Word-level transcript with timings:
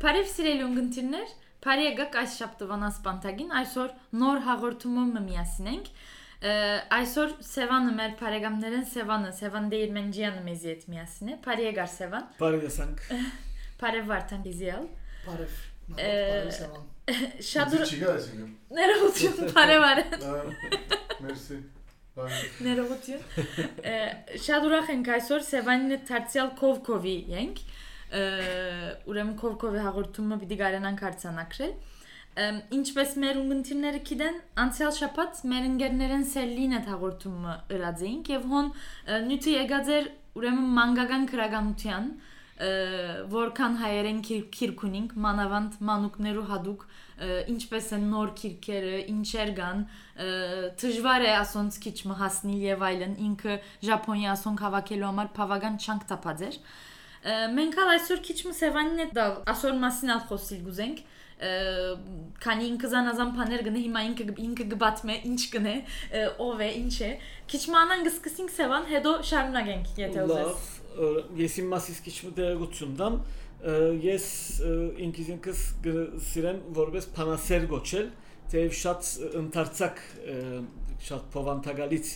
Բարև 0.00 0.30
սիրելի 0.30 0.62
ունգընտիրներ, 0.64 1.32
բարի 1.62 1.84
եկաք 1.84 2.16
այս 2.22 2.36
շաբթվան 2.40 2.86
ասպանտագին, 2.86 3.50
այսօր 3.60 3.92
նոր 4.22 4.40
հաղորդումով 4.46 5.20
միասին 5.26 5.68
ենք։ 5.74 5.90
Այսօր 6.96 7.36
Սևանը 7.50 7.92
մեր 8.00 8.16
բարեկամներն 8.22 8.88
Սևանը, 8.94 9.34
Սևան 9.42 9.68
Դեյրմենջյանը 9.76 10.42
մեզի 10.48 10.72
հետ 10.72 10.88
միասին 10.94 11.30
է։ 11.34 11.38
Բարի 11.44 11.68
եկար 11.68 11.94
Սևան։ 11.98 12.26
Բարև 12.40 12.66
եսանք։ 12.70 13.06
Բարև 13.80 14.08
Վարդան 14.10 14.46
Իզիալ։ 14.50 14.86
Բարև։ 15.26 15.58
Բարև 15.90 16.50
Սևան։ 16.56 16.88
Շատ 17.50 17.76
ուրախ։ 17.76 17.90
Չի 17.90 18.00
գա 18.00 18.10
այսինքն։ 18.14 18.50
Ներողություն, 18.78 19.52
բարև 19.56 19.86
արեն։ 19.90 20.24
Մերսի։ 21.24 21.60
Ներողություն։ 22.66 23.22
Շատ 24.44 24.66
ուրախ 24.68 24.90
ենք 24.94 25.10
այսօր 25.16 25.46
Սևանին 25.48 26.02
Թարցիալ 26.10 26.52
Կովկովի 26.60 27.16
ենք 27.40 27.62
ուրեմն 29.10 29.34
Կովկովի 29.40 29.82
հաղորդումը 29.86 30.38
պիտի 30.42 30.60
կարենանք 30.60 31.04
հարցանակրել։ 31.06 31.74
Ինչպես 32.76 33.14
մեր 33.20 33.38
ունգընտիրները 33.40 34.00
գիտեն, 34.06 34.36
անցյալ 34.64 34.92
շաբաթ 35.00 35.40
մեր 35.50 35.64
ընկերներն 35.70 36.26
Սելին 36.30 36.76
այդ 36.78 36.90
հաղորդումը 36.90 37.54
ըրաձեինք 37.76 38.30
եւ 38.30 38.44
հոն 38.50 38.68
նյութը 39.30 39.54
եկած 39.56 39.90
էր 39.96 40.10
ուրեմն 40.40 40.68
մանգական 40.78 41.26
քրագանության 41.30 42.10
որքան 42.60 43.76
հայերեն 43.80 44.18
քիրք 44.52 44.82
ունենք, 44.84 45.12
մանավանդ 45.24 45.78
մանուկներու 45.88 46.44
հadouk 46.50 46.82
ինչպես 47.52 47.86
են 47.96 48.04
նոր 48.12 48.32
քիրքերը, 48.40 48.98
ինչեր 49.12 49.52
կան, 49.56 49.80
դժվար 50.82 51.24
է 51.24 51.32
ասոնց 51.40 51.78
քիչ 51.84 51.96
մհասնիլ 52.10 52.66
եւ 52.66 52.84
այլն, 52.90 53.14
ինքը 53.28 53.56
Ճապոնիա 53.86 54.34
ասոնք 54.34 54.64
հավաքելու 54.66 55.08
համար 55.08 55.32
բավական 55.40 55.80
չանք 55.80 56.06
տապած 56.12 56.44
էր։ 56.50 56.60
Մենք 57.56 57.80
հալ 57.80 57.94
այսօր 57.94 58.20
քիչ 58.28 58.38
մսևանին 58.48 59.00
է 59.04 59.08
դա 59.16 59.24
ասոր 59.52 59.74
մասին 59.80 60.12
ալ 60.16 60.22
խոսիլ 60.28 60.62
գուզենք 60.68 61.02
քանի 62.44 62.66
ինքը 62.68 62.88
զանազան 62.92 63.30
բաներ 63.36 63.62
գնե 63.68 63.84
հիմա 63.86 64.00
ինքը 64.08 64.26
ինքը 64.44 64.66
գբատմե 64.74 65.16
ինչ 65.30 65.40
գնե 65.54 65.76
ով 66.44 66.64
է 66.66 66.68
ինչ 66.80 66.96
է 67.06 67.10
քիչ 67.52 67.62
մանան 67.76 68.04
գսկսինք 68.08 68.52
սևան 68.58 68.90
հետո 68.92 69.14
շարունակենք 69.30 69.96
եթե 70.04 70.26
ուզես 70.26 70.79
ես 71.40 71.58
իմ 71.62 71.70
մասից 71.74 72.00
քիչ 72.06 72.16
մտերգություն 72.28 72.96
դամ 73.00 73.20
ես 74.04 74.26
ինքս 75.06 75.30
ինքս 75.36 75.62
սիրեմ 76.30 76.60
որպես 76.80 77.08
փանասեր 77.16 77.66
գոչել 77.70 78.10
թեև 78.50 78.76
շատ 78.80 79.10
ընդարձակ 79.40 80.00
շատ 81.06 81.26
փովանտագալից 81.34 82.14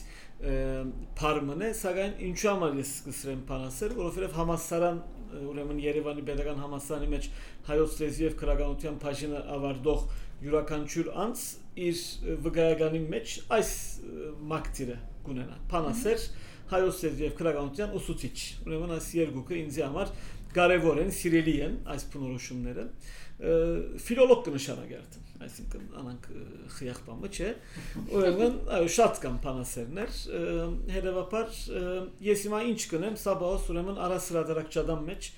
փարմն 1.19 1.62
է, 1.64 1.69
սակայն 1.78 2.16
ինչու 2.28 2.48
համար 2.50 2.75
ես 2.81 2.91
սկսրեմ 2.98 3.44
փանասեր, 3.48 3.94
որովհետև 4.00 4.34
համասարան 4.39 4.98
ուրեմն 5.34 5.78
Երևանի 5.84 6.25
Պետական 6.27 6.59
համասարանի 6.62 7.09
մեջ 7.14 7.28
հայոց 7.69 7.94
լեզվի 8.03 8.27
եւ 8.27 8.34
քրագանության 8.42 8.98
բաժինը 9.05 9.41
ավարտող 9.55 10.05
յուրաքանչյուր 10.44 11.09
անց 11.25 11.44
իր 11.84 12.03
վկայականի 12.44 13.00
մեջ 13.14 13.34
այս 13.56 13.70
մակտիրը 14.53 14.98
կունենա։ 15.25 15.56
Փանասեր 15.72 16.27
հայոց 16.72 17.02
լեզվի 17.04 17.26
եւ 17.28 17.36
քրագանության 17.40 17.98
ուսուցիչ։ 18.00 18.36
Ուրեմն 18.64 18.94
այս 18.94 19.10
երկուքը 19.18 19.60
ինձ 19.64 19.82
համար 19.84 20.14
կարևոր 20.54 21.02
են, 21.04 21.12
սիրելի 21.18 21.54
են 21.66 21.76
այս 21.94 22.08
փնորոշումները։ 22.14 22.88
Ֆիլոլոգ 24.04 24.44
կնշանակերտ 24.46 25.22
այսինքն 25.44 25.86
անանք 26.00 26.26
խիախպամը 26.74 27.30
չէ 27.34 27.48
ուրեմն 28.16 28.54
այո 28.76 28.90
շատ 28.94 29.20
կան 29.24 29.38
փանասերներ 29.44 30.19
հետեւաբար 30.94 31.58
ես 32.28 32.44
հիմա 32.47 32.60
ինչ 32.70 32.78
կնեմ 32.92 33.19
սա 33.20 33.34
բաս 33.42 33.66
ուրեմն 33.74 34.00
արասրադարակչադան 34.06 35.03
մեջ 35.10 35.30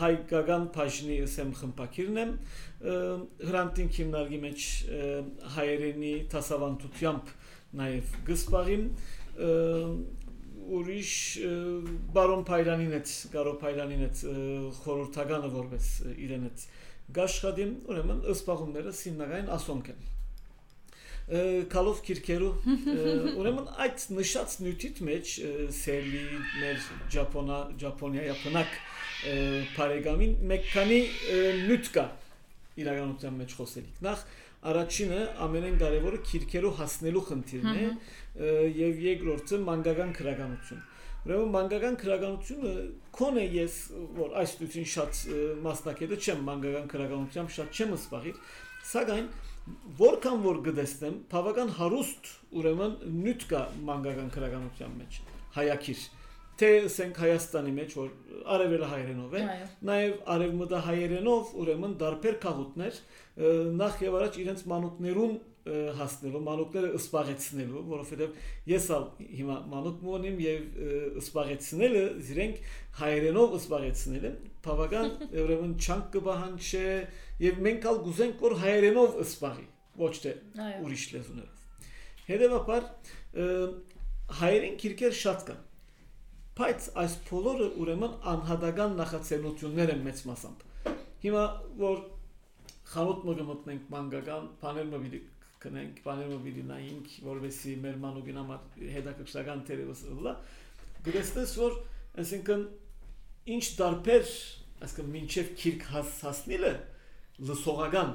հայկական 0.00 0.66
բաժնի 0.76 1.18
սեմ 1.34 1.52
խմպակիրն 1.60 2.20
եմ 2.24 2.34
հրանտին 3.50 3.92
քիմնարկի 3.98 4.40
մեջ 4.46 4.68
հայերենի 5.58 6.14
տասավանդությամբ 6.34 7.34
նաև 7.80 8.14
գսպաղին 8.30 8.86
ուրիշ 10.76 11.12
բարոն 12.14 12.44
Փայրանին 12.48 12.94
հետ 12.96 13.12
Գարո 13.34 13.56
Փայրանին 13.62 14.04
հետ 14.06 14.22
խորհրդականը 14.80 15.50
որպես 15.56 15.90
իրեն 16.14 16.46
հետ 16.48 16.64
գաշխադին 17.20 17.74
ուրեմն 17.90 18.22
ըսպաղումները 18.34 18.94
սիննագային 19.00 19.52
ասոնք 19.56 19.92
են 19.94 20.08
կալով 21.70 22.00
քիրքերու 22.06 22.52
ուրեմն 23.40 23.68
այդ 23.84 24.06
նշած 24.18 24.54
նյութից 24.64 25.02
մեջ 25.08 25.34
սելի 25.76 26.22
մեր 26.62 26.86
Ճապոնա 27.14 27.58
Ճապոնիա 27.82 28.24
Ճապոնակ 28.30 28.78
բարեկամին 29.76 30.34
մեկ 30.50 30.66
քանի 30.72 31.00
նյութ 31.68 31.90
կա 31.94 32.06
իրականության 32.80 33.38
մեջ 33.42 33.54
խոսելիք 33.60 34.02
նախ 34.06 34.24
առաջինը 34.70 35.20
ամենեն 35.46 35.76
կարևորը 35.80 36.18
քիրքերու 36.30 36.72
հասնելու 36.80 37.26
խնդիրն 37.30 37.78
է 37.80 38.50
եւ 38.80 39.04
երկրորդը 39.06 39.60
մանկական 39.66 40.10
քրականություն 40.20 40.82
Ուրեմն 41.20 41.50
մանկական 41.52 41.96
քրականությունը 42.00 42.70
կոնե 43.12 43.42
ես 43.52 43.74
որ 44.16 44.36
այս 44.40 44.52
դույցին 44.60 44.86
շատ 44.92 45.18
մասնակետը 45.66 46.16
չեմ 46.16 46.38
մանկական 46.46 46.86
քրականությամբ 46.92 47.52
շատ 47.56 47.76
չեմ 47.76 47.92
սպաղիր, 47.98 48.38
սակայն 48.90 49.26
որքան 50.00 50.40
որ 50.46 50.62
գտեսնեմ, 50.70 51.18
բավական 51.34 51.74
հարուստ 51.76 52.30
ուրեմն 52.60 52.96
նյութ 53.20 53.44
կա 53.52 53.60
մանկական 53.90 54.32
քրականության 54.38 54.96
մեջ 55.02 55.20
հայակիր 55.60 56.06
թե 56.60 56.70
ասենք 56.86 57.20
Հայաստանի 57.24 57.72
մեջ 57.76 57.94
որ 58.00 58.10
արևելը 58.54 58.88
հայերենով 58.90 59.36
է, 59.36 59.44
նաև 59.90 60.16
արևմտա 60.34 60.80
հայերենով 60.86 61.54
ուրեմն 61.60 61.94
դարբեր 62.00 62.36
քաղուտներ 62.44 62.98
նախ 63.80 64.02
եւ 64.04 64.18
առաջ 64.20 64.38
իրենց 64.44 64.64
մանուկներուն 64.70 65.38
հասնելու, 65.70 66.40
մանուկները 66.46 66.90
սպաղեցնելու, 66.96 67.82
որովհետև 67.90 68.38
ես 68.70 68.86
ալ 68.96 69.04
հիմա 69.20 69.56
մանուկ 69.70 69.98
մոնիմ 70.06 70.38
եւ 70.40 70.78
սպաղեցնելը 71.20 72.04
իրենք 72.32 72.60
հայերենով 73.00 73.56
սպաղեցնելը 73.60 74.32
բավական 74.64 75.10
ուրեմն 75.44 75.74
չանք 75.84 76.08
կբահանչե 76.16 76.84
եւ 77.44 77.62
մենք 77.68 77.88
ալ 77.92 78.00
գուզենք 78.08 78.44
որ 78.48 78.56
հայերենով 78.64 79.20
սպաղի, 79.26 79.66
ոչ 80.00 80.14
թե 80.24 80.34
ուրիշ 80.80 81.06
լեզուներով։ 81.14 81.88
Հետևաբար 82.30 82.88
հայերեն 84.40 84.80
քիրքեր 84.80 85.18
շատ 85.20 85.46
կան։ 85.50 85.66
Բայց 86.60 86.86
այս 87.00 87.12
բոլորը 87.30 87.66
ուրեմն 87.80 88.16
անհատական 88.34 88.96
նախաձեռնություններ 89.00 89.92
են 89.94 90.02
մեծ 90.04 90.18
մասամբ։ 90.28 90.64
Հիմա 91.24 91.44
որ 91.80 92.00
խանութ 92.90 93.22
մգմտնենք 93.28 93.86
մանկական, 93.94 94.48
բաներ 94.60 94.90
մը 94.90 95.00
կնենք, 95.60 95.98
բաները 96.04 96.36
պիտի 96.44 96.62
նայենք, 96.70 97.08
որովհետեւ 97.26 97.80
մեր 97.84 97.96
մանուկին 98.04 98.38
համար 98.40 98.60
հետաքրքրական 98.94 99.64
թերևս 99.68 100.04
լա։ 100.26 100.32
Գրեստես 101.08 101.52
որ 101.60 101.74
այսինքն 102.22 102.62
ինչ 103.56 103.64
դարբեր, 103.80 104.30
այսինքն 104.86 105.10
մինչև 105.16 105.50
քիրք 105.60 105.84
հաս, 105.90 106.14
հասնելը 106.24 106.72
լսողական 107.50 108.14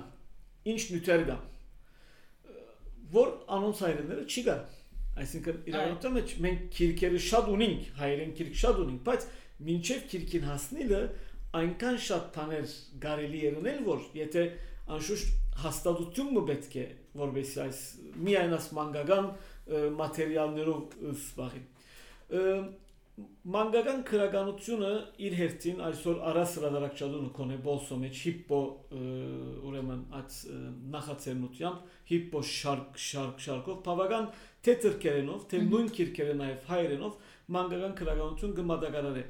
ինչ 0.73 0.81
նյութեր 0.95 1.27
կա 1.29 1.37
որ 3.15 3.31
անոնց 3.55 3.81
հայրենները 3.85 4.25
չի 4.25 4.43
գա 4.49 4.55
այսինքն 5.23 5.59
իրականության 5.71 6.15
մեջ 6.15 6.33
մենք 6.45 6.63
քիրքերը 6.75 7.21
շատ 7.25 7.49
ունենք 7.55 7.89
հայերեն 7.99 8.33
քիրք 8.39 8.57
շատ 8.61 8.81
ունենք 8.85 9.03
բայց 9.09 9.27
մինչև 9.69 10.05
քիրքին 10.11 10.47
հասնելը 10.49 11.01
այնքան 11.59 11.99
շատ 12.05 12.25
բաներ 12.35 12.73
կարելի 13.05 13.43
է 13.45 13.51
ունել 13.61 13.83
որ 13.85 14.01
եթե 14.19 14.45
անշուշտ 14.95 15.59
հաստատությունը 15.65 16.41
պետք 16.49 16.75
է 16.81 16.87
որովհետեւ 17.21 17.61
այս 17.65 17.83
միայն 18.27 18.55
աս 18.57 18.67
մանգական 18.75 19.29
մատերիալներով 20.01 20.97
զբաղի 21.15 21.63
մանգական 23.55 24.01
քրականությունը 24.09 24.91
իր 25.25 25.35
հերթին 25.39 25.77
այսօր 25.87 26.17
առաս 26.31 26.55
հրադարակչadunu 26.59 27.29
կոնե 27.37 27.59
բոլսո 27.63 27.99
մեջ 28.01 28.21
հիպո 28.25 28.59
այդ 30.25 30.35
նախաձեռնությամբ 30.95 31.95
հիպո 32.11 32.41
շարք 32.51 32.99
շարք 33.05 33.43
շարքով 33.45 33.79
բավական 33.85 34.27
թե 34.65 34.75
թրկերենով 34.85 35.45
թե 35.51 35.61
նույն 35.69 35.91
քիրքերը 35.97 36.35
նաև 36.41 36.65
հայերենով 36.71 37.19
մանգական 37.55 37.95
քրականություն 38.01 38.55
գմադակարար 38.59 39.19
է 39.21 39.25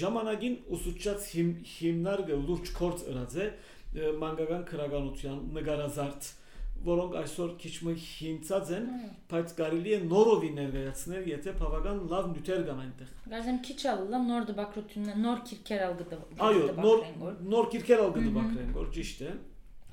ժամանակին 0.00 0.58
ուսուցած 0.76 1.30
հիմնարկը 1.76 2.42
լուրջ 2.50 2.74
կորց 2.80 3.06
ըրած 3.14 3.38
է 3.44 3.48
մանկական 4.20 4.66
քրականության 4.70 5.40
նկարազարդ 5.56 6.28
որոնք 6.80 7.16
այսօր 7.20 7.50
քիչ 7.60 7.72
մը 7.86 7.92
հինցած 8.00 8.70
են, 8.76 8.86
բայց 9.28 9.50
կարելի 9.58 9.90
է 9.96 9.98
նորովի 10.06 10.50
ներկայացնել, 10.56 11.26
եթե 11.28 11.52
բավական 11.60 11.98
լավ 12.12 12.28
նյութեր 12.30 12.62
կան 12.68 12.80
այնտեղ։ 12.84 13.10
Գազեմ 13.34 13.58
քիչ 13.66 13.78
ալլա 13.92 14.20
նոր 14.30 14.46
դպակրությունը, 14.50 15.16
նոր 15.26 15.42
քիրքեր 15.50 15.84
ալ 15.86 15.96
գտա։ 16.00 16.20
Այո, 16.48 16.64
նոր 16.80 17.04
նոր 17.52 17.68
քիրքեր 17.74 18.04
ալ 18.06 18.14
կդպակրեն, 18.16 18.72
որ 18.80 18.88
ճիշտ 18.96 19.20
է։ 19.20 19.34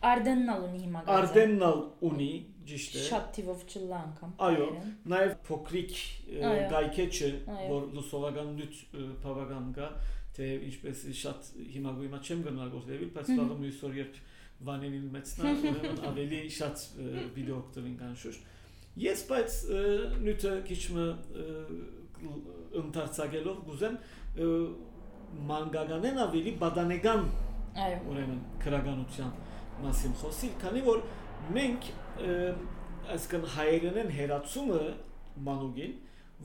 Արդեննալ 0.05 0.63
ունի 0.67 0.79
հիմա 0.83 1.01
գազեմ։ 1.07 1.17
Արդեննալ 1.17 1.79
ունի, 2.07 2.29
ճիշտ 2.69 2.97
է։ 2.97 3.03
Շատ 3.07 3.29
թիվով 3.37 3.63
չլա 3.67 3.99
անգամ։ 4.07 4.33
Այո, 4.47 4.67
նաև 5.13 5.33
փոքրիկ 5.47 5.95
գայքեչը, 6.73 7.29
որ 7.71 7.87
լուսովական 7.97 8.51
նյութ 8.57 8.77
ը, 8.77 9.05
բավական 9.23 9.71
կա, 9.77 9.87
թե 10.37 10.49
ինչպես 10.67 11.01
շատ 11.21 11.49
հիմա 11.77 11.93
գույմա 11.97 12.19
չեմ 12.27 12.43
գնալ 12.47 12.69
գործել, 12.75 13.07
բայց 13.17 13.31
վաղը 13.39 13.57
մյուս 13.63 13.79
օր 13.87 13.97
երբ 13.97 14.19
վանենին 14.67 15.07
մեծնա, 15.17 15.55
ուրեմն 15.71 16.03
ավելի 16.11 16.41
շատ 16.57 16.85
վիդեո 17.37 17.57
կտվին 17.67 17.97
կան 18.03 18.13
շուշ։ 18.21 18.39
Ես 18.97 19.19
բայց 19.31 19.57
ը, 19.77 19.81
նյութը 20.27 20.53
քիչ 20.67 20.79
մը 20.97 21.07
ընթարցակելով 22.81 23.59
գուզեմ 23.67 23.97
ը, 23.97 24.47
մանգագանեն 25.51 26.21
ավելի 26.23 26.53
բադանեգան 26.61 27.27
Այո։ 27.77 27.97
ուրեմն 28.09 28.39
քրագանության 28.63 29.33
մասին 29.85 30.17
խոսիլ, 30.21 30.53
քանի 30.63 30.83
որ 30.87 31.01
մենք 31.57 31.87
այսքան 33.17 33.47
հայերենեն 33.57 34.13
հերացումը 34.17 34.81
մանուկին 35.47 35.95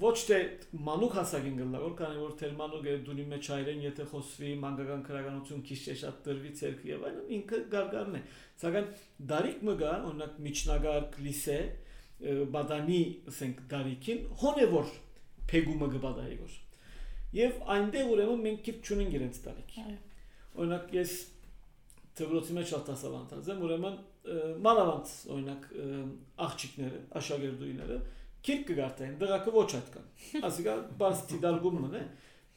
ոչ 0.01 0.15
թե 0.25 0.37
մանուկ 0.87 1.15
հասակին 1.19 1.57
գլավոր, 1.61 1.95
քանի 1.99 2.21
որ 2.23 2.35
թերմանուկը 2.41 2.93
դունի 3.07 3.25
մեջ 3.33 3.49
հայերեն 3.53 3.83
եթե 3.85 4.07
խոսվի 4.13 4.53
մանկական 4.63 5.03
քրագանություն 5.09 5.65
քիչ 5.69 5.79
թե 5.83 5.97
շատ 6.03 6.21
տրվի 6.27 6.53
ցերկ 6.61 6.87
եւ 6.89 7.05
այլն 7.09 7.27
ինքը 7.37 7.61
գարգարն 7.75 8.17
է։ 8.17 8.23
Սակայն 8.63 8.89
դարիք 9.33 9.67
մը 9.69 9.75
գա, 9.83 9.93
օրինակ 10.09 10.39
միջնագարկ 10.47 11.19
լիսե 11.27 11.59
բադանի, 12.57 13.03
ասենք 13.33 13.61
դարիքին 13.73 14.25
հոնևոր 14.43 14.97
փեգումը 15.53 15.91
գբադայի 15.93 16.41
գոր։ 16.41 16.57
Եվ 17.43 17.61
այնտեղ 17.77 18.11
ուրեմն 18.17 18.43
մենք 18.47 18.65
քիչ 18.69 18.77
չունենք 18.87 19.17
իրենց 19.19 19.39
դարիք։ 19.45 19.77
Օրինակ 20.63 20.97
ես 20.97 21.15
թվրոցի 22.19 22.57
մեջ 22.59 22.73
շատ 22.73 22.89
դասավանդած 22.93 23.51
եմ, 23.53 23.63
ուրեմն 23.67 23.97
մանավանդ 24.67 25.13
օրինակ 25.35 25.63
աղջիկները, 26.47 26.99
աշակերտուիները 27.21 27.97
քիրք 28.43 28.65
կգարտեն, 28.69 29.13
դղակը 29.23 29.53
ոչ 29.55 29.67
այդքան։ 29.79 30.07
Ասիկա 30.49 30.75
բաց 31.03 31.21
դիդալգումն 31.33 31.95
է 31.95 32.03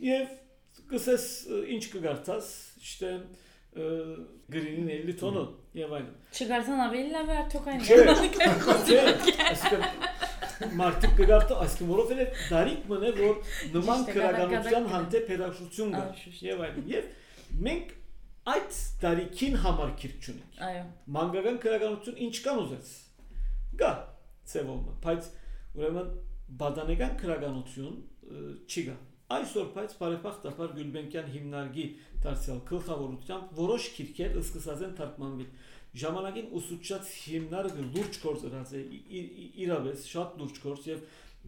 եւ 0.06 0.32
կսես 0.92 1.26
ինչ 1.76 1.84
կգարտաս, 1.94 2.48
իշտե 2.86 3.12
ը, 3.16 3.90
գրինին 4.56 4.90
էլի 4.96 5.16
տոնը 5.22 5.44
եւ 5.80 5.94
այլն։ 6.00 6.14
Չգարցան 6.36 6.82
ավելի 6.86 7.12
լավ 7.16 7.28
է 7.30 7.38
արդյոք 7.44 7.70
այն։ 7.74 7.80
Չէ, 7.86 7.98
մարդիկ 10.80 11.14
կգարտա, 11.20 11.56
այսինքն 11.66 11.90
որովհետեւ 11.92 12.44
դարիք 12.52 12.86
մնե 12.92 13.10
որ 13.20 13.36
նման 13.76 14.06
քրագանության 14.10 14.86
հանդեպ 14.94 15.32
հետաքրություն 15.34 15.96
կա 15.96 16.04
եւ 16.46 16.64
այլն։ 16.66 16.86
Եվ 16.96 17.10
մենք 17.66 17.92
այդ 18.46 18.78
դարիքին 19.02 19.56
համար 19.64 19.92
քիրք 20.02 20.26
չունենք։ 20.26 20.60
Այո։ 20.66 20.84
Մանկական 21.16 21.58
քրագանություն 21.64 22.20
ինչ 22.26 22.36
կան 22.46 22.60
ուզեց։ 22.66 22.92
Գա 23.82 23.92
ծևոմը, 24.52 24.94
բայց 25.06 25.30
ուրեմն 25.80 26.12
բադանեգան 26.62 27.16
քրագանություն 27.22 27.96
ը, 27.96 28.44
չի 28.70 28.84
գա։ 28.90 28.98
Այսօր 29.36 29.70
բայց 29.74 29.94
բարեփոխտաբար 30.00 30.74
Գյուլբենկյան 30.76 31.30
հիմնարկի 31.34 31.86
դարձյալ 32.26 32.60
գլխավորությամբ 32.70 33.56
որոշ 33.58 33.88
քիրքեր 33.96 34.38
սկսած 34.44 34.84
են 34.86 34.94
թարգմանվել։ 35.00 35.50
Ժամանակին 36.06 36.52
ուսուցչած 36.60 37.12
հիմնարկը 37.26 37.86
լուրջ 37.96 38.20
գործ 38.26 38.46
արած 38.52 38.74
է 38.76 38.82
իրավես 39.66 40.06
շատ 40.12 40.38
լուրջ 40.42 40.62
գործ 40.66 40.88
եւ 40.92 41.04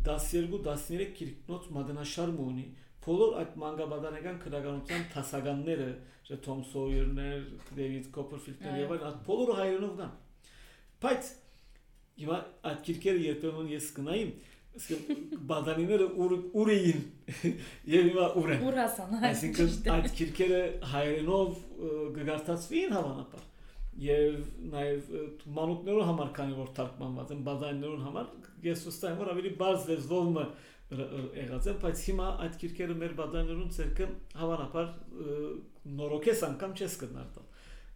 12-13 0.07 1.13
քիրքնոց 1.19 1.69
մատնաշարմ 1.77 2.41
ունի 2.47 2.65
բոլոր 3.07 3.35
այդ 3.41 3.53
մանկաբադանական 3.61 4.39
քրագանության 4.43 5.03
տասականները, 5.13 5.87
թե 6.27 6.37
Թոմ 6.43 6.61
Սոյերներ, 6.71 7.43
Դեվիդ 7.77 8.07
Կոպերֆիլդներ 8.17 8.77
եւ 8.81 8.93
այլն, 8.95 9.07
այդ 9.07 9.19
բոլորը 9.27 9.57
հայերենով 9.57 9.93
կան։ 10.01 10.13
Բայց 11.07 11.29
հիմա 12.17 12.37
այդ 12.71 12.79
քիրքերը 12.87 13.23
երբեմն 13.27 13.71
ես 13.71 13.89
գնայիմ, 13.97 14.31
ասեմ 14.77 15.03
բադանիները 15.49 16.07
ուր 16.23 16.33
ուր 16.61 16.71
էին 16.73 17.03
եւ 17.93 18.09
հիմա 18.09 18.25
ուր 18.41 18.51
են։ 18.55 18.65
Ուրասան։ 18.67 19.15
Այսինքն 19.29 19.91
այդ 19.95 20.09
քիրքերը 20.17 20.61
հայերենով 20.93 21.55
ը, 21.57 21.91
կգարտացվին 22.17 22.95
հավանաբար 22.97 23.45
եւ 23.97 24.35
նաեւ 24.73 25.07
ը, 25.17 25.23
մանուկներուն 25.57 26.09
համար 26.11 26.33
քանի 26.37 26.57
որ 26.57 26.73
թարգմանված 26.77 27.31
են 27.33 27.45
բադանիներուն 27.47 28.03
համար 28.07 28.27
ես 28.67 28.83
եմ 29.07 29.21
որ 29.23 29.31
ավելի 29.33 29.53
բարձ 29.61 29.87
լեզվով 29.87 30.27
եղած 30.87 31.65
են 31.67 31.79
բայց 31.81 32.01
հիմա 32.07 32.27
այդ 32.45 32.53
քիրքերը 32.61 32.93
մեր 33.01 33.15
բադանիներուն 33.17 33.71
ցերկը 33.77 34.05
հավանաբար 34.39 34.91
նորոգես 35.97 36.43
անգամ 36.47 36.75
չես 36.77 36.97
կնարտալ 37.03 37.45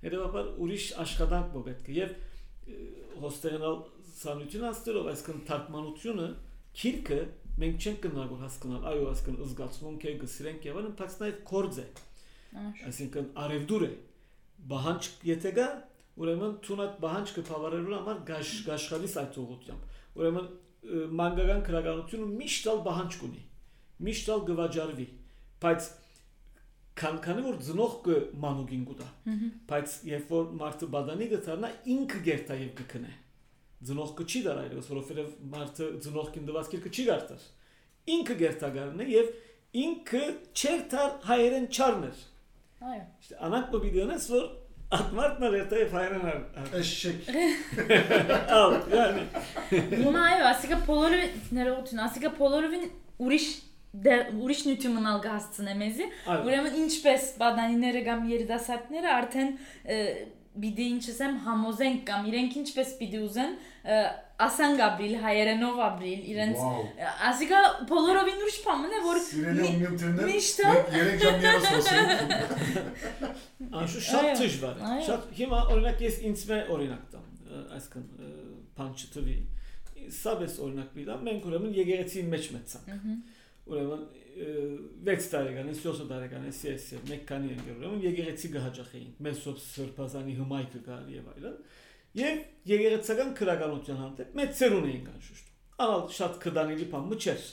հետեւաբար 0.01 0.51
ուրիշ 0.65 0.85
աշխատանք 1.03 1.55
մը 1.55 1.63
պետք 1.67 1.89
է 1.91 1.97
եւ 1.97 2.13
հոստերնալ 3.21 3.77
սանություն 4.21 4.67
աստերով 4.71 5.09
այսքան 5.11 5.43
թարգմանությունը 5.49 6.27
քիրքը 6.81 7.19
մենք 7.61 7.85
չենք 7.85 7.99
կնագոր 8.05 8.41
հասկանալ 8.45 8.87
այո 8.91 9.05
այսքան 9.11 9.39
զգացմունք 9.51 10.05
է 10.07 10.13
գսրենք 10.21 10.67
եւ 10.69 10.79
այլն 10.81 10.95
նաեւ 11.21 11.39
կորձ 11.51 11.79
է 11.81 11.87
այսինքն 12.91 13.29
արևդուր 13.45 13.85
է 13.87 13.91
բահանջ 14.71 15.09
եթե 15.27 15.51
գա 15.57 15.67
ուրեմն 16.21 16.55
ցունատ 16.65 16.97
բահանջը 17.01 17.43
բավարարելու 17.49 17.97
համար 17.97 18.17
գաշ 18.27 18.51
գաշխալիս 18.67 19.15
այդ 19.21 19.37
ուղությամբ 19.41 20.19
ուրեմն 20.21 20.49
մանկական 21.21 21.61
քրագանությունը 21.67 22.27
միշտ 22.41 22.69
ալ 22.71 22.81
բահանջ 22.87 23.17
կունի 23.21 23.43
միշտ 24.07 24.31
ալ 24.35 24.43
գվաճարվի 24.49 25.07
բայց 25.65 25.89
քան 27.01 27.19
քանի 27.25 27.45
որ 27.47 27.59
ծնող 27.67 27.93
կը 28.07 28.17
մանուկին 28.45 28.87
գուտա 28.89 29.09
բայց 29.71 29.95
երբ 30.11 30.33
որ 30.35 30.49
մարդը 30.61 30.89
բադանի 30.95 31.29
գտարնա 31.35 31.71
ինքը 31.95 32.23
գերտա 32.27 32.59
եւ 32.61 32.73
կքնե 32.81 33.13
ծնող 33.91 34.11
կը 34.17 34.27
չի 34.31 34.41
դարայր 34.47 34.75
որովհետեւ 34.89 35.31
մարդը 35.55 35.87
ծնողքին 36.05 36.51
դված 36.51 36.73
կիրքը 36.73 36.91
չի 36.91 37.07
գարտար 37.11 37.47
ինքը 38.15 38.35
գերտագարն 38.41 39.01
է 39.01 39.09
եւ 39.11 39.31
ինքը 39.81 40.25
չեր 40.51 40.85
տար 40.91 41.17
հայերեն 41.31 41.67
չարներ 41.71 42.27
Այո։ 42.81 43.01
İşte 43.21 43.37
anak 43.37 43.73
bu 43.73 43.83
biliyorsunuz 43.83 44.23
sor. 44.23 44.49
Atmartma 44.91 45.51
retayı 45.51 45.89
fayran. 45.89 46.21
Eşek. 46.75 47.15
Al 48.51 48.73
yani. 48.95 49.21
Հիմա 49.71 50.23
այո, 50.27 50.47
ասիկա 50.49 50.79
Պոլորովի 50.87 51.27
ներողություն, 51.55 52.01
ասիկա 52.07 52.31
Պոլորովին 52.39 52.89
ուրիշ 53.23 53.45
դե- 53.91 54.27
ուրիշ 54.41 54.61
նյութում 54.67 55.07
ալգա 55.13 55.31
հասցնե 55.35 55.73
մեզի։ 55.83 56.05
Ուրեմն 56.47 56.75
ինչպես 56.85 57.23
բադանիները 57.41 58.01
կամ 58.07 58.19
երիտասարդները 58.31 59.09
արդեն 59.19 59.49
ը, 59.91 59.97
պիտի 60.61 60.85
ինչ 60.93 61.03
ասեմ 61.11 61.35
համոզենք 61.45 61.99
կամ 62.07 62.25
իրենք 62.31 62.55
ինչպես 62.61 62.89
պիտի 62.99 63.19
ուզեն 63.27 63.51
ասան 64.41 64.73
գաբրիլ 64.81 65.13
հայերենով 65.23 65.77
ապրիլ 65.85 66.21
իրենց 66.31 66.57
ասիկա 67.29 67.59
Պոլորովին 67.91 68.41
ուրիշ 68.41 68.57
բան 68.65 68.81
է 68.91 68.99
որ 69.05 69.19
մի- 69.61 69.71
միշտ 70.31 70.59
gerek 70.91 71.21
canlıya 71.21 71.53
sosyal. 71.67 72.07
Anşu 73.81 74.01
շատ 74.07 74.27
դժվար 74.41 74.75
է։ 74.81 74.91
Շատ 75.07 75.21
հիմա 75.39 75.59
օրինակ 75.75 76.03
ես 76.07 76.15
ինձ 76.31 76.43
մե 76.51 76.57
օրինակ 76.75 77.03
տամ, 77.13 77.25
այսքան 77.77 78.05
ը, 78.11 78.29
բան 78.77 78.91
չթվի։ 79.01 79.35
Սաբես 80.11 80.53
օրինակ 80.65 80.89
բիլա, 80.97 81.15
մենք 81.27 81.45
ուրեմն 81.51 81.73
եկեղեցին 81.79 82.27
մեջ 82.33 82.45
մեծանք։ 82.55 82.89
Ուրեմն 83.71 84.03
6 85.07 85.29
տարեկան, 85.31 85.69
7 85.75 86.07
տարեկան, 86.09 86.47
SS 86.51 87.05
մեկ 87.07 87.23
քանի 87.29 87.53
են 87.55 87.61
ուրեմն 87.75 88.03
եկեղեցի 88.05 88.51
գահաճախեին։ 88.55 89.13
Մեծ 89.27 89.39
սոբ 89.41 89.61
սրբազանի 89.65 90.35
հմայքը 90.39 90.81
գալ 90.87 91.09
եւ 91.11 91.29
այլն։ 91.35 91.57
Եվ 92.21 92.41
եկեղեցական 92.71 93.33
քրագանության 93.39 93.99
հանդեպ 94.01 94.35
մեծ 94.41 94.53
ծերուն 94.59 94.87
էին 94.91 95.05
կանշուշտ։ 95.07 95.51
Անալ 95.81 96.03
շատ 96.17 96.39
կդանելի 96.45 96.87
բան 96.91 97.07
մչեր։ 97.11 97.45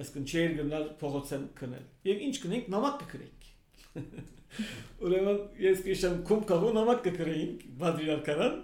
Այսինքն 0.00 0.26
չեր 0.30 0.56
գնալ 0.60 0.86
փողոցեն 1.00 1.46
քնել։ 1.60 1.86
Եվ 2.10 2.24
ինչ 2.26 2.34
կնենք, 2.44 2.68
նամակ 2.74 2.98
կգրենք։ 3.04 3.48
Ուրեմն 5.06 5.40
ես 5.62 5.82
քիշեմ 5.86 6.16
կում 6.30 6.42
կաղու 6.50 6.72
նամակ 6.78 7.02
կգրենք 7.06 7.64
բադրիարքարան։ 7.80 8.56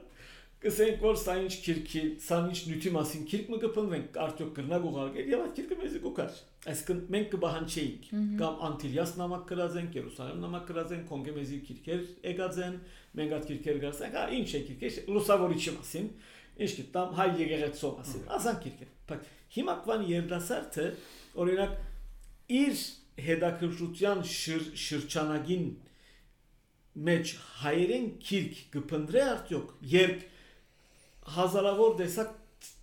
Կսենք 0.57 1.03
որ 1.05 1.19
սա 1.21 1.35
ինչ 1.43 1.57
քիրքի, 1.63 2.03
սա 2.25 2.37
ինչ 2.49 2.61
նյութի 2.67 2.91
մասին 2.95 3.25
քիրք 3.31 3.49
մը 3.53 3.59
կփնվենք, 3.65 4.15
արդյոք 4.25 4.53
կրնակ 4.57 4.87
ուղարկել 4.89 5.29
եւ 5.33 5.43
այդ 5.45 5.59
քիրքը 5.59 5.77
մեզ 5.81 5.97
կուքար։ 6.07 6.39
Այսինքն 6.73 7.03
մենք 7.13 7.29
կբահանչեինք 7.35 8.07
կամ 8.41 8.63
Անտիլիաս 8.67 9.13
նամակ 9.21 9.45
գրածենք, 9.53 9.99
Երուսաղեմ 10.01 10.41
նամակ 10.47 10.65
գրածենք, 10.71 11.05
կոնգեմեզի 11.13 11.59
քիրքեր 11.67 12.01
եկածեն, 12.27 12.79
մենք 13.21 13.37
այդ 13.37 13.47
քիրքեր 13.53 13.81
գրածենք, 13.85 14.17
հա 14.17 14.25
ինչ 14.37 14.49
է 14.57 14.61
քիրքեր, 14.67 14.97
լուսավորիչի 15.17 15.75
մասին, 15.77 16.09
ինչ 16.57 16.71
գիտամ 16.81 17.17
հայ 17.21 17.29
եկեղեցու 17.37 17.93
մասին, 18.01 18.25
ասան 18.37 18.61
քիրքեր։ 18.65 18.95
Բայց 19.07 19.31
հիմա 19.57 19.75
կվան 19.87 20.07
երդասարտը 20.11 20.87
օրինակ 21.37 21.77
իր 22.57 22.81
հետաքրքրության 23.27 24.23
շր, 24.33 24.65
շրջանագին 24.87 25.67
մեջ 27.07 27.33
հայերեն 27.61 28.07
քիրք 28.27 28.61
կփնտրե 28.77 29.23
արդյոք 29.27 29.73
երբ 29.93 30.25
հազարավոր 31.35 31.97
տեսակ 32.01 32.31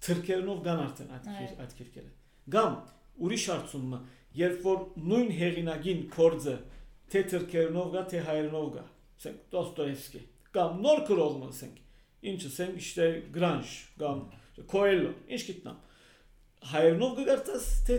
թրքերնով 0.08 0.60
կան 0.68 0.82
արդեն 0.84 1.14
այդ 1.18 1.28
այդ 1.64 1.74
քիրքերը 1.80 2.12
գամ 2.56 2.76
ուրիշ 3.28 3.46
հարցումը 3.54 4.00
երբ 4.44 4.62
որ 4.68 4.84
նույն 5.12 5.32
հեղինակին 5.40 6.02
կորձը 6.18 6.56
թե 7.14 7.22
թրքերնով 7.34 7.90
գա 7.96 8.04
թե 8.14 8.22
հայերնով 8.28 8.68
գա 8.76 8.84
ասենք 8.84 9.42
Դոստոևսկի 9.54 10.22
կամ 10.58 10.80
նոր 10.86 11.02
գրողը 11.10 11.50
ասենք 11.54 11.80
ինչը 12.34 12.50
ասենք 12.54 12.82
իշտե 12.84 13.08
Գրանժ 13.38 13.74
կամ 14.04 14.20
Կոելո 14.74 15.12
ինչ 15.34 15.42
գիտնամ 15.50 15.78
հայերնով 16.74 17.16
կգարտաս 17.20 17.66
թե 17.88 17.96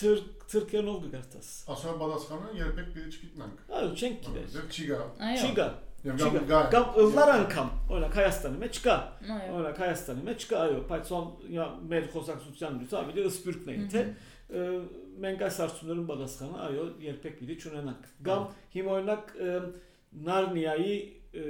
թր- 0.00 0.24
թրքերնով 0.52 0.96
կգարտաս 1.06 1.48
Ասում 1.72 1.90
եմ 1.92 2.00
պատասխանը 2.02 2.50
երբեք 2.58 2.88
պիտի 2.96 3.12
չգիտնանք։ 3.16 3.62
այո 3.78 3.90
չենք 4.02 4.26
գիտեր 4.26 4.56
Եվ 4.56 4.66
չի 4.76 4.86
գա։ 4.92 4.98
չի 5.42 5.50
գա 5.58 5.66
Եվ 6.02 6.16
չի 6.18 6.22
կամ 6.22 6.34
գա 6.34 6.42
գա։ 6.50 6.60
կամ 6.72 6.86
ըլլար 7.02 7.30
անգամ 7.32 7.68
օրինակ 7.94 8.16
Հայաստանի 8.18 8.58
մեջ 8.62 8.78
կա 8.86 8.94
Այո։ 9.32 9.50
օրինակ 9.58 9.80
Հայաստանի 9.82 10.24
մեջ 10.28 10.46
կա 10.52 10.60
այո 10.62 10.80
բայց 10.90 11.10
ում 11.12 11.28
յա 11.56 11.66
մեր 11.92 12.08
խոսակցության 12.14 12.78
լույսը 12.82 12.96
ավելի 13.02 13.24
սպյուրքն 13.32 13.70
է 13.72 13.76
թե 13.92 14.02
ը, 14.02 14.64
մենք 15.22 15.44
այս 15.46 15.58
հարցումներուն 15.62 16.08
պատասխանը 16.10 16.58
այո 16.66 16.86
երբեք 17.06 17.36
պիտի 17.42 17.56
չունենանք 17.62 18.08
կամ 18.28 18.42
հիմա 18.74 18.96
օրինակ 18.96 19.30
ը, 19.32 19.52
Նարնիայի 20.26 20.96
ը, 21.32 21.44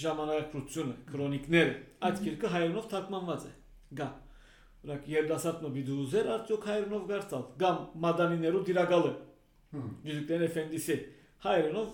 ժամանակրությունը 0.00 0.94
քրոնիկները 1.10 1.74
այդ 2.08 2.22
գիրքը 2.26 2.52
հայերենով 2.54 2.86
թարգմանված 2.94 3.42
է 3.50 3.52
գա 4.00 4.06
օրինակ 4.80 5.10
երդասարտ 5.12 5.64
նոբի 5.66 5.82
դուզեր 5.90 6.30
արդյոք 6.36 6.64
հայերենով 6.70 7.02
գարտալ 7.10 7.44
կամ 7.60 7.82
մադանիներու 8.06 8.62
դիրակալը 8.70 9.12
Հմ։ 9.70 9.90
Yüzüklerin 10.02 10.42
Efendisi. 10.48 10.94
Հայերենով 11.44 11.90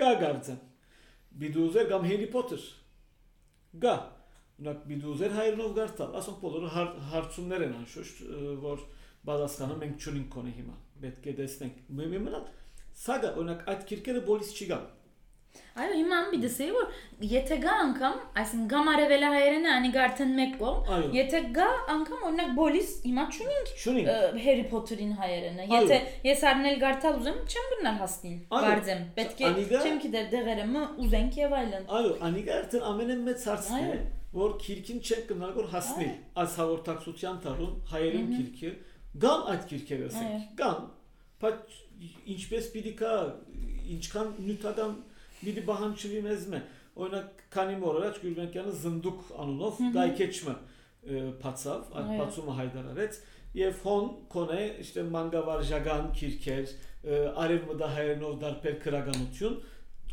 գա 0.00 0.08
գարձան 0.22 0.56
Բիդուզեր 1.42 1.88
կամ 1.92 2.06
Հարի 2.10 2.28
Փոթեր 2.34 2.64
գա 3.84 3.94
Օրինակ 4.58 4.78
Բիդուզեր 4.90 5.34
հայերենով 5.38 5.74
գարտալ 5.78 6.14
ասենք 6.18 6.38
բոլորը 6.44 6.70
հար- 6.76 6.96
հարցումներ 7.12 7.64
են 7.68 7.74
անշուշտ 7.78 8.22
ը, 8.26 8.54
որ 8.64 8.78
պատասխանը 9.28 9.76
մենք 9.82 10.06
չունենք 10.08 10.28
կոնե 10.34 10.52
հիմա 10.58 10.76
պետք 11.04 11.28
է 11.28 11.34
տեսնենք 11.38 11.76
մի 11.98 12.08
մնալ 12.26 12.48
սա 13.02 13.18
գա 13.22 13.30
օրինակ 13.38 13.62
այդ 13.72 13.84
քիրքերը 13.92 14.22
բոլիս 14.28 14.50
չի 14.58 14.66
գա 14.72 14.78
Այո, 15.78 15.90
հիմա 15.94 16.16
ամբի 16.18 16.38
դսեի 16.42 16.72
որ 16.74 16.86
եթե 17.30 17.56
գա 17.62 17.74
անգամ, 17.84 18.14
այսինքն 18.40 18.64
գամ 18.72 18.88
արևելա 18.92 19.28
հայերենը 19.34 19.70
անի 19.74 19.90
գա 19.94 20.00
արդեն 20.08 20.32
մեկ 20.38 20.56
կողմ, 20.58 21.04
եթե 21.14 21.40
գա 21.58 21.68
անգամ 21.94 22.24
օրինակ 22.28 22.50
բոլիս 22.58 22.90
հիմա 23.04 23.24
շունին 23.38 24.10
Հարի 24.42 24.64
Փոթերին 24.72 25.12
հայերենը։ 25.20 25.68
Եթե 25.72 25.98
ես 26.28 26.44
առնել 26.50 26.78
գարտալ 26.82 27.18
ուզեմ, 27.22 27.38
չեմ 27.46 27.70
գնալ 27.74 27.98
հասնին։ 28.02 28.38
Այո։ 28.58 28.64
Գարձեմ։ 28.68 29.04
Պետք 29.18 29.42
է 29.48 29.52
չեմ 29.78 29.98
գիտեր 30.04 30.28
դեղերը 30.34 30.66
մը 30.74 30.84
ուզենք 31.06 31.38
եւ 31.38 31.56
այլն։ 31.62 31.88
այո 31.98 32.12
անիկա 32.28 32.58
արդեն 32.58 32.86
ամենամեծ 32.92 33.46
հարցն 33.48 33.78
է 33.78 33.98
որ 34.38 34.56
քիրքին 34.60 34.98
չեն 35.08 35.22
կնալ 35.28 35.52
որ 35.56 35.68
հասնի 35.72 36.08
այս 36.42 36.56
հաղորդակցության 36.58 37.38
տարում 37.46 37.70
հայերեն 37.92 38.26
քիրքը 38.34 38.72
գան 39.24 39.46
այդ 39.52 39.62
քիրքերը 39.70 40.08
ասենք 40.08 40.28
Այո։ 40.28 40.42
գան 40.58 40.82
բայց 41.42 41.78
ինչպես 42.34 42.68
պիտի 42.74 42.92
կա 42.98 43.14
ինչքան 43.94 44.34
նյութական 44.48 44.92
պիտի 45.38 45.64
բանջվի 45.68 46.20
մեզ 46.28 46.44
մե 46.52 46.60
օրինակ 46.98 47.42
քանի 47.54 47.76
մոր 47.78 47.98
առաջ 47.98 48.20
Գյուլբենկյանը 48.24 48.74
զնդուկ 48.82 49.20
անունով 49.44 49.80
Մհմ։ 49.82 49.92
գայքեչմը 49.98 50.54
բացավ 51.42 51.82
այդ 51.98 52.08
Այո։ 52.08 52.18
բացումը 52.18 52.54
հայտարարեց 52.58 53.18
եւ 53.58 53.82
հոն 53.88 54.08
կոնե 54.34 54.62
իշտե 54.82 55.04
մանգավարժական 55.14 56.08
քիրքեր 56.18 56.64
ը, 56.68 57.20
արևմտա 57.44 57.88
հայերենով 57.94 58.34
դարբեր 58.42 58.76
քրագանություն 58.82 59.56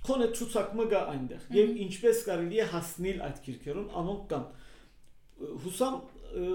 կոնե 0.06 0.28
ցուցակը 0.38 0.86
գա 0.94 1.02
այնտեղ 1.16 1.48
եւ 1.58 1.74
ինչպես 1.86 2.22
կարելի 2.30 2.62
է 2.62 2.68
հասնել 2.76 3.22
այդ 3.26 3.42
քիրքերուն 3.46 3.90
անոնք 4.02 4.26
կան 4.36 4.46
Ը, 5.36 5.50
հուսամ 5.66 5.96
ը, 6.46 6.50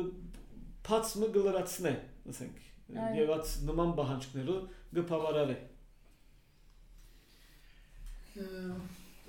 փածը 0.88 1.30
գլրացնե 1.36 1.94
ասենք 2.30 2.62
Այո։ 2.90 3.10
եւ 3.20 3.32
այդ 3.36 3.50
նման 3.70 3.90
բանջկներով 3.98 4.62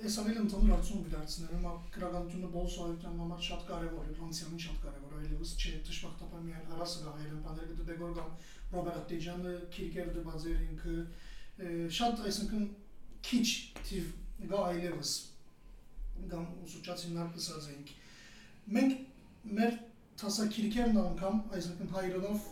Այս 0.02 0.16
ամենը 0.18 0.40
ընդհանուր 0.42 0.72
արդյունք 0.74 1.10
դարձնել 1.12 1.50
եմ 1.56 1.66
գրականությունը 1.94 2.48
բոլսոյության 2.52 3.18
համար 3.22 3.42
շատ 3.46 3.66
կարևոր 3.68 4.06
է, 4.08 4.14
ֆրանսիան 4.18 4.62
շատ 4.64 4.78
կարևոր 4.82 5.12
է, 5.12 5.20
այլևս 5.22 5.52
չէ 5.62 5.74
դժբախտաբար 5.86 6.42
մի 6.46 6.54
հարասը 6.72 7.02
գա 7.04 7.12
հայերեն 7.18 7.44
բաներ 7.46 7.68
դու 7.78 7.86
դեգոր 7.90 8.16
կամ 8.18 8.32
Ռոբերտ 8.72 9.06
Տեջանը 9.12 9.52
քիրկեր 9.76 10.10
էր 10.52 10.64
ինքը 10.66 10.96
շատ 11.98 12.22
այսինքն 12.32 12.64
քիչ 13.28 13.46
թիվ 13.86 14.10
գա 14.50 14.62
այլևս 14.72 15.12
կամ 16.32 16.46
ուսուցչացին 16.66 17.16
նարկսած 17.18 17.68
ենք 17.72 17.92
մենք 18.76 18.96
մեր 19.58 19.76
տասակիրքերն 20.22 21.00
անգամ 21.02 21.40
այսինքն 21.58 21.92
հայերենով 21.96 22.48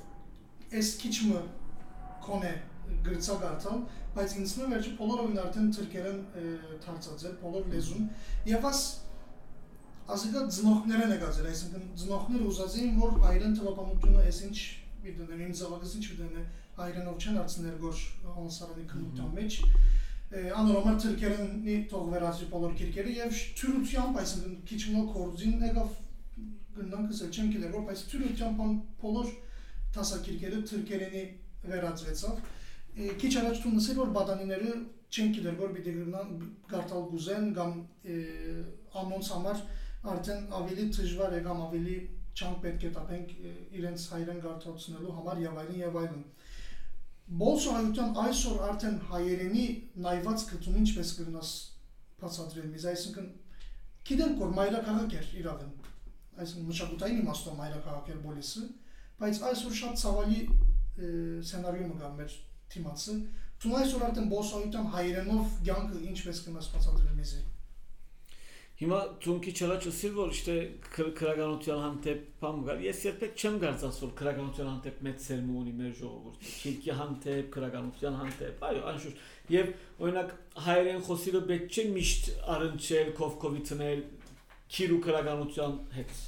այս 0.80 0.92
քիչը 1.02 1.42
կոնե 2.26 2.52
գրծագարտալ 3.06 3.84
բայց 4.16 4.34
ինձ 4.40 4.54
մը 4.60 4.68
վերջը 4.72 4.92
բոլորովին 5.00 5.40
արդեն 5.44 5.70
թրկերեն 5.76 6.20
թարցած 6.84 7.24
է 7.30 7.32
բոլոր 7.44 7.68
լեզուն 7.74 8.08
եւ 8.50 8.66
աս 8.70 8.82
ասիկա 10.10 10.42
ծնողները 10.56 11.06
նկատել 11.10 11.48
այսինքն 11.50 11.84
ծնողները 12.00 12.48
ուզած 12.50 12.76
էին 12.80 12.96
որ 13.00 13.16
հայերեն 13.24 13.56
թվապանությունը 13.60 14.24
այսինչ 14.30 14.56
միտենեն 15.04 15.44
ինձ 15.46 15.62
ավագս 15.66 15.92
ինչ 16.00 16.06
միտենե 16.10 16.42
հայերենով 16.80 17.20
չեն 17.20 17.40
արցնել 17.40 17.76
գոր 17.84 18.00
անսարանի 18.40 18.86
քննության 18.90 19.30
մեջ 19.38 19.58
անորոմար 20.30 20.98
թրկերենի 21.04 21.76
թող 21.90 22.10
վերածի 22.14 22.48
բոլոր 22.50 22.74
քիրքերը 22.80 23.14
եւ 23.16 23.38
թյուրությամբ 23.60 24.18
այսինքն 24.20 24.58
քիչ 24.70 24.80
մնալ 24.90 25.08
կորձին 25.14 25.64
եկավ 25.66 25.94
գնանք 26.76 27.14
ասել 27.14 27.32
չեմ 27.34 27.48
գիտեր 27.54 27.72
որ 27.74 27.86
բայց 27.88 28.04
թյուրությամբ 28.10 28.60
բոլոր 29.02 29.32
տասակիրքերը 29.96 30.60
թրկերենի 30.70 31.24
վերածվեցավ 31.70 32.44
քիչ 33.20 33.32
առաջ 33.40 33.60
դու 33.64 33.74
նսել 33.76 34.00
որ 34.00 34.14
բադանիները 34.16 34.72
չեն 35.10 35.34
գիտեր 35.36 35.58
որ 35.60 35.74
պիտի 35.76 35.92
գնան 35.98 36.32
գարտալ 36.70 37.04
գուզեն 37.10 37.46
կամ 37.58 37.76
անոնց 39.02 39.30
համար 39.34 39.62
արդեն 40.14 40.42
ավելի 40.60 40.86
դժվար 40.96 41.36
է 41.38 41.40
կամ 41.46 41.62
ավելի 41.66 41.96
չանք 42.40 42.60
պետք 42.64 42.84
է 42.88 42.90
տապենք 42.96 43.32
իրենց 43.80 44.06
հայրեն 44.14 44.42
գարտացնելու 44.44 45.16
համար 45.18 45.42
եւ 45.44 45.60
այլն 45.62 45.80
եւ 45.80 45.98
այլն 46.02 46.22
Բոլսո 47.40 47.74
հայության 47.76 48.16
այսօր 48.20 48.62
արդեն 48.68 48.96
հայերենի 49.10 49.64
նայված 50.06 50.44
գտուն 50.50 50.78
ինչպես 50.80 51.12
կգնաս 51.18 51.50
բացատրել 52.22 52.70
մեզ 52.70 52.86
այսինքն 52.90 53.28
գիտենք 54.10 54.40
որ 54.40 54.54
մայրաքաղաք 54.56 55.14
էր 55.20 55.28
իրավեն 55.40 55.74
այսինքն 56.40 56.68
մշակութային 56.70 57.20
իմաստով 57.20 57.58
մայրաքաղաք 57.60 58.10
էր 58.10 58.20
բոլիսը 58.24 58.64
բայց 59.20 59.40
այսօր 59.50 59.76
շատ 59.80 60.02
ցավալի 60.02 60.40
սցենարիում 61.00 61.94
կա 62.00 62.10
մեր 62.18 62.36
թիմացը 62.74 63.16
դու 63.60 63.78
այսօր 63.80 64.04
արդեն 64.08 64.28
բոլսոյության 64.34 64.92
հայերենով 64.96 65.56
ցանկը 65.70 66.04
ինչպես 66.10 66.44
կգնաս 66.46 66.68
բացատրել 66.74 67.16
մեզ 67.20 67.32
Հիմա 68.80 68.98
ցունքի 69.20 69.52
չլաչ 69.60 69.80
ասիլ 69.90 70.12
որ 70.16 70.30
իշտե 70.32 70.52
քրագանության 70.96 71.80
հանդեպ 71.84 72.22
բամ 72.40 72.62
գալ 72.64 72.78
ես 72.86 73.02
երբեք 73.04 73.34
չեմ 73.36 73.58
գարձած 73.64 73.98
որ 74.04 74.14
քրագանության 74.20 74.70
հանդեպ 74.70 75.02
մեծ 75.04 75.26
սերմ 75.26 75.50
ունի 75.60 75.74
մեր 75.80 75.92
ժողովուրդը 75.98 76.54
քիրքի 76.62 76.94
հանդեպ 77.00 77.50
քրագանության 77.58 78.16
հանդեպ 78.20 78.64
այո 78.70 78.86
անշուշտ 78.94 79.52
եւ 79.56 79.70
օրինակ 80.00 80.32
հայերեն 80.70 81.04
խոսիլը 81.10 81.42
պետք 81.52 81.76
չէ 81.76 81.84
միշտ 82.00 82.32
առնչել 82.56 83.14
կովկովի 83.20 83.64
տնել 83.68 84.04
քիրու 84.80 85.00
քրագանության 85.10 85.78
հետ 86.00 86.18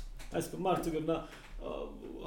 այսինքն 0.43 0.67
մարդը 0.69 0.97
գնա 0.99 1.21
ա, 1.23 1.77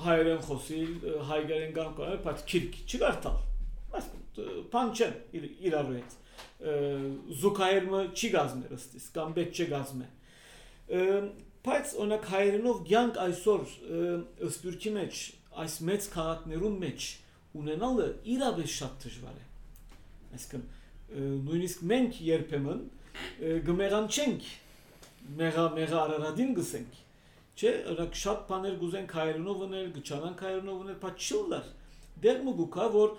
հայերեն 0.10 0.46
խոսիլ 0.50 1.10
հայերեն 1.30 1.76
գան 1.78 1.98
կոնել 2.02 2.24
բայց 2.26 2.48
քիրք 2.50 2.82
չգարտալ 2.90 3.44
չեն 5.00 5.18
իր 5.40 5.48
իրարու 5.70 5.98
հետ 6.00 6.16
զուկայերմը 7.42 8.02
չի 8.16 8.30
գազմեր 8.36 8.76
ըստիս 8.76 9.06
կամ 9.16 9.36
պետք 9.36 9.60
չէ 9.60 9.68
գազմե 9.72 10.08
բայց 11.66 11.94
օրինակ 12.04 12.28
հայերենով 12.32 12.82
ցանկ 12.90 13.20
այսօր 13.26 13.64
ըսպյուրքի 14.50 14.92
մեջ 14.96 15.22
այս 15.66 15.78
մեծ 15.90 16.08
քաղաքներուն 16.16 16.76
մեջ 16.84 17.08
ունենալը 17.62 18.08
իրավես 18.36 18.76
շատ 18.76 19.06
դժվար 19.06 19.40
է 19.40 19.46
այսինքն 20.36 20.66
նույնիսկ 21.48 21.84
մենք 21.92 22.20
երբեմն 22.28 22.84
գմերանչենք 23.70 24.50
մեղա 25.40 25.66
մեղա 25.80 26.02
արարադին 26.06 26.54
գսենք 26.60 27.02
չէ 27.56 27.72
օրինակ 27.94 28.18
շատ 28.22 28.42
բաներ 28.50 28.76
գուզենք 28.82 29.14
հայերենով 29.16 29.62
ունել 29.66 29.92
գճանանք 29.96 30.42
հայերենով 30.46 30.82
ունել 30.86 30.98
բայց 31.06 31.28
չլար 31.30 31.70
դեր 32.26 32.42
մուգուկա 32.46 32.88
որ 32.96 33.14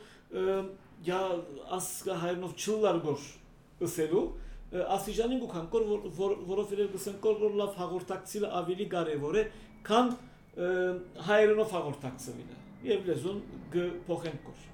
я 1.06 1.20
ասկա 1.76 2.16
հայերենով 2.22 2.54
չլար 2.56 3.00
գոր 3.06 3.26
ըսելու 3.86 4.22
ասիջանին 4.96 5.42
գուքան 5.42 5.66
կոր 5.72 5.84
որովհետև 6.18 6.88
գսեն 6.94 7.18
կոր 7.24 7.36
որ 7.42 7.58
լավ 7.60 7.76
հաղորդակցելը 7.80 8.50
ավելի 8.60 8.86
կարևոր 8.94 9.38
է 9.40 9.44
քան 9.88 10.10
հայերենով 11.28 11.74
հաղորդակցելը 11.76 12.56
եւ 12.86 13.06
լեզուն 13.10 13.38
գփոխեն 13.76 14.40
կոր 14.46 14.64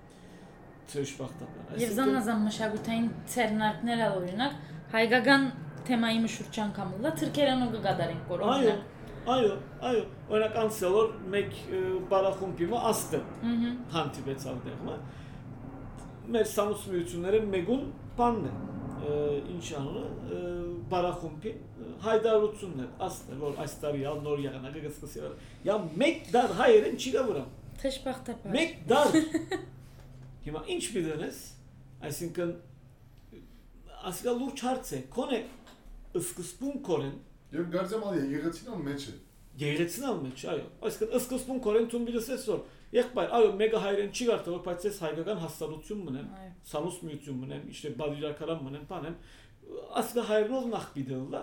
ճշմարտաբար 0.93 1.83
Եվ 1.83 1.93
զանազան 1.99 2.41
մշակութային 2.47 3.11
ցերնարկները 3.35 4.09
օրինակ 4.17 4.57
հայկական 4.93 5.47
թեմայի 5.89 6.19
մշուրջ 6.27 6.59
անգամ 6.67 6.97
ուլա 6.99 7.13
թրքերանով 7.23 7.77
կգադարենք 7.77 8.27
կոր 8.33 8.45
այո 8.53 8.75
Այո, 9.23 9.51
այո, 9.87 9.99
օրինակ 10.35 10.57
անցյալ 10.59 10.95
օր 10.99 11.11
մեկ 11.31 11.59
բարախումբի 12.11 12.67
մը 12.73 12.79
աստը 12.91 13.21
Ահա։ 13.51 13.69
հանդիպեց 13.93 14.47
այնտեղը։ 14.53 14.97
Մեր 16.33 16.47
սամուսմիությունները 16.53 17.41
մեգուն 17.53 17.83
բանն 18.19 18.47
է։ 18.47 18.53
ը, 19.03 19.15
Ինչ 19.53 19.71
անունը 19.79 20.03
ը, 20.37 20.43
բարախումբի 20.93 21.53
ը, 21.53 21.89
հայդարությունն 22.05 22.83
է, 22.85 22.87
աստը 23.07 23.39
որ 23.43 23.59
այս 23.65 23.75
տարի 23.83 24.05
ալ 24.13 24.21
նոր 24.27 24.43
եղանակը 24.45 24.83
գսկսի։ 24.87 25.25
Յա 25.67 25.79
մեկ 26.03 26.23
դար 26.37 26.55
հայերեն 26.61 27.01
չի 27.03 27.13
գա 27.17 27.25
վրա։ 27.33 27.43
Թշպախտապար։ 27.83 28.55
Մեկ 28.59 28.79
դար։ 28.93 29.19
Հիմա 30.47 30.63
ինչ 30.77 30.85
պիտենես, 30.95 31.43
այսինքն 32.07 32.55
ասկա 34.13 34.33
լուրջ 34.39 34.63
հարց 34.67 34.93
է, 34.93 35.03
կոնե 35.17 35.43
սկզբուն 36.23 36.81
կորեն 36.87 37.19
Եվ 37.53 37.67
գարձեմ 37.73 38.05
ալ 38.09 38.15
եղեցին 38.33 38.85
մեջ 38.87 39.03
է։ 39.11 39.15
Գեղեցնալ 39.61 40.21
մեջ, 40.23 40.43
այո։ 40.53 40.63
Այսինքն 40.89 41.19
սկզբուն 41.19 41.59
կորեն 41.67 41.89
ցուն 41.93 42.07
բիլսես 42.09 42.47
որ 42.49 42.63
Եղբայր, 42.93 43.31
այո, 43.39 43.51
մեկը 43.57 43.83
հայերեն 43.83 44.11
չի 44.13 44.29
գարտող, 44.29 44.57
բայց 44.67 44.87
ես 44.89 44.97
հայկական 45.03 45.39
հաստատություն 45.43 46.01
մնեմ, 46.09 46.31
սալուս 46.73 46.99
միություն 47.09 47.39
մնեմ, 47.43 47.63
իշտե 47.73 47.93
բադիրակարան 48.03 48.63
մնեմ, 48.67 48.87
բանեմ։ 48.93 49.17
Ասկա 50.03 50.25
հայերով 50.29 50.67
նախ 50.73 50.89
բիդելլա, 50.97 51.43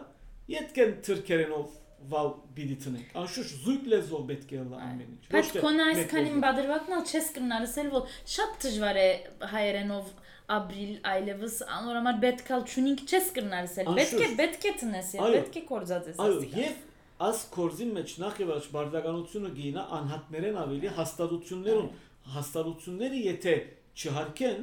յետքեն 0.53 0.93
թրքերենով 1.09 1.77
վալ 2.09 2.29
բիդի 2.55 2.75
տնենք։ 2.83 3.15
Անշուշտ 3.19 3.55
զույգ 3.65 3.87
լեզվով 3.91 4.21
պետք 4.29 4.51
է 4.55 4.61
լա 4.69 4.77
ամեն 4.85 5.09
ինչ։ 5.09 5.25
Բայց 5.33 5.49
կոնա 5.65 5.87
այսքանին 5.93 6.43
բادرվակն 6.45 6.95
ալ 6.95 7.09
չես 7.09 7.31
կնարսել, 7.35 7.89
որ 7.95 8.13
շատ 8.35 8.55
դժվար 8.63 8.99
է 8.99 9.09
հայերենով 9.53 10.13
ապրիլ 10.55 10.93
այլևս 11.11 11.57
անորոմար 11.79 12.21
պետք 12.23 12.53
է 12.55 12.61
չունինք 12.69 13.03
չես 13.09 13.27
կնարսել։ 13.35 13.91
Պետք 13.99 14.23
է 14.23 14.29
պետք 14.39 14.69
է 14.69 14.71
տնես, 14.79 15.11
պետք 15.19 15.59
է 15.59 15.65
կորցածես։ 15.69 16.23
Այո, 16.23 16.39
եւ 16.55 16.79
աս 17.27 17.39
կորզի 17.53 17.87
մեջ 17.95 18.11
նախ 18.23 18.37
եւ 18.39 18.51
առաջ 18.55 18.67
բարդականությունը 18.75 19.49
գինա 19.59 19.85
անհատներեն 19.99 20.59
ավելի 20.63 20.91
հաստատություններուն 20.99 21.89
հաստատությունները 22.35 23.23
եթե 23.25 23.55
չհարկեն 23.99 24.61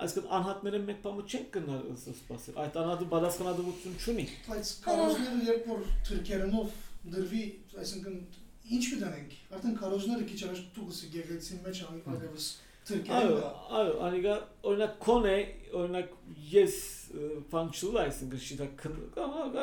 այսինքն 0.00 0.30
անհատները 0.38 0.80
մեկ 0.86 1.00
բամը 1.04 1.24
չեն 1.28 1.44
կնալ 1.56 1.82
սպասել 2.00 2.60
այդ 2.64 2.78
անհատը 2.82 3.08
բադասխանատվություն 3.10 3.98
չունի 4.00 4.24
Բայց 4.46 4.70
կարոզները 4.86 5.42
երբ 5.50 5.68
որ 5.70 5.82
թրքերենով 6.08 6.78
դրվի, 7.14 7.42
այսինքն 7.82 8.16
ինչ 8.70 8.82
միտանենք, 8.94 9.36
արդեն 9.56 9.76
կարոզները 9.80 10.26
քիչ 10.30 10.40
առաջ 10.48 10.64
դուքսի 10.78 11.10
գեղեցին 11.14 11.62
մեջ 11.66 11.82
այլևս 11.90 12.48
այո 12.90 13.00
թրքերենը 13.06 13.50
այո 13.80 13.96
անիգա 14.06 14.36
օրինակ 14.70 14.94
կոնե 15.06 15.34
օրինակ 15.80 16.14
ես 16.52 16.76
ֆանքշնալ 17.50 17.98
այսինքն 18.04 18.42
շիտա 18.46 18.68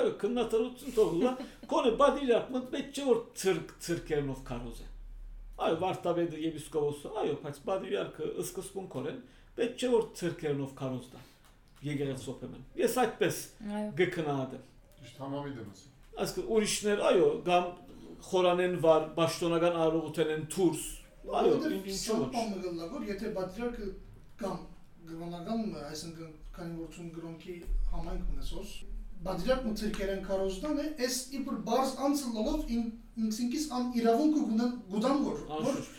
այո 0.02 0.12
քննադատություն 0.22 0.96
թողնա 0.98 1.34
կոնե 1.74 1.94
բադիրակ 2.02 2.52
մտմեջ 2.58 3.00
չէ 3.02 3.08
որ 3.08 3.22
ցրկ 3.42 3.74
ցրկերնով 3.88 4.44
կարոզ 4.52 4.82
է 4.84 4.88
այո 5.68 5.80
վարտաբեդը 5.84 6.42
եւ 6.44 6.60
իսկովոսը 6.62 7.14
այո 7.24 7.36
բայց 7.44 7.60
բադիրակը 7.68 8.30
սկզբուն 8.46 8.90
կորեն 8.94 9.20
պետք 9.58 9.82
չէ 9.82 9.90
որ 9.94 10.08
ցրկերնով 10.22 10.74
կարոզ 10.82 11.08
դա 11.14 11.24
եկեղեցոփեմն 11.88 12.64
ես 12.78 12.98
այդպես 13.04 13.40
Այո։ 13.68 13.90
գկնահատեմ 14.02 14.64
Ճիշտ 14.98 15.20
համամիտ 15.24 15.58
եմ 15.62 15.72
ասում։ 15.74 16.22
այսինքն 16.24 16.54
ուրիշներ 16.58 17.04
այո 17.08 17.28
կամ 17.48 17.68
խորանեն 18.28 18.78
վար 18.86 19.04
պաշտոնական 19.18 19.78
արարողության 19.82 20.32
են 20.38 20.46
դուրս 20.54 20.86
այո 21.42 21.54
ինչ- 21.58 21.72
ինչու 21.78 21.94
ոչ 21.94 21.98
Սամպան 22.02 22.52
մգլա 22.54 22.90
որ 22.96 23.08
եթե 23.12 23.32
բատրիարքը 23.38 23.88
կամ 24.42 24.58
գրանական 25.08 25.62
այսինքն 25.92 26.32
քանի 26.58 26.74
որ 26.82 26.90
ցուն 26.98 27.10
գրոնքի 27.18 27.56
համայնք 27.92 28.32
ունեսոս 28.34 28.72
բատրիարք 29.28 29.64
մը 29.68 29.74
թրքերեն 29.82 30.22
կարոզդան 30.28 30.82
է 30.84 30.88
էս 31.08 31.16
իբր 31.38 31.56
բարս 31.70 31.94
անցլելով 32.08 32.60
ինքսինքիս 32.78 33.64
ան 33.78 33.88
իրավունք 34.02 34.36
գունան 34.50 34.76
գուդան 34.92 35.24
որ 35.28 35.40
որ 35.48 35.56
անշուշտ 35.58 35.96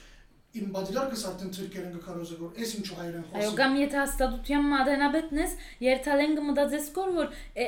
իմ 0.59 0.69
բատրիարքս 0.75 1.25
արդեն 1.31 1.51
թրքերեն 1.59 1.93
կկարոզը 1.99 2.37
որ 2.43 2.63
էս 2.63 2.71
ինչու 2.79 2.97
հայերեն 2.99 3.25
Այո, 3.27 3.33
խոսում 3.43 3.59
կամ 3.59 3.75
եթե 3.83 3.99
հաստատության 4.03 4.65
մադենաբետն 4.73 5.41
ես, 5.43 5.53
երթալեն 5.89 6.37
կմտածես 6.39 6.87
կոր 6.99 7.11
որ 7.19 7.29
է, 7.59 7.67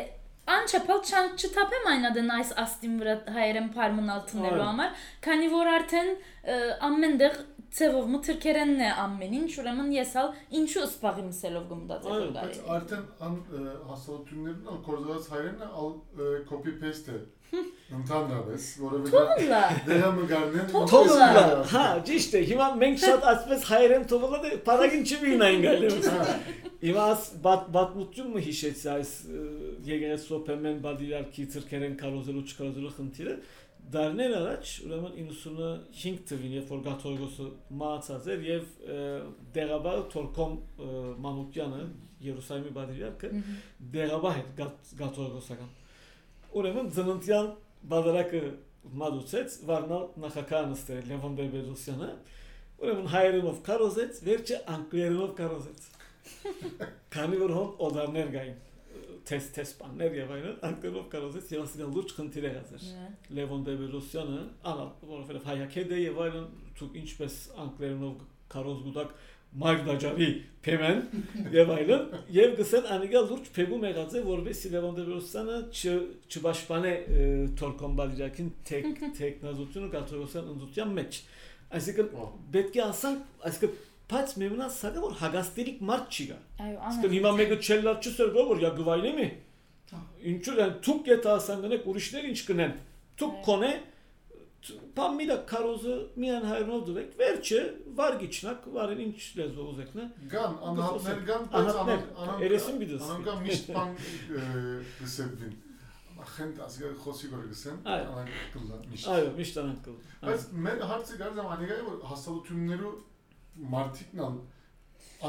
անչափալ 0.50 1.02
չան 1.10 1.28
չթափեմ 1.36 1.88
այնադեն 1.90 2.30
այս 2.36 2.50
աստին 2.64 2.94
վրա 3.02 3.14
հայերեն 3.36 3.68
փարմունալ 3.74 4.22
տնելու 4.30 4.56
Այո։ 4.62 4.68
համար, 4.70 4.94
քանի 5.26 5.50
որ 5.52 5.70
արդեն 5.74 6.08
ը, 6.10 6.56
ամենտեղ 6.88 7.36
ցևով 7.76 8.06
մթերքերենն 8.14 8.80
է 8.82 8.88
ամեն 9.04 9.34
ինչ, 9.40 9.50
ուրեմն 9.62 9.90
ես 9.94 10.14
ալ 10.20 10.30
ինչու 10.60 10.86
սպաղի 10.90 11.26
մսելով 11.26 11.66
գմտածել 11.70 12.24
գալի։ 12.36 12.56
Բայց 12.70 12.72
արդեն 12.76 13.04
հասարակություններն 13.90 14.72
ալ 14.72 14.80
կորզած 14.88 15.28
հայերենն 15.34 15.76
ալ 15.82 15.92
կոպի 16.50 16.74
պեստ 16.80 17.12
է։ 17.14 17.20
Ընդհանրապես, 17.90 18.64
որովհետեւ 18.78 19.78
դեղը 19.86 20.10
մգարնեն։ 20.16 20.68
Թողնա։ 20.90 21.30
Հա, 21.72 21.86
ճիշտ 22.06 22.36
է։ 22.38 22.42
Հիմա 22.50 22.68
մենք 22.82 23.00
շատ 23.02 23.24
ասպես 23.30 23.64
հայերեն 23.70 24.04
թողնա 24.12 24.38
դե 24.44 24.52
պարագին 24.68 25.02
չմինային 25.10 25.64
գալի։ 25.64 25.90
հա։ 26.06 26.36
Հիմա 26.80 27.06
բատ 27.44 27.64
բատմությունը 27.74 28.42
հիշեցի 28.46 28.86
այս 28.94 29.10
եկեղեցու 29.90 30.38
փեմեն 30.46 30.78
բադիլար 30.86 31.26
քիցրքերեն 31.34 31.98
կարոզելու 32.00 32.44
չկարոզելու 32.46 32.92
խնդիրը։ 32.94 33.34
Դարներ 33.90 34.34
առաջ, 34.36 34.72
ուրեմն 34.86 35.14
95 35.18 36.20
թվին, 36.30 36.52
երբ 36.60 36.68
որ 36.70 36.82
Գաթորգոսը 36.84 37.46
մահացած 37.80 38.28
էր 38.34 38.44
եւ 38.46 38.68
դեղաբար 39.56 40.02
Թորքոմ 40.12 40.54
Մանուկյանը 41.24 41.80
Երուսաղեմի 42.26 42.72
բادرիարքը 42.76 43.30
դեղաբար 43.96 44.36
հետ 44.38 44.62
Գաթորգոսական։ 45.00 45.72
Ուրեմն 46.60 46.90
ծննդյան 46.98 47.50
բادرակը 47.90 48.42
մատուցեց 49.00 49.58
Վարնալ 49.70 50.06
նախականը 50.24 50.78
ստել 50.80 51.10
Լևոն 51.10 51.36
Բեբեդոսյանը։ 51.40 52.10
Ուրեմն 52.80 53.12
հայերենով 53.14 53.60
կարոզեց, 53.66 54.20
վերջը 54.30 54.58
անգլերենով 54.76 55.32
կարոզեց։ 55.40 55.88
Քանի 57.16 57.40
որ 57.40 57.54
հոտ 57.58 57.82
օդարներ 57.90 58.34
գային 58.36 58.58
test 59.28 59.52
test 59.56 59.78
banner 59.80 60.10
եւ 60.14 60.30
այն 60.36 60.46
անկելով 60.68 61.08
կարող 61.12 61.36
ես 61.38 61.50
երասին 61.54 61.92
լուրջ 61.96 62.14
խնդիր 62.18 62.46
է 62.46 62.52
ասես 62.60 62.86
հա։ 62.94 63.08
Լևոն 63.38 63.66
Դեբելոսյանը 63.68 64.40
անա 64.70 64.86
որովհետեւ 65.10 65.48
հայակետ 65.50 65.92
է 65.96 66.00
եւ 66.00 66.22
այլն 66.26 66.46
ցուկ 66.80 66.96
ինչպես 67.00 67.36
անկլերնով 67.64 68.24
կարոզ 68.54 68.80
գուտակ 68.86 69.12
Մագդաջավի 69.60 70.26
փեմեն 70.62 71.00
եւ 71.58 71.70
այլն 71.74 72.02
եւ 72.36 72.52
գսեն 72.60 72.84
անիգա 72.96 73.22
լուրջ 73.30 73.48
փեգու 73.56 73.78
մեղած 73.84 74.12
է 74.14 74.22
որովհետեւ 74.28 74.74
Լևոն 74.76 74.98
Դեբելոսյանը 75.00 75.56
չբաշխանե 76.30 76.92
Թորքոմբալ 77.60 78.14
իրաքին 78.20 78.50
տեկ 78.70 79.02
տեխնազությունը 79.18 79.90
կաթողոսյան 79.96 80.52
ընդդության 80.54 80.94
մեջ 81.00 81.20
այսինքն 81.80 82.30
պետք 82.54 82.78
է 82.78 82.84
ասանք 82.86 83.46
այսինքն 83.50 83.89
բայց 84.10 84.34
մեմնա 84.42 84.66
սակա 84.76 85.02
որ 85.04 85.14
հագաստերիկ 85.20 85.80
մարդ 85.90 86.16
չի 86.16 86.24
գա 86.30 86.38
Այո, 86.66 86.78
Իսկ 86.90 87.06
հիմա 87.14 87.32
մեկը 87.40 87.58
չելլար 87.66 88.00
չսերգո 88.00 88.44
որ 88.50 88.64
յա 88.64 88.70
գվայնի 88.80 89.12
մի։ 89.20 89.28
Հա։ 89.90 90.00
Ինչու 90.30 90.56
են 90.64 90.74
թուք 90.86 91.10
եթե 91.10 91.30
ասան 91.36 91.62
գնեք 91.66 91.86
ուրիշներ 91.90 92.28
ինչ 92.30 92.40
կնեն։ 92.50 92.74
Թուք 93.20 93.38
կոնե 93.46 93.70
Պամիլա 94.60 95.36
կարոզը 95.48 95.94
միան 96.20 96.42
հայրնով 96.50 96.80
դուք 96.88 97.12
վերջը 97.20 97.60
վարգիչնակ 97.96 98.66
վարեն 98.74 98.98
ինչ 99.06 99.20
լեզվով 99.38 99.70
ուզեկնա։ 99.70 100.04
Գան, 100.34 100.56
անհատներ 100.70 101.22
գան, 101.30 101.46
բայց 101.54 101.70
Անհատներ, 101.70 102.02
անան 102.24 102.42
երեսին 102.44 102.80
բիդես։ 102.82 103.06
Անանկա 103.06 103.36
միշտ 103.46 103.70
բան 103.78 103.94
գսեվին։ 105.00 105.54
Ախենտ 106.20 106.60
ասիգա 106.66 106.90
խոսի 107.00 107.30
գոր 107.32 107.46
գսեն, 107.54 107.78
Այո։ 107.88 108.10
անան 108.10 108.28
կլա 108.52 108.80
միշտ։ 108.90 109.08
Այո, 109.14 109.30
միշտ 109.40 109.60
անանք 109.62 109.80
կլ։ 109.86 109.96
Բայց 110.28 110.44
մեր 110.66 110.84
հարցը 110.90 111.18
գարձամ 111.24 111.48
անիգա 111.56 111.78
է 111.80 111.86
որ 111.88 112.02
հաստատություններու 112.10 112.92
մարդիկն 113.74 114.22
ան 114.26 114.36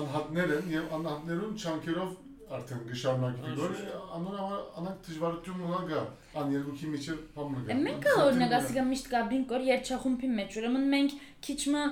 անհատներ 0.02 0.54
են 0.58 0.70
եւ 0.72 0.94
անհատներուն 0.98 1.56
չանկերով 1.62 2.12
արդեն 2.52 2.82
գշարունակի 2.92 3.52
որ 3.58 3.76
անոր 4.18 4.40
անանք 4.82 5.04
դժվարություն 5.08 5.66
ունա 5.68 5.82
գա 5.92 6.02
ան 6.42 6.54
երկուքի 6.56 6.90
միջև 6.94 7.20
բամը 7.36 7.62
գա։ 7.68 7.78
Մենք 7.86 8.08
կա 8.08 8.16
օրինակ 8.28 8.56
ասիկա 8.58 8.84
միշտ 8.92 9.12
գաբին 9.12 9.46
կոր 9.52 9.68
երջախումբի 9.72 10.32
մեջ, 10.40 10.58
ուրեմն 10.62 10.90
մենք 10.96 11.16
քիչմը 11.48 11.84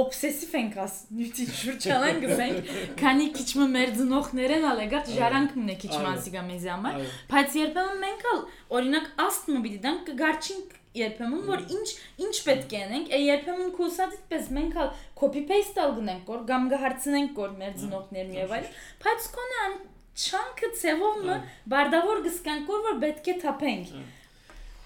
օբսեսիվ 0.00 0.52
ենք 0.60 0.76
աս 0.84 0.94
նյութի 1.16 1.46
շրջանան 1.60 2.20
գսենք, 2.24 2.70
քանի 3.00 3.26
քիչմը 3.36 3.66
մեր 3.74 3.90
ծնողներեն 3.98 4.66
ալեգա 4.70 5.00
ժարանքն 5.16 5.72
է 5.74 5.76
քիչմը 5.82 6.06
Այո։ 6.06 6.12
ասիկա 6.20 6.44
մեզ 6.48 6.64
համար, 6.70 7.00
Այո։ 7.00 7.10
բայց 7.32 7.56
երբեմն 7.60 8.00
մենք 8.04 8.24
ալ 8.30 8.40
օրինակ 8.80 9.10
աստմը 9.26 9.62
պիտի 9.66 9.80
դանք 9.84 10.08
կգարչինք 10.10 10.79
երբեմն 10.98 11.42
որ 11.46 11.60
ինչ 11.76 11.88
ինչ 12.26 12.32
պետք 12.46 12.72
է 12.74 12.80
անենք, 12.86 13.10
է 13.14 13.18
երբեմն 13.22 13.68
կուսածից 13.78 14.22
պես 14.32 14.48
մենք 14.56 14.78
ալ 14.82 14.88
copy 15.20 15.42
paste 15.50 15.78
ալ 15.84 15.92
գնենք 16.00 16.24
կոր 16.30 16.40
կամ 16.50 16.64
գահարցնենք 16.72 17.34
կոր 17.36 17.52
մեր 17.60 17.74
ծնողներն 17.82 18.32
եւ 18.40 18.54
այլ, 18.58 18.70
բայց 19.04 19.28
կոնը 19.36 19.60
ան 19.66 19.76
չանքը 20.20 20.70
ցևովը 20.80 21.34
Այո։ 21.36 21.42
բարդավոր 21.74 22.24
գսկանք 22.26 22.72
որ 22.74 22.80
որ 22.90 22.96
պետք 23.04 23.30
է 23.30 23.34
թափենք։ 23.44 23.92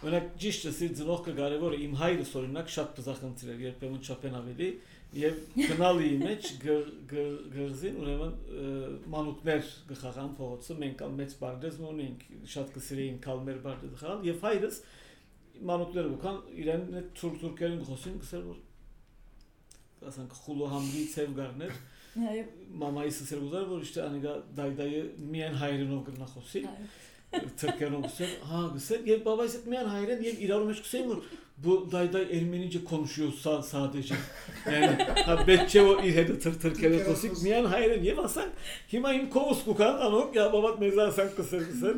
Օրինակ 0.05 0.27
ճիշտ 0.43 0.67
է, 0.69 0.73
սի 0.77 0.87
ծնող 0.99 1.21
կարևորը 1.39 1.77
իմ 1.81 1.93
հայրս 1.97 2.33
օրինակ 2.41 2.73
շատ 2.75 2.91
բզախնդիր 2.99 3.53
էր, 3.55 3.63
երբեմն 3.65 4.03
չափեն 4.05 4.35
ավելի 4.41 4.69
եւ 5.15 5.37
գնալի 5.57 6.09
մեջ 6.21 6.49
գր- 6.65 6.91
գր- 7.09 7.43
գրզին 7.55 7.99
ուրեմն 8.03 8.33
մանուկներ 9.15 9.69
գխաղան 9.91 10.31
փողոցը 10.39 10.77
մենք 10.83 11.05
մեծ 11.21 11.35
բարդեզ 11.41 11.79
ունենք 11.89 12.25
շատ 12.55 12.73
կսիրեին 12.75 13.19
կալմեր 13.25 13.61
բարդեզ 13.65 13.95
խաղալ 14.03 14.27
եւ 14.29 14.45
հայրս 14.49 14.81
manutları 15.63 16.13
bukan 16.13 16.41
İran'ın 16.57 17.11
Türk 17.15 17.41
Türklerin 17.41 17.85
kosin 17.85 18.19
kısır 18.19 18.45
bu. 18.45 18.57
Kasan 20.01 20.29
kulu 20.47 20.73
hamdi 20.73 21.05
sevgarner. 21.05 21.71
Mama 22.75 23.05
isi 23.05 23.27
serguzar 23.27 23.71
bu 23.71 23.81
işte 23.81 24.03
aniga 24.03 24.43
daydayı 24.57 25.13
miyen 25.19 25.53
hayrınov 25.53 26.05
kırna 26.05 26.27
kosin. 26.35 26.69
Ee, 27.33 27.41
Türklerin 27.57 28.03
kosin. 28.03 28.27
Ha 28.43 28.73
kısır. 28.75 29.07
Ye 29.07 29.25
baba 29.25 29.45
hissetmeyen 29.45 29.85
hayrın 29.85 30.23
ye 30.23 30.33
İran'ın 30.33 30.67
meşkusin 30.67 31.09
bu. 31.09 31.25
Bu 31.59 31.93
dayday 31.93 32.23
Ermenice 32.23 32.85
konuşuyorsa 32.85 33.63
sadece. 33.63 34.15
Yani 34.67 34.87
ha 35.05 35.47
betçe 35.47 35.83
o 35.83 36.03
irhede 36.03 36.39
tır 36.39 36.61
Türklerin 36.61 37.05
kosin. 37.05 37.43
Miyen 37.43 37.65
hayrın 37.65 38.03
ye 38.03 38.17
basan. 38.17 38.49
Himayim 38.93 39.31
kovus 39.31 39.65
kukan 39.65 39.95
anok 39.95 40.37
ya 40.37 40.53
babat 40.53 40.81
mezar 40.81 41.11
sen 41.11 41.35
kısır 41.37 41.71
kısır. 41.71 41.97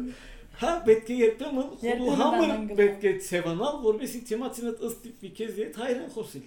Ha 0.60 0.84
betke 0.86 1.12
yetmemin 1.14 1.66
Yetmemin 1.82 2.06
hulu 2.06 2.10
ben 2.10 2.16
hamur 2.24 2.48
hangıl. 2.48 2.78
betke 2.78 3.20
sevanal 3.20 3.82
vor 3.82 4.00
besi 4.00 4.24
tematinet 4.24 4.82
ıstif 4.82 5.22
bir 5.22 5.34
kez 5.34 5.58
yet 5.58 5.78
hayren 5.78 6.10
hosil. 6.14 6.42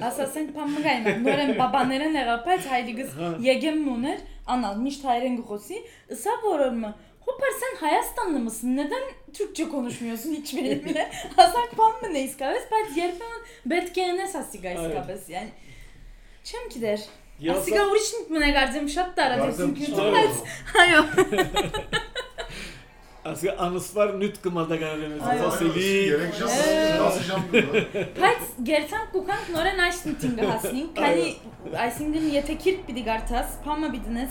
Ասասենք 0.00 0.54
փամգայնա 0.56 1.12
նորեն 1.20 1.50
բաբաներեն 1.58 2.14
եղապայց 2.16 2.68
հայրիկս 2.70 3.10
Հա։ 3.18 3.28
եկեմ 3.44 3.82
մուներ 3.88 4.22
անալ 4.54 4.78
միշտ 4.84 5.02
հայրեն 5.08 5.34
գխոսի 5.40 5.80
ısa 6.14 6.30
որորma 6.44 6.94
Hopar 7.26 7.52
sen 7.60 7.86
Hayas'tanlı 7.86 8.38
mısın? 8.38 8.76
Neden 8.76 9.02
Türkçe 9.32 9.68
konuşmuyorsun 9.68 10.32
hiçbiriyle? 10.32 11.10
Hasan 11.36 11.68
pan 11.76 11.90
mı 12.02 12.14
ne 12.14 12.22
iskabes? 12.22 12.62
Ben 12.72 12.94
yerpen 13.00 13.36
betkene 13.66 14.28
sasiga 14.28 14.70
iskabes 14.70 15.28
yani. 15.28 15.48
Çem 16.44 16.68
ki 16.68 16.82
der. 16.82 17.00
Asiga 17.50 17.86
urişnik 17.90 18.30
mi 18.30 18.40
ne 18.40 18.50
gardım 18.50 18.88
şat 18.88 19.16
da 19.16 19.22
aradı 19.24 19.40
Gardım 19.40 19.74
çünkü. 19.74 19.92
Çağır. 23.24 23.36
Evet. 23.36 23.42
Hayo. 23.42 23.52
Aslında 23.54 23.58
anıs 23.58 23.96
var 23.96 24.20
nüt 24.20 24.42
kımada 24.42 24.76
garden 24.76 25.18
Ay, 25.20 25.38
fosili. 25.38 26.04
Gerekçe 26.04 26.44
Ee. 26.44 27.00
basacağım 27.00 27.42
diyor. 27.52 27.74
Pats 28.20 28.48
gertan 28.62 29.00
kukank 29.12 29.50
noren 29.54 29.78
aştin 29.78 30.14
tinga 30.14 30.54
hasning. 30.54 30.96
Kani 30.96 31.34
aysingin 31.78 32.30
yetekirk 32.30 32.88
bidigartas. 32.88 33.46
Pama 33.64 33.92
bidines. 33.92 34.30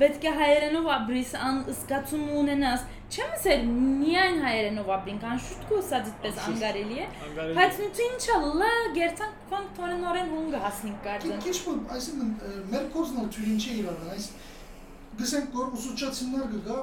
Betke 0.00 0.30
hayrenova 0.30 1.06
bris 1.08 1.34
an 1.34 1.64
ıskatumunenas. 1.70 2.80
Çem 3.10 3.26
ser 3.38 3.64
niyan 4.00 4.38
hayrenova 4.38 5.06
brin 5.06 5.18
kan 5.18 5.36
şutko 5.38 5.82
sadit 5.82 6.12
bez 6.24 6.34
Şut. 6.34 6.48
angareliye. 6.48 7.08
Pats 7.54 7.78
nutu 7.78 8.02
inşallah 8.14 8.94
gertan 8.94 9.28
kukank 9.44 9.78
noren 9.78 10.02
noren 10.02 10.28
hunga 10.28 10.62
hasning 10.62 10.94
gardan. 11.04 11.40
Քիչ 11.44 11.56
բան, 11.66 11.78
այսինքն 11.96 12.30
մեր 12.72 12.84
կորզն 12.94 13.18
ալ 13.20 13.28
թյուրին 13.34 13.58
չի 13.64 13.72
իրար, 13.82 13.98
այս 14.14 14.24
գսենք 15.20 15.46
կոր 15.54 15.66
ուսուցչացիններ 15.76 16.46
կգա 16.54 16.78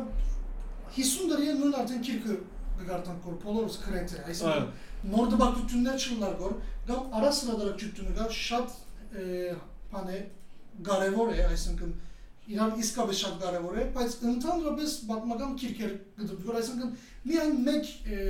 50 0.97 1.30
դարի 1.32 1.54
նույն 1.60 1.75
արդեն 1.82 2.04
քիրքը 2.08 2.36
կգարտան 2.80 3.17
կոր 3.25 3.36
բոլորս 3.43 3.75
քրետ 3.86 4.13
է, 4.15 4.19
այսինքն 4.32 4.67
նոր 5.13 5.32
դպակտություններ 5.34 5.97
չլար 6.06 6.36
կոր, 6.41 6.54
կամ 6.89 7.15
արա 7.19 7.32
սրադարակչությունը 7.39 8.13
կա 8.19 8.28
շատ 8.39 8.78
է, 9.19 9.25
բան 9.91 10.08
է 10.15 10.19
կարևոր 10.89 11.34
է, 11.36 11.41
այսինքն 11.54 11.91
իրար 12.49 12.78
իսկապես 12.84 13.17
շատ 13.23 13.36
կարևոր 13.43 13.80
է, 13.80 13.84
բայց 13.95 14.15
ընդհանրապես 14.32 14.93
պատմական 15.10 15.52
քիրքեր 15.62 15.91
կդպ, 16.19 16.45
որ 16.49 16.60
այսինքն 16.62 16.93
միայն 17.30 17.60
մեկ 17.67 17.91
է, 18.15 18.21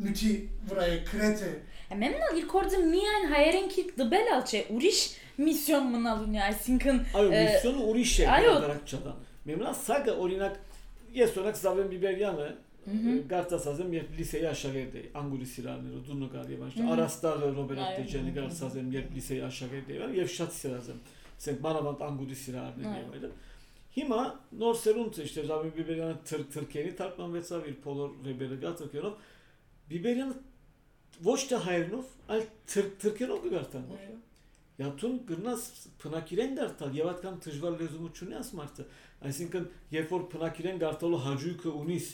նյութի 0.00 0.30
վրա 0.70 0.86
է 0.94 0.96
քրետ 1.10 1.42
է, 1.50 1.52
Memnun 1.90 2.36
ilk 2.38 2.52
orada 2.54 2.78
miyan 2.78 3.24
hayren 3.32 3.68
kirk 3.68 3.96
dıbel 3.98 4.28
alçe. 4.34 4.66
Uriş 4.70 5.16
misyon 5.38 5.86
mı 5.90 6.02
nalunya 6.04 6.44
aysinkın. 6.44 7.02
Ayo 7.14 7.32
Ee, 7.32 7.44
misyonu 7.44 7.82
uriše 7.82 8.24
ajo- 8.26 8.62
Darakčadan. 8.62 9.16
Memna 9.44 9.74
saga 9.74 10.12
orinak 10.12 10.60
Jest 11.14 11.56
zawem 11.56 11.90
Biberyan'ı 11.90 12.56
e, 12.86 13.18
Gartasazem 13.28 13.92
yer 13.92 14.04
liseyi 14.18 14.48
aşağıdaydı. 14.48 14.98
Anguli 15.14 15.46
silahları, 15.46 16.06
Dunlu 16.08 16.30
Gardiyavan'ı. 16.30 16.92
Arastar 16.92 17.40
Robert 17.40 17.98
Decen'i 17.98 18.34
Gartasazem 18.34 18.92
yer 18.92 19.04
liseyi 19.14 19.44
aşağıdaydı. 19.44 20.12
Yevşat 20.16 20.52
silahım. 20.52 21.00
Sen 21.38 21.56
Maravant 21.62 22.02
Anguli 22.02 22.36
silahları 22.36 22.82
diye 22.82 23.30
Hima 23.96 24.40
nor 24.52 24.74
serunt 24.74 25.18
işte 25.18 25.48
Rabbi 25.48 25.76
Biberyan'ı 25.76 26.16
tır 26.24 26.50
tırkeni 26.50 26.96
tartman 26.96 27.34
ve 27.34 27.42
savir 27.42 27.74
polor 27.74 28.10
ve 28.24 28.40
belegat 28.40 28.80
okuyorum. 28.80 29.14
Biberyan'ı 29.90 30.34
voşta 31.22 31.66
hayrnuf 31.66 32.06
al 32.28 32.40
tır 32.66 32.98
tırkeni 32.98 33.32
oku 33.32 33.50
gartan 33.50 33.90
var. 33.90 33.98
Yatun 34.78 35.26
gırnas 35.26 35.86
pınakiren 35.98 36.56
gartal 36.56 36.94
yevatkan 36.94 37.40
tıjvar 37.40 37.80
lezumu 37.80 38.12
çunyas 38.12 38.52
martı. 38.52 38.86
Այսինքն 39.28 39.64
երբ 39.94 40.12
որ 40.16 40.22
փնակիրեն 40.34 40.78
դարտալու 40.82 41.20
հաջույքը 41.26 41.72
ունիս 41.80 42.06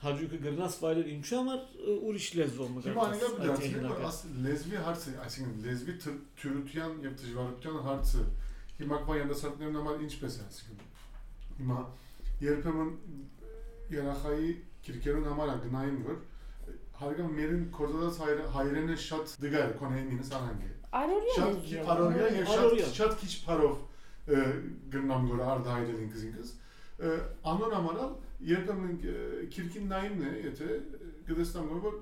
հաջույքը 0.00 0.38
գրնաս 0.44 0.74
վայրել 0.80 1.08
ինչու 1.14 1.36
համար 1.40 1.60
ը, 1.60 1.94
ուրիշ 2.10 2.26
լեզվով 2.40 2.68
մը 2.74 2.82
Հիմա 2.86 3.02
անգամ 3.10 3.32
այդ 3.36 3.42
դարձի 3.50 3.70
հեղինակը։ 3.70 4.04
աս 4.10 4.18
լեզվի 4.46 4.78
հարցը, 4.86 5.10
այսինքն 5.24 5.58
լեզվի 5.66 5.94
թ- 6.04 6.20
թյուրության 6.40 6.94
եւ 7.06 7.12
դժվարության 7.20 7.76
հարցը 7.88 8.22
հիմա 8.80 8.98
կվա 9.04 9.16
յանդասարտներն 9.20 9.78
համար 9.80 10.04
ինչպես 10.08 10.36
է, 10.40 10.46
այսինքն 10.50 10.86
հիմա 11.60 11.78
երբեմն 12.40 12.90
երախայի 14.00 14.50
քիրքերուն 14.86 15.26
համար 15.30 15.50
գնային 15.64 15.98
որ 16.08 16.18
հարգամ 17.00 17.30
մերին 17.40 17.64
կորզած 17.76 18.18
հայր 18.24 18.40
հայրենը 18.54 18.96
շատ 19.04 19.34
դգար 19.44 19.70
կոնհենինս 19.80 20.30
անանգե 20.40 20.70
Arorya 21.00 21.34
շատ 21.36 21.52
yazıyor. 21.54 21.90
արորիա 21.94 22.28
եւ 22.40 22.48
Արորիա։ 22.54 22.86
շատ 22.86 22.96
շատ 23.00 23.12
քիչ 23.20 23.32
բարով 23.46 23.76
գրնամ 24.26 25.28
գոր 25.30 25.40
արդ 25.50 25.70
հայրենին 25.74 26.10
կզինքս 26.14 26.50
անոն 27.50 27.74
համարալ 27.76 28.10
երբեմն 28.50 28.98
քիրքին 29.54 29.86
նայումն 29.92 30.26
է 30.28 30.32
եթե 30.50 30.68
գտեսնամ 31.30 31.70
որ 31.86 31.96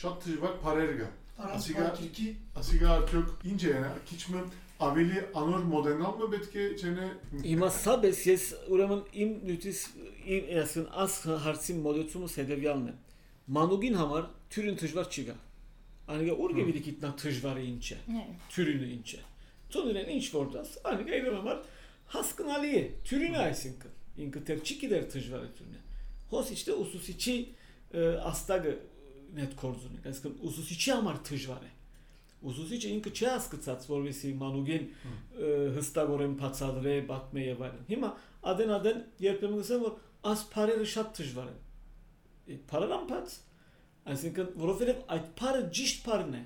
շատ 0.00 0.26
դժվար 0.26 0.54
բարեր 0.66 0.92
կա 1.00 1.08
առանց 1.36 1.56
Ասիգա- 1.56 1.88
քիրքի 1.96 2.26
ասիգա 2.60 2.88
արդյոք 2.96 3.32
ինչ 3.52 3.60
է 3.70 3.74
քիչ 4.10 4.20
մը 4.34 4.42
ավելի 4.86 5.20
անոր 5.40 5.62
մոդենալ 5.72 6.14
մը 6.20 6.26
պետք 6.36 6.54
է 6.60 6.64
չենե 6.80 7.06
Հիմա 7.48 7.68
սաբես 7.76 8.18
ես 8.28 8.44
ուրեմն 8.76 9.02
իմ 9.24 9.30
նյութիս 9.48 9.80
իմ 10.36 10.50
այսին 10.62 10.86
աս 11.04 11.14
հարցի 11.46 11.76
մոդեցումս 11.86 12.36
հետեւյալն 12.40 12.88
է 12.92 12.94
մանուգին 13.56 13.96
համար 14.00 14.24
թյուրին 14.52 14.76
դժվար 14.84 15.08
չի 15.16 15.22
գա 15.30 15.36
Անիգա 16.16 16.34
ուրգե 16.46 16.64
մի 16.66 16.72
դիքիտնա 16.76 17.08
դժվարը 17.22 17.62
ինչ 17.66 17.86
է 17.96 17.96
Evet. 18.16 18.44
թյուրինը 18.56 18.88
ինչ 18.96 19.08
է 19.16 19.20
Ցոնիրեն 19.74 20.10
ինչ 20.16 20.26
որտաս 20.36 20.74
անիգա 20.90 21.16
իրեն 21.20 21.38
համար 21.40 21.62
հասկանալի 22.16 22.72
է 22.76 22.82
թյուրինը 23.06 23.40
այսինքն 23.46 23.94
ինքը 24.26 24.42
դեռ 24.50 24.60
չի 24.66 24.76
գիտեր 24.82 25.06
դժվարությունը 25.14 25.80
հոս 26.32 26.52
իչտե 26.56 26.76
ուսուսիչի 26.86 27.34
աստագը 28.30 28.74
նետ 29.36 29.56
կորզունի 29.62 30.00
այսինքն 30.10 30.36
ուսուսիչի 30.50 30.92
համար 30.96 31.20
դժվար 31.30 31.66
է 31.66 31.72
ուսուսիչը 32.46 32.90
ինքը 32.96 33.12
չի 33.16 33.26
հասկացած 33.26 33.86
որովհետեւ 33.90 34.34
մանուգեն 34.42 34.84
ը, 34.86 35.52
հստակորեն 35.76 36.34
բացադրե 36.40 36.96
բակմե 37.10 37.46
եւ 37.46 37.62
այլն 37.66 37.86
հիմա 37.90 38.10
ադեն 38.52 38.72
ադեն 38.76 39.00
երբեմն 39.26 39.62
ասեմ 39.64 39.86
որ 39.86 39.96
աս 40.30 40.42
բարերը 40.52 40.88
շատ 40.92 41.14
դժվար 41.20 41.48
են 41.50 41.62
Է, 42.46 42.56
Բարերան 42.70 43.06
բաց 43.10 43.32
այսինքն 44.12 44.50
որովհետեւ 44.62 45.00
այդ 45.16 45.30
բարը 45.40 45.62
ճիշտ 45.78 46.04
բարն 46.06 46.36
է 46.38 46.42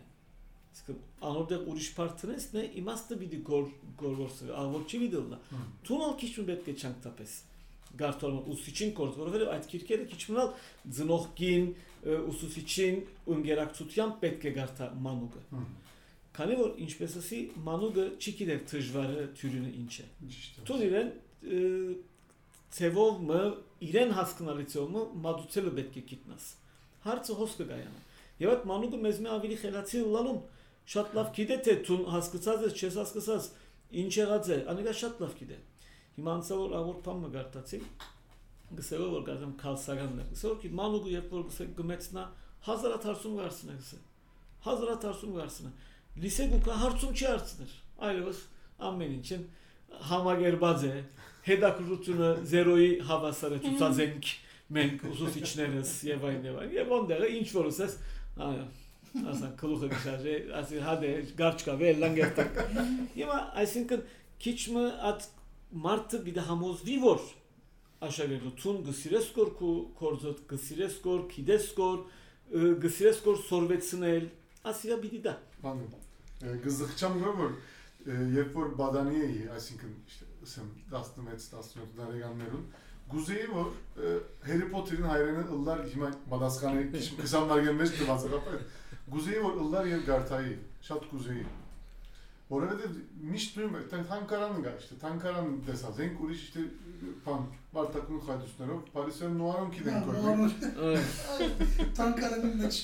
Իսկ 0.71 0.91
անորդեղ 1.27 1.69
ուրիշ 1.71 1.93
partinest 1.97 2.55
ne 2.55 2.67
imastı 2.81 3.21
bir 3.21 3.45
gor 3.45 3.69
gorgorsu. 3.99 4.55
Avokçi 4.55 5.01
vidilda. 5.01 5.41
Tunal 5.85 6.19
kiçmin 6.19 6.49
betke 6.49 6.77
çanktaպես 6.77 7.43
Gartorman 7.99 8.51
usiçin 8.51 8.93
kort 8.95 9.17
որովհետև 9.19 9.49
այդ 9.51 9.65
քիրքերը 9.71 10.05
քիչմնալ 10.13 10.51
ձնողքին 10.99 11.65
ուսուսիչին 12.31 13.01
ունգերակցության 13.35 14.13
պետք 14.23 14.47
է 14.47 14.53
գարտա 14.59 14.87
մանուկը։ 15.07 15.43
Քանի 16.39 16.59
որ 16.61 16.77
ինչպես 16.87 17.17
ասի 17.21 17.41
մանուկը 17.67 18.05
չի 18.23 18.35
գիտեր 18.39 18.63
դժվարը 18.71 19.25
թյուրինը 19.41 19.73
ինչ 19.81 19.95
է։ 20.05 20.07
Տուն 20.71 20.85
իրեն 20.87 21.11
ը, 21.11 21.65
ցևով 22.79 23.21
մը 23.27 23.43
իրեն 23.91 24.15
հասկանալիցումը 24.21 25.05
մատուցելը 25.27 25.75
պետք 25.81 25.99
է 25.99 26.05
գիտնաս։ 26.13 26.47
Հարցը 27.11 27.37
հոս 27.41 27.59
կգայանա։ 27.59 28.03
Եվ 28.41 28.55
այդ 28.55 28.67
մանուկը 28.71 29.01
մեզ 29.05 29.21
մե 29.25 29.31
ավելի 29.35 29.57
խելացի 29.65 30.05
լալում 30.15 30.41
շատ 30.91 31.15
լավ 31.19 31.29
գիտե 31.37 31.57
թե 31.67 31.75
ցուն 31.87 32.03
հասկացած 32.15 32.65
ես, 32.67 32.77
չես 32.81 32.99
հասկացած 33.01 33.49
ինչ 34.01 34.13
եղած 34.21 34.51
է, 34.51 34.59
անիկա 34.73 34.95
շատ 35.01 35.23
լավ 35.25 35.35
գիտե։ 35.41 35.59
Հիմա 36.17 36.35
անցավոր 36.41 36.75
աղորփամ 36.81 37.21
մը 37.25 37.31
գարտացի։ 37.37 37.81
Գսել 38.81 39.05
որ 39.11 39.25
գազեմ 39.31 39.55
քալսարաններ։ 39.61 40.27
Գսել 40.31 40.53
որ 40.61 40.75
մանուկը 40.81 41.13
երբ 41.15 41.33
որ 41.35 41.45
գսել 41.51 41.71
գմեցնա 41.81 42.25
հազարատ 42.71 43.07
հարցում 43.11 43.39
գարցնե 43.41 43.77
գսել։ 43.81 44.03
Հազարատ 44.67 45.07
հարցում 45.11 45.33
գարցնե։ 45.41 45.71
Լիսե 46.21 46.47
գուկա 46.51 46.77
հարցում 46.81 47.15
չի 47.21 47.27
հարցներ։ 47.31 47.75
Այլևս 48.11 48.41
ամեն 48.91 49.17
ինչն 49.21 49.43
համագերբած 50.11 50.85
է 50.91 50.93
հետաքրությունը 51.47 52.31
0-ի 52.51 52.91
հավասար 53.09 53.57
է 53.57 53.59
ցուցածենք 53.65 54.31
մենք 54.77 55.05
ուսուցիչներս 55.11 55.95
եւ 56.11 56.27
այն 56.31 56.47
եւ 56.47 56.59
այն 56.63 56.75
եւ 56.77 56.93
ոնդերը 56.95 57.31
ինչ 57.41 57.49
որ 57.57 57.71
ասես 57.71 57.97
այո 58.47 58.67
ասան 59.11 59.53
քլուխը 59.61 59.89
գշաժե 59.91 60.35
ասի 60.61 60.81
հադե 60.87 61.11
գարչկա 61.41 61.75
վել 61.81 62.01
լանգերտակ 62.05 62.59
հիմա 63.17 63.39
այսինքն 63.63 64.05
քիչմը 64.45 64.85
at 65.11 65.27
մարտը 65.87 66.21
բիդա 66.27 66.45
համոզվի 66.51 66.97
որ 67.05 67.25
աշակերտություն 68.07 68.79
գսիրես 68.87 69.31
կոր 69.37 69.51
կորզոտ 70.01 70.45
գսիրես 70.53 70.95
կոր 71.07 71.25
քիդես 71.35 71.67
կոր 71.81 71.99
գսիրես 72.87 73.21
որ 73.27 73.43
սորվեցնել 73.51 74.31
ասիա 74.71 75.01
բիդի 75.03 75.21
դա 75.27 75.35
Բանում։ 75.61 76.61
Գզղճամ 76.65 77.19
որ 77.41 77.57
երբ 78.35 78.55
որ 78.57 78.71
բադանի 78.79 79.19
էի, 79.27 79.41
այսինքն 79.57 79.91
ասեմ 80.47 80.69
16-17 80.95 81.91
տարեկաններուն 81.99 82.63
գուզեի 83.11 83.47
որ 83.53 83.71
Հարի 84.47 84.69
Փոթերին 84.73 85.09
հայրենը 85.11 85.43
ըլլար 85.57 85.83
հիմա 85.93 86.11
պատասխանը 86.33 86.85
20 86.95 87.49
տարեկան 87.51 87.79
մեջ 87.81 87.95
դված 88.01 88.27
է, 88.31 88.61
գուզեի 89.15 89.41
որ 89.47 89.59
ըլլար 89.65 89.91
եւ 89.91 90.05
գարտայի, 90.11 90.53
շատ 90.91 91.09
գուզեի։ 91.11 91.47
Որովհետեւ 92.51 92.95
միշտ 93.31 93.59
նույն 93.61 93.75
է, 93.79 93.81
թանկարանը 94.11 94.63
գա, 94.65 94.71
իշտե 94.81 94.97
թանկարան 95.05 95.51
դեսած, 95.69 95.99
ենք 96.03 96.23
ուրիշ 96.25 96.41
իշտե 96.47 96.63
բան 97.27 97.45
Սպարտակուն 97.71 98.23
խայտուսներով 98.27 98.81
Փարիսյան 98.91 99.35
նոարոն 99.39 99.69
գիտենք 99.77 100.09
որ։ 100.09 100.17
Թանկարանի 101.99 102.51
մեջ 102.59 102.79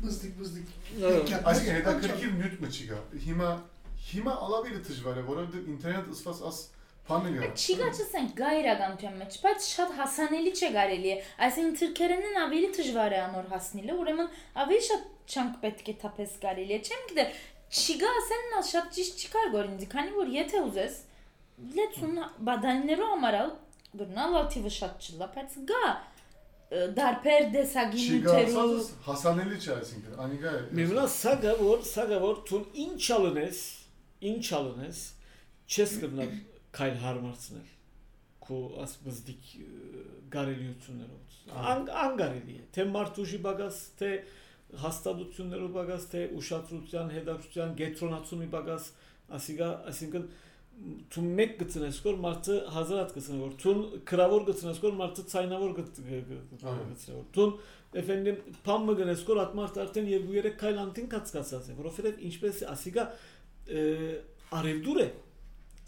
բզդիկ 0.00 0.32
բզդիկ։ 0.40 0.72
Այսինքն 1.52 1.76
հետաքրքիր 1.76 2.34
նյութ 2.40 2.56
մը 2.64 2.70
չի 2.74 2.88
գա։ 2.90 2.98
Հիմա 3.28 3.52
հիմա 4.10 4.34
ալավիրը 4.48 4.82
դժվար 4.90 5.20
է, 5.20 5.24
որովհետեւ 5.30 5.70
ինտերնետ 5.76 6.10
ըսված 6.16 6.42
աս 6.50 6.58
բանը 7.10 7.30
գա։ 7.36 7.48
Չի 7.60 7.76
գացենք 7.80 8.34
գա 8.40 8.50
իրականության 8.60 9.16
մեջ, 9.20 9.38
բայց 9.44 9.68
շատ 9.70 9.94
հասանելի 10.00 10.52
չէ 10.60 10.70
կարելի 10.76 11.10
է։ 11.10 11.16
Այսինքն 11.46 11.78
թրքերենն 11.80 12.38
ավելի 12.44 12.70
դժվար 12.78 13.16
է 13.16 13.20
անոր 13.24 13.48
հասնելը, 13.54 13.96
ուրեմն 14.00 14.30
ավելի 14.64 14.82
շատ 14.90 15.08
չանք 15.30 15.58
պետք 15.64 15.90
է 15.90 15.96
թափես 16.04 16.36
կարելի 16.44 16.76
է։ 16.76 16.80
Չեմ 16.90 17.02
գիտե, 17.10 17.26
չի 17.80 17.96
գա 18.00 18.12
ասեն 18.20 18.46
նա 18.54 18.62
շատ 18.70 18.94
ճիշտ 18.98 19.24
չի 19.24 19.32
կար 19.34 19.50
գոր 19.54 19.68
ինձ, 19.70 19.84
քանի 19.94 20.14
որ 20.20 20.32
եթե 20.36 20.62
ուզես 20.70 21.00
լեցուն 21.80 22.22
բադաններով 22.50 23.10
համարալ 23.14 23.50
դուրնա 24.00 24.24
լաթիվը 24.34 24.72
շատ 24.80 25.06
չլա, 25.10 25.28
բայց 25.34 25.58
գա 25.70 25.84
դարբեր 26.70 27.46
դեսագին 27.50 28.10
նյութերու 28.24 28.82
հասանելի 29.06 29.56
չէ 29.58 29.72
այսինքն 29.74 30.20
անիգա 30.24 30.50
է 30.54 30.60
Մեմնա 30.78 31.06
սագա 31.14 31.54
որ 31.58 31.80
սագա 31.88 32.20
որ 32.22 32.36
տուն 32.50 32.66
ինչ 32.84 33.06
ալնես 33.16 33.62
ինչ 34.30 34.44
ալնես 34.60 35.00
չես 35.66 35.96
կրնալ 36.04 36.36
քայլ 36.76 37.00
հարմարցնել 37.04 37.70
քո 38.44 38.58
ասբզդիկ 38.84 39.48
գարելիություններով 40.34 41.30
ան 41.70 41.88
անգարելի 42.04 42.56
է 42.60 42.68
թե 42.76 42.86
մարդուժի 42.94 43.40
բագաս 43.46 43.80
թե 44.00 44.10
հաստատություններով 44.78 45.72
բագաս 45.74 46.04
թե 46.12 46.20
ուշադրության, 46.38 47.08
հետաքրքրության, 47.16 47.72
գետրոնացումի 47.80 48.48
բագաս, 48.54 48.84
ասիգա, 49.38 49.70
այսինքն 49.90 50.28
ցուն 51.12 51.26
մեկ 51.36 51.56
գծնես 51.60 51.98
որ 52.06 52.20
մարդը 52.24 52.56
հազարատ 52.74 53.10
գծնե 53.16 53.38
որ 53.40 53.56
ցուն 53.60 53.80
քրավոր 54.10 54.44
գծնես 54.48 54.78
որ 54.84 54.94
մարդը 55.00 55.24
ցայնավոր 55.32 55.74
գծնե 55.80 57.16
որ 57.16 57.26
ցուն 57.36 57.52
էֆենդիմ 58.00 58.38
փամը 58.68 58.94
գնես 59.00 59.24
որ 59.28 59.40
at 59.42 59.56
մարդ 59.58 59.80
արդեն 59.84 60.08
եւ 60.10 60.30
երեք 60.38 60.56
քայլ 60.62 60.80
անտին 60.84 61.10
կացկացած 61.14 61.68
է 61.68 61.76
որովհետեւ 61.80 62.22
ինչպես 62.30 62.62
ասիգա 62.70 63.04
արևդուր 64.60 65.02
է 65.04 65.08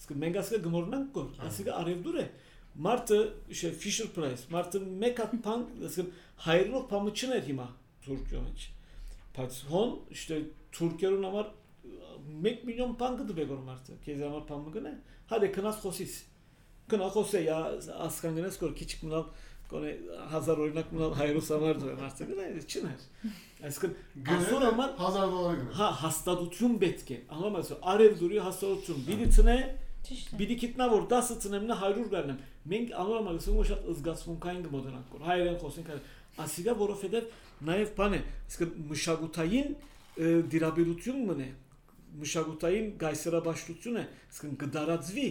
իսկ 0.03 0.15
մենք 0.23 0.41
ասկա 0.43 0.59
գմորնանք 0.67 1.13
կոր 1.17 1.45
ասիգա 1.47 1.77
արևդուր 1.83 2.19
է 2.23 2.27
մարդը 2.73 3.19
շե 3.53 3.71
Fisher 3.77 4.09
Price. 4.17 4.47
Մարդը 4.53 4.81
մեկ 5.03 5.19
հատ 5.23 5.35
փան 5.45 5.65
ասկա 5.89 6.05
հայրենով 6.47 6.87
փամը 6.93 7.13
չներ 7.13 7.43
հիմա 7.51 7.67
Թուրքիո 8.07 8.43
մեջ։ 8.47 8.65
Բայց 9.37 9.59
հոն, 9.73 9.93
işte 10.17 10.39
թուրքերուն 10.77 11.27
համար 11.29 11.51
1 12.49 12.67
միլիոն 12.69 12.97
բան 13.01 13.17
կդվե 13.21 13.47
որ 13.53 13.63
մարդը, 13.69 13.97
քեզ 14.07 14.25
համար 14.25 14.45
բան 14.49 14.67
մգնե։ 14.67 14.93
Հադե 15.33 15.51
քնած 15.57 15.81
խոսիս։ 15.85 16.19
Քնա 16.93 17.09
խոսե 17.15 17.43
յա 17.47 17.59
ասկան 18.09 18.39
գնես 18.41 18.59
որ 18.63 18.75
քիչ 18.81 18.91
մնալ 19.03 19.27
կոնե 19.73 19.93
1000 20.33 20.63
օրինակ 20.63 20.91
մնալ 20.93 21.15
հայրուս 21.21 21.49
համար 21.53 21.79
դու 21.83 21.95
մարդը 22.03 22.27
գնա, 22.33 22.49
չներ։ 22.73 23.07
Այսինքն 23.69 24.35
ասոր 24.37 24.67
համար 24.69 24.91
1000 25.07 25.33
դոլար 25.33 25.61
գնա։ 25.63 25.77
Հա, 25.79 25.89
հաստատություն 26.03 26.77
պետք 26.83 27.13
է։ 27.13 27.19
Ահա 27.37 27.53
մասը 27.57 27.79
արևդուրի 27.93 28.43
հաստատություն։ 28.49 29.05
Բիդի 29.09 29.29
ցնե 30.03 30.39
Բիդի 30.41 30.57
կիտնա 30.63 30.87
որ 30.93 31.05
10 31.13 31.37
ցնեմնա 31.43 31.77
100 31.83 32.09
գարնեմ։ 32.13 32.39
Մենք 32.73 32.93
անորմալ 33.03 33.39
ասում 33.43 33.59
որ 33.61 33.69
շատ 33.71 33.85
զգացմունքային 33.93 34.65
որ 34.73 34.89
հայերեն 35.29 35.59
խոսենք 35.63 35.93
ասիգա 36.43 36.75
որովհետև 36.83 37.31
Նաև 37.63 37.93
բան 37.95 38.17
է, 38.17 38.21
իսկ 38.51 38.63
մշակութային 38.91 39.75
դիրաբերություն 40.53 41.21
մնե, 41.29 41.45
մշակութային 42.23 42.89
գայսերաբաշխություն 43.03 44.01
է, 44.01 44.05
իսկ 44.33 44.49
կդարածվի, 44.63 45.27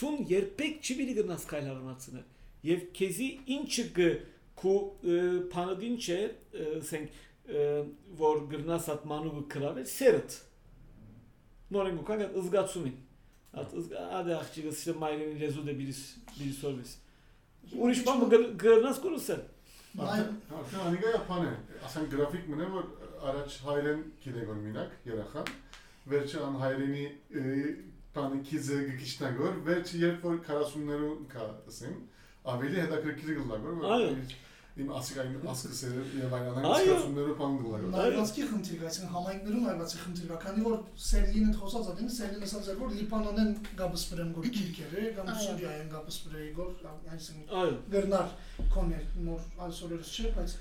ցուն 0.00 0.16
երբեք 0.32 0.80
չի 0.82 0.96
պիտի 0.98 1.14
գնաս 1.20 1.46
քայլ 1.52 1.68
հարմացնել։ 1.70 2.24
Եվ 2.66 2.82
քեզի 2.98 3.28
ինչը 3.56 3.86
գ 3.96 4.08
քու 4.58 4.76
բանադին 5.54 5.96
չէ, 6.02 6.18
ասենք 6.80 7.22
որ 8.18 8.44
գրնաս 8.50 8.90
at 8.96 9.06
մանուղը 9.06 9.42
կրավել 9.54 9.90
սերտ։ 9.94 10.38
Նորեն 11.76 12.00
ու 12.02 12.96
կանգ 13.56 13.74
զգացումին։ 13.76 14.12
At 14.16 14.16
ադե 14.20 14.32
աղջիկը 14.36 14.72
սիրում 14.76 14.98
մայրենի 15.02 15.36
լեզու 15.40 15.64
դե 15.66 15.74
բիրիս 15.80 16.00
բիրիսորվես։ 16.36 16.90
Ուրիշ 17.76 18.00
բան 18.06 18.18
գրնաս 18.62 18.98
կորուսել։ 19.06 19.42
Արդեն 19.96 20.82
անիգա 20.86 21.12
Japan 21.16 21.46
է, 21.46 21.52
ասեն 21.88 22.08
գրաֆիկ 22.12 22.48
մնա 22.52 22.66
որ 22.74 22.88
առաջ 23.30 23.54
հայրեն 23.66 24.02
գիտեգոր 24.26 24.58
մինակ 24.66 24.90
երախան, 25.08 25.52
վերջը 26.12 26.42
ան 26.46 26.58
հայրենի 26.62 27.06
բանը 28.16 28.40
քիզը 28.50 28.80
գիչնագոր, 29.00 29.56
վերջը 29.66 30.02
երբ 30.02 30.26
որ 30.26 30.36
40-ներում 30.50 31.24
կա, 31.32 31.46
ասեմ, 31.72 31.96
ավելի 32.52 32.76
հետաքրքիր 32.84 33.40
գլագոր, 33.40 33.80
որ 33.80 33.88
իմ 34.76 34.90
ասիկային 34.92 35.44
ասկսերը 35.48 36.02
եւ 36.20 36.34
այլն 36.36 36.66
ասկացումները 36.68 37.34
բանգլա։ 37.38 37.78
Նայվածքի 37.94 38.42
խնդիր 38.50 38.80
կա, 38.80 38.88
այսինքն 38.90 39.12
համայնքներում 39.14 39.62
նայվածքի 39.66 40.00
խնդիր 40.02 40.26
կա, 40.28 40.36
քանի 40.42 40.64
որ 40.66 40.76
Սերլինը 41.06 41.54
խոսած 41.60 41.88
ադին, 41.92 42.10
Սերլինը 42.16 42.46
ասած 42.50 42.68
էր 42.72 42.76
որ 42.82 42.92
Լիբանանեն 42.96 43.54
գաբսպրեմ 43.80 44.34
գոր 44.36 44.50
քիրքերը, 44.56 45.06
կամ 45.16 45.32
Սուրիայեն 45.46 45.88
գաբսպրեի 45.96 46.50
գոր, 46.60 46.74
այսինքն 47.16 47.80
գրնար 47.96 48.36
կոներ 48.76 49.08
նոր 49.26 49.48
այսօրերս 49.66 50.12
չէ, 50.12 50.34
բայց 50.36 50.56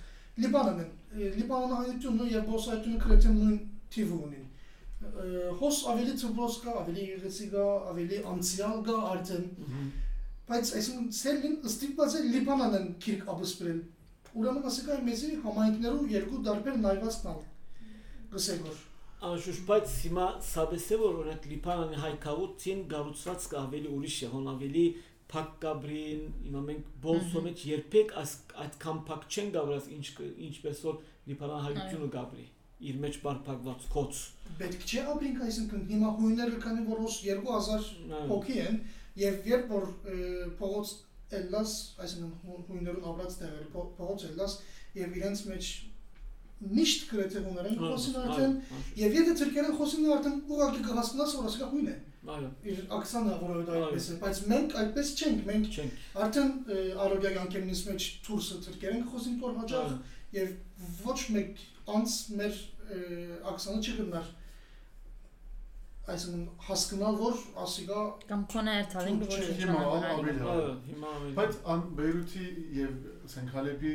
Լիբանանեն, 0.45 0.95
Լիբանանը 1.35 1.75
հայությունը 1.83 2.29
եւ 2.31 2.49
բոսայությունը 2.55 3.03
կրեթե 3.03 3.35
նույն 3.35 3.59
թիվ 3.95 4.15
ունին 4.15 4.45
հոս 5.59 5.79
ավելի 5.91 6.13
ծբոս 6.21 6.55
կա, 6.63 6.73
ավելի 6.81 7.03
եղեցի 7.05 7.47
կա, 7.51 7.65
ավելի 7.91 8.19
անցյալ 8.31 8.79
կա 8.87 8.95
արդեն։ 9.11 9.43
Բայց 10.45 10.71
այսինքն 10.79 11.11
Սերլին 11.19 11.55
ստիպված 11.69 12.15
է 12.15 12.21
Լիբանանն 12.35 12.87
քիրք 13.05 13.29
ապսպրել 13.35 13.79
Ուրեմն 14.35 14.67
ասիկա 14.69 14.99
մեզի 15.05 15.31
համայնքներում 15.45 16.11
երկու 16.15 16.41
դարբեր 16.49 16.79
նայված 16.85 17.17
տալ։ 17.25 17.41
Գսեք 18.35 18.65
որ 18.67 18.83
Անշուշտ 19.25 19.61
բայց 19.69 19.93
հիմա 20.05 20.25
սադեսե 20.45 20.97
որ 21.01 21.19
օրինակ 21.21 21.45
Լիբանանի 21.51 21.99
հայկավուտին 22.03 22.81
գառուցված 22.91 23.45
կա 23.53 23.61
ավելի 23.65 23.93
ուրիշ 23.95 24.17
է, 24.25 24.29
հոն 24.33 24.49
ավելի 24.51 24.83
փակ 25.31 25.53
կաբրին, 25.63 26.25
հիմա 26.45 26.61
մենք 26.65 26.91
բոլսո 27.05 27.41
մեջ 27.45 27.63
երբեք 27.69 28.11
այդքան 28.65 28.99
փակ 29.07 29.25
չեն 29.31 29.49
գավրած 29.55 29.87
ինչ 29.95 30.05
ինչպես 30.49 30.83
որ 30.85 30.99
Լիբանան 31.31 31.65
հայությունը 31.65 32.11
գաբրի 32.15 32.45
իր 32.85 32.99
մեջ 33.05 33.17
բարփակված 33.23 33.87
կոց։ 33.95 34.21
Պետք 34.59 34.85
չէ 34.85 35.03
ապրենք 35.15 35.43
այսինքն 35.45 35.83
հիմա 35.89 36.09
հույները 36.19 36.59
քանի 36.65 36.85
որ 36.91 37.03
2000 37.15 38.29
հոգի 38.29 38.57
են 38.65 38.79
եւ 39.21 39.49
երբ 39.49 39.71
որ 39.71 39.85
փողոց 40.59 40.91
Էլլաս, 41.35 41.71
այսինքն 42.05 42.63
հույներուն 42.69 43.05
ապրած 43.11 43.37
տեղերը 43.41 43.83
փողոց 43.97 44.25
Էլլաս 44.29 44.57
եւ 44.99 45.15
իրենց 45.19 45.45
մեջ 45.49 45.69
միշտ 46.55 47.07
գրեթե 47.11 47.41
հուներեն 47.45 47.79
խոսին 47.81 48.19
արդեն 48.21 48.53
եւ 48.99 49.15
եթե 49.17 49.33
թուրքերեն 49.39 49.77
խոսին 49.79 50.05
արդեն 50.15 50.37
ուղղակի 50.55 50.83
կհասկանաս 50.85 51.33
որ 51.35 51.49
ասկա 51.49 51.67
հույն 51.73 51.89
է 51.91 51.95
իր 52.71 52.79
ակսանը 52.95 53.33
որովհետեւ 53.41 53.81
այդպես 53.87 54.07
է 54.13 54.15
բայց 54.21 54.39
մենք 54.51 54.77
այդպես 54.81 55.11
չենք 55.15 55.43
մենք 55.49 55.75
արդեն 56.25 56.53
արոդիա 57.05 57.33
յանքերից 57.35 57.81
մեջ 57.89 58.07
թուրսը 58.25 58.61
թուրքերեն 58.65 59.05
խոսին 59.11 59.35
որ 59.43 59.59
հաջող 59.59 59.93
եւ 60.39 60.55
ոչ 61.05 61.19
մեկ 61.35 61.61
անց 61.95 62.15
մեր 62.39 62.63
ակսանը 63.51 63.83
չգնար 63.85 64.31
այսինքն 66.13 66.41
հասկանալ 66.67 67.15
որ 67.21 67.37
ասիգա 67.63 68.01
կամ 68.29 68.41
քոնը 68.53 68.73
երթալին 68.75 69.21
ոչ 69.21 69.39
հիմա 69.61 69.79
ավելի 70.09 70.35
հիմա 70.89 71.13
բայց 71.39 71.57
ան 71.73 71.85
Բեյրութի 71.99 72.49
եւ 72.77 72.91
ասենք 73.29 73.55
Հալեպի 73.55 73.93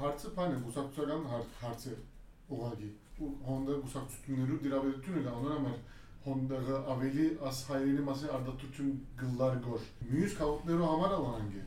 հարցը 0.00 0.32
բան 0.38 0.54
է 0.56 0.60
գուսակցական 0.66 1.26
հարց 1.34 1.86
է 1.90 1.96
ուղղակի 2.56 2.90
հոնդը 3.50 3.76
գուսակցություններու 3.84 4.60
դիրաբերությունը 4.64 5.24
դա 5.26 5.34
անոր 5.40 5.76
հոնդը 6.24 6.78
ավելի 6.94 7.26
աս 7.50 7.60
հայրենի 7.68 8.06
մասի 8.08 8.32
արդատություն 8.38 8.90
գլար 9.20 9.60
գոր 9.66 9.84
մյուս 10.14 10.34
քաղաքներու 10.40 10.88
համար 10.94 11.14
ալանք 11.18 11.60
է 11.60 11.66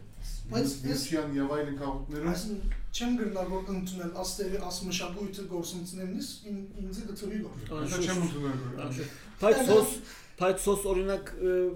բայց 0.53 0.73
Մուսիան 0.87 1.37
եւ 1.37 1.53
այլ 1.57 1.69
քաղաքներում 1.79 2.31
այսինքն 2.33 2.81
չեմ 2.93 3.13
գրնալ 3.19 3.47
որ 3.53 3.69
ընդունել 3.73 4.11
աստերի 4.23 4.59
աս 4.69 4.79
մշակույթը 4.87 5.45
գործընկերնից 5.53 6.27
ինձ 6.51 6.99
դծվի 7.09 7.39
գոր 7.43 7.63
դա 7.69 8.01
չեմ 8.03 8.19
ընդունել 8.27 8.99
բայց 9.43 9.61
սոս 9.69 9.95
բայց 10.43 10.61
սոս 10.65 10.85
օրինակ 10.93 11.31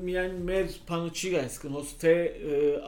միայն 0.07 0.37
մեր 0.49 0.75
բանը 0.89 1.11
չի 1.17 1.31
այսքան 1.41 1.75
հոս 1.77 1.93
թե 2.03 2.13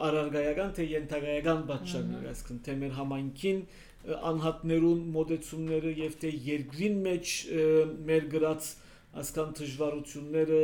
արարգայական 0.08 0.72
թե 0.78 0.86
ենթագայական 0.90 1.64
պատճառներ 1.70 2.30
այսքան 2.30 2.62
թե 2.66 2.76
մեր 2.80 2.94
համայնքին 3.00 3.60
անհատներուն 4.30 5.02
մոդեցումները 5.14 5.92
եւ 6.00 6.16
թե 6.22 6.32
երկրին 6.50 6.96
մեջ 7.06 7.34
մեր 8.10 8.30
գրած 8.34 8.70
ասկան 9.20 9.52
դժվարությունները 9.58 10.62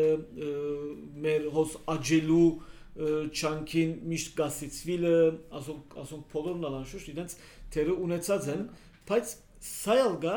մեր 1.26 1.46
հոս 1.56 1.76
աջելու 1.96 2.48
ը, 2.96 3.08
չանքին 3.30 3.94
միշտ 4.12 4.36
գասիցվիլը 4.40 5.14
ասոնք 5.60 5.96
ասոնք 6.02 6.28
բոլորն 6.32 6.68
ալանշուշ 6.70 7.08
իրենց 7.12 7.36
թերը 7.76 7.96
ունեցած 8.06 8.48
են 8.56 8.62
բայց 9.10 9.34
սա 9.66 9.96
ալգա 10.06 10.36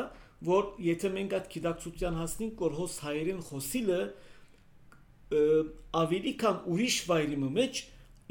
որ 0.50 0.68
եթե 0.84 1.10
մենք 1.16 1.36
այդ 1.36 1.48
գիտակցության 1.54 2.20
հասնենք 2.20 2.62
որ 2.64 2.76
հոս 2.80 2.94
հայերեն 3.04 3.42
խոսիլը 3.50 4.00
ավելի 6.00 6.32
քան 6.40 6.62
ուրիշ 6.74 6.96
վայրի 7.10 7.36
մեջ 7.44 7.82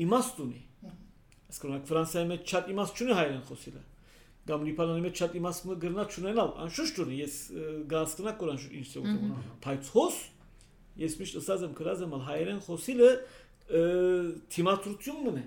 իմաստ 0.04 0.42
ունի 0.46 0.64
ասկոնակ 1.50 1.86
ֆրանսիայի 1.90 2.28
մեջ 2.32 2.52
շատ 2.54 2.74
իմաստ 2.74 3.00
չունի 3.00 3.16
հայերեն 3.20 3.46
խոսիլը 3.50 3.84
կամ 4.50 4.66
լիբանանի 4.68 5.04
մեջ 5.06 5.22
շատ 5.22 5.38
իմաստ 5.40 5.66
մը 5.70 5.78
գրնա 5.84 6.06
չունենալ 6.10 6.52
անշուշտ 6.66 7.00
ունի 7.06 7.20
ես 7.20 7.36
որ 7.94 8.52
անշուշտ 8.56 8.76
ինչ 8.80 8.90
ուզում 9.00 9.34
բայց 9.66 9.92
հոս 9.96 10.20
ես 11.00 11.18
միշտ 11.20 11.40
ասած 11.40 11.66
եմ 11.68 11.76
գրած 11.80 12.04
եմ 12.06 12.16
հայերեն 12.28 12.62
խոսիլը 12.66 13.12
ը, 13.70 13.84
թիմատրություն 14.56 15.22
մնե 15.28 15.46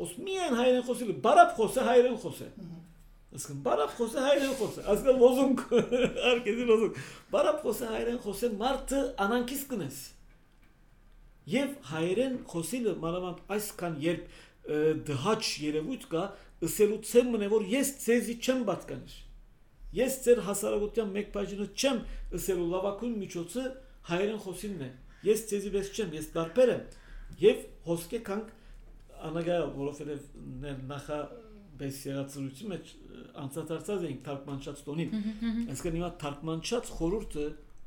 հոս 0.00 0.16
միայն 0.26 0.58
հայերեն 0.60 0.84
խոսիլը 0.90 1.16
բարապ 1.26 1.54
խոսե 1.60 1.86
հայերեն 1.86 2.18
խոսե 2.24 2.50
ասկան 3.36 3.62
բարապ 3.66 3.94
խոսե 4.00 4.26
հայերեն 4.26 4.58
խոսե 4.60 4.84
ասկան 4.96 5.22
ոզունք 5.22 5.64
արկեզի 6.32 6.68
ոզունք 6.72 7.00
բարապ 7.32 7.64
խոսե 7.66 7.88
հայերեն 7.94 8.20
խոսե 8.26 8.52
մարդը 8.60 9.00
անանքիս 9.26 9.64
կնես 9.72 10.04
Եվ 11.46 11.74
հայերեն 11.92 12.32
խոսիլը 12.50 12.92
մանավանդ 13.02 13.42
այսքան 13.54 13.98
երբ 14.02 14.30
դհաճ 15.06 15.50
երևույթ 15.62 16.06
կա, 16.10 16.22
ըսելու 16.66 16.98
ցեմ 17.06 17.28
մնե 17.36 17.48
որ 17.52 17.66
ես 17.70 17.92
ցեզի 18.02 18.34
չեմ 18.42 18.64
պատկանիր։ 18.66 19.14
Ես 19.96 20.16
ձեր 20.24 20.40
հասարակության 20.48 21.12
մեկ 21.14 21.30
բաժինը 21.36 21.66
չեմ 21.78 22.00
ըսելու 22.38 22.66
լավակույն 22.72 23.14
միջոցը 23.22 23.66
հայերեն 24.10 24.40
խոսիլն 24.46 24.82
է։ 24.86 24.90
Ես 25.26 25.44
ցեզի 25.52 25.72
վես 25.76 25.92
չեմ, 25.94 26.16
ես 26.18 26.26
տարբեր 26.34 26.72
եմ։ 26.74 26.82
Եվ 27.42 27.58
հոսկե 27.86 28.20
կանք 28.26 28.52
անագայալ, 29.30 29.66
որովհետև 29.76 30.24
ներ 30.64 30.78
նախա 30.92 31.18
բեսերացրույցի 31.80 32.68
մեջ 32.72 32.90
ը, 32.96 33.22
անցածարծած 33.42 34.04
էինք 34.08 34.22
թարգմանչած 34.26 34.80
տոնին։ 34.86 35.10
Այսինքն 35.72 35.96
հիմա 35.98 36.10
թարգմանչած 36.22 36.90
խորուրդը 36.96 37.44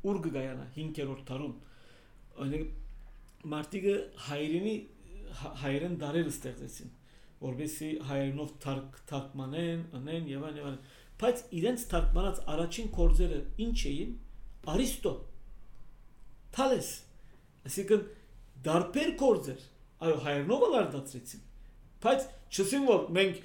ուր 0.09 0.19
կգայանա 0.25 0.65
5-րդ 0.77 1.23
դարում։ 1.29 1.55
Օրինակ 2.39 3.47
մարտիկը 3.53 3.95
հայերենի 4.29 4.75
հ- 5.39 5.53
հայերեն 5.63 5.97
դարեր 6.03 6.29
ստեղծեցին 6.33 6.93
որովհետեւ 7.39 8.05
հայերենով 8.09 8.49
թարգ 8.63 8.97
թարգմանեն, 9.09 9.83
անեն 9.99 10.25
եւ 10.29 10.45
այլն 10.49 10.57
եւ 10.59 10.65
այլն 10.69 10.79
բայց 11.19 11.43
իրենց 11.59 11.83
թարգմանած 11.93 12.39
առաջին 12.53 12.89
կորձերը 12.99 13.37
ինչ 13.65 13.77
էին 13.89 14.11
Արիստո 14.73 15.13
Թալես 16.57 16.89
այսինքն 17.69 18.03
դարբեր 18.65 19.13
կորձեր 19.19 19.63
այո 19.99 20.17
հայերենով 20.25 20.65
էլ 20.69 20.75
արդացրեցին 20.79 21.45
բայց 22.05 22.27
չսին 22.49 22.89
որ 22.89 23.05
մենք 23.19 23.39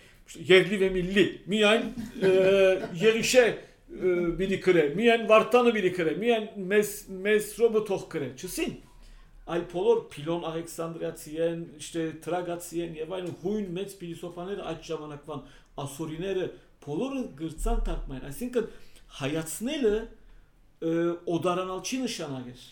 երլի 0.55 0.81
və 0.81 0.88
milli 0.94 1.24
միայն 1.53 1.87
ը, 2.24 2.33
երիշե 3.03 3.44
ը, 3.44 4.14
բիլի 4.40 4.59
կրե 4.64 4.85
միայն 4.98 5.27
վարտանը 5.31 5.74
բիլի 5.77 5.92
կրե 5.98 6.14
միայն 6.22 6.46
մեզ 6.72 6.92
մեզ 7.27 7.50
ռոբը 7.61 7.83
թող 7.90 8.07
կրե 8.14 8.31
չսին 8.40 8.77
այլ 9.44 9.64
բոլոր 9.68 9.98
Փիլոն 10.14 10.44
Ալեքսանդրիացի 10.48 11.35
են, 11.44 11.59
իշտե 11.77 12.05
Տրագացի 12.24 12.79
են 12.85 12.94
եւ 12.96 13.11
այլն 13.12 13.35
հույն 13.42 13.66
մեծ 13.77 13.90
փիլիսոփաները 14.00 14.62
այդ 14.70 14.87
ժամանակվան 14.88 15.42
ասորիները 15.85 16.46
բոլորը 16.85 17.20
գրծան 17.40 17.83
թարգման, 17.88 18.22
այսինքն 18.31 18.70
հայացնելը 19.18 19.92
ը, 20.00 20.94
օդարանալ 21.35 21.83
չի 21.85 22.00
նշանակեր։ 22.05 22.64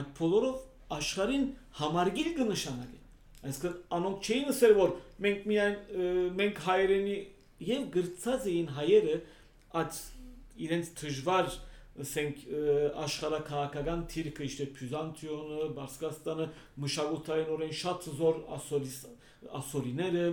Այդ 0.00 0.08
բոլորով 0.16 0.64
աշխարհին 0.96 1.46
համարգիլ 1.80 2.30
կնշանակի։ 2.36 3.00
Այսինքն 3.46 3.78
անոնք 3.96 4.26
չէին 4.26 4.50
ասել 4.52 4.74
որ 4.76 4.92
մենք 5.26 5.46
միայն 5.50 5.76
մենք 6.40 6.60
հայերենի 6.66 7.16
եւ 7.66 7.86
գրծած 7.96 8.46
էին 8.52 8.70
հայերը 8.76 9.16
այդ 9.80 9.98
իրենց 10.66 10.90
դժվար 11.00 11.50
ասենք 12.06 12.40
աշխարհակահաղական 13.06 14.02
թիրքը 14.12 14.46
իշտե 14.46 14.66
Բյուզանտիոնը, 14.76 15.68
Բարսկաստանը 15.76 16.46
մշակութային 16.84 17.52
օրեն 17.56 17.76
շատ 17.80 18.08
զոր 18.18 18.40
ասորիս 18.56 18.98
ասորիները 19.60 20.24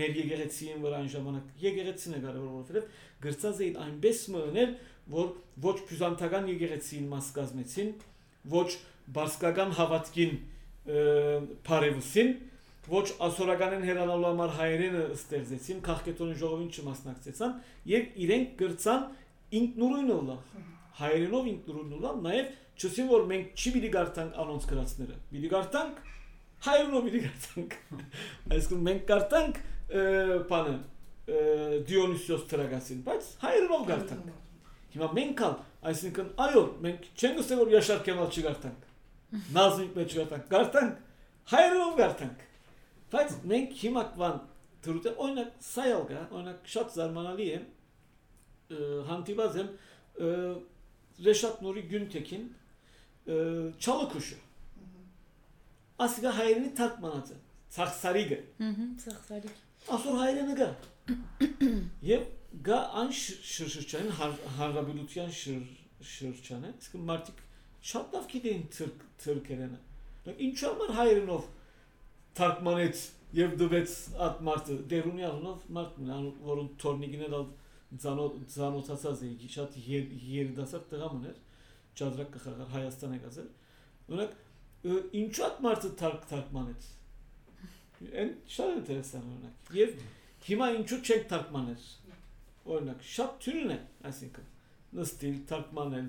մեր 0.00 0.16
եկեղեցին 0.20 0.84
վրա 0.84 1.00
այն 1.00 1.10
ժամանակ 1.14 1.64
եկեղեցին 1.64 2.16
է 2.16 2.20
կարևոր 2.24 2.54
որովհետև 2.54 3.04
գրծած 3.26 3.62
էին 3.66 3.78
այնպես 3.84 4.22
մներ 4.36 4.74
որ 5.10 5.30
ոչ 5.66 5.76
բյուզանտական 5.90 6.50
եկեղեցին 6.54 7.08
մաս 7.10 7.30
կազմեցին 7.36 7.92
ոչ 8.54 8.68
բարսկական 9.16 9.74
հավատքին 9.78 10.32
բարևուսին 11.66 12.32
ոչ 12.90 13.04
ասորականեն 13.26 13.84
հերանալու 13.86 14.28
համար 14.30 14.54
հայերենը 14.56 15.02
ստեղծեցին 15.14 15.82
քաղաքետոնի 15.86 16.36
ժողովին 16.40 16.70
չմասնակցեցան 16.74 17.54
եւ 17.90 18.20
իրենք 18.24 18.54
գրծան 18.62 19.04
ինքնուրույն 19.60 20.12
ուլա 20.16 20.36
հայերենով 21.00 21.50
ինքնուրույն 21.52 21.94
ուլա 22.00 22.14
նաեւ 22.26 22.50
չսին 22.80 23.10
որ 23.10 23.26
մենք 23.30 23.60
չի 23.60 23.74
պիտի 23.76 23.90
գարտանք 23.96 24.40
անոնց 24.44 24.68
գրածները 24.72 25.18
պիտի 25.30 25.52
գարտանք 25.54 26.04
հայերենով 26.66 27.06
պիտի 27.06 27.24
գարտանք 27.28 27.78
այսինքն 28.56 28.84
մենք 28.90 29.08
գարտանք 29.14 29.64
բանը 30.50 30.78
Դիոնիսիոս 31.90 32.46
Տրագասին 32.50 33.02
բայց 33.06 33.34
հայերենով 33.44 33.84
գարտանք 33.90 34.38
Հիմա 34.90 35.08
մենք 35.14 35.40
ալ, 35.46 35.52
այսինքն 35.86 36.30
այո, 36.44 36.62
մենք 36.84 37.04
չենք 37.14 37.36
ասել 37.44 37.60
որ 37.60 37.68
යաշար 37.76 38.00
Կեմալ 38.08 38.32
չգարտանք։ 38.34 38.89
Նազմիկ 39.56 39.90
մեջ 40.00 40.14
գարտանք, 40.18 40.46
գարտանք, 40.50 40.96
հայերով 41.52 41.92
գարտանք։ 42.00 42.44
Բայց 43.14 43.34
մենք 43.50 43.74
հիմա 43.80 44.02
կվան 44.14 44.38
դրուտը 44.86 45.12
օրինակ 45.24 45.50
սայալ 45.70 46.04
գա, 46.10 46.20
օրինակ 46.40 46.70
շատ 46.74 46.94
զարմանալի 46.96 47.46
է 47.50 47.58
ը, 47.60 48.88
հանդիպած 49.10 49.58
եմ 49.60 49.70
ը, 49.70 50.30
Ռեշատ 51.26 51.62
Նուրի 51.66 51.82
Գյունտեքին 51.90 52.44
ը, 52.50 53.38
Չալոքուշը։ 53.84 54.38
Ասիկա 56.00 56.30
հայերենի 56.38 56.70
թարգմանած 56.80 57.32
է, 57.34 57.38
ցախսարիգը։ 57.76 58.38
Հհհ, 58.60 58.86
ծախսարի։ 59.04 59.50
Ասոր 59.96 60.16
հայերենը 60.20 60.54
գա։ 60.60 60.68
Եվ 62.10 62.24
գա 62.70 62.78
այն 63.02 63.10
շ- 63.20 63.36
շրջան 63.50 64.08
հարաբերության 64.60 65.30
շրջանը, 66.10 66.72
իսկ 66.80 66.96
մարդիկ 67.10 67.42
շատ 67.90 68.14
լավ 68.16 68.26
գիտեն 68.32 68.62
թուրք 68.76 69.04
թուրքերենը։ 69.24 69.78
Դե 70.26 70.34
Ինչու 70.46 70.68
համար 70.70 70.92
հայերենով 71.00 71.46
թարգմանեց 72.40 73.04
եւ 73.40 73.54
դվեց 73.60 73.94
այդ 74.26 74.40
մարդը 74.50 74.76
դերունի 74.90 75.24
անունով 75.30 75.64
մարդն 75.76 76.10
է, 76.10 76.18
որոնց 76.50 76.74
թորնիկին 76.82 77.24
էլ 77.30 77.36
ցանոթացած 78.04 79.22
է 79.26 79.30
շատ 79.54 79.76
եր- 79.80 80.12
երիտասարդ 80.30 80.86
տղամներ 80.92 81.38
ճադրակ 82.00 82.30
կխաղար 82.36 82.68
Հայաստան 82.74 83.14
եկածել։ 83.16 83.48
Օրինակ 84.10 84.34
ը, 84.90 84.98
ինչու 85.20 85.44
այդ 85.46 85.58
մարդը 85.66 85.90
թարգ 86.00 86.26
թարգմանեց։ 86.30 86.86
Այն 88.20 88.30
շատ 88.54 88.70
ինտերեսան 88.80 89.26
օրինակ։ 89.30 89.72
Եվ 89.80 89.96
հիմա 90.46 90.68
ինչու 90.80 91.00
չեք 91.10 91.26
թարգմանել։ 91.32 91.88
Օրինակ 92.70 93.04
շատ 93.10 93.34
թյուրին 93.44 93.74
է, 93.74 93.78
այսինքն 94.10 94.48
նստիլ 95.00 95.36
թարգմանել 95.50 96.08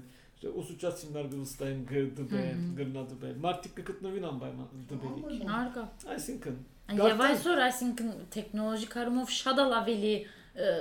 ուսուցած 0.62 1.02
հիմնար 1.06 1.28
գլստային 1.32 1.82
գդբել, 1.92 2.56
Մհմ։ 2.62 2.72
գրնադբել։ 2.80 3.36
Մարդիկ 3.46 3.74
կգտնվին 3.82 4.26
անպայման 4.32 4.84
դբելի։ 4.92 5.40
Արկա։ 5.62 5.84
Այսինքն 6.16 6.58
Եվ 6.92 6.98
Գարտան- 7.02 7.28
այսօր, 7.32 7.60
այսինքն 7.68 8.10
տեխնոլոգիկ 8.36 8.96
առումով 9.02 9.30
շատ 9.38 9.62
էլ 9.64 9.76
ավելի 9.82 10.14
ը, 10.52 10.72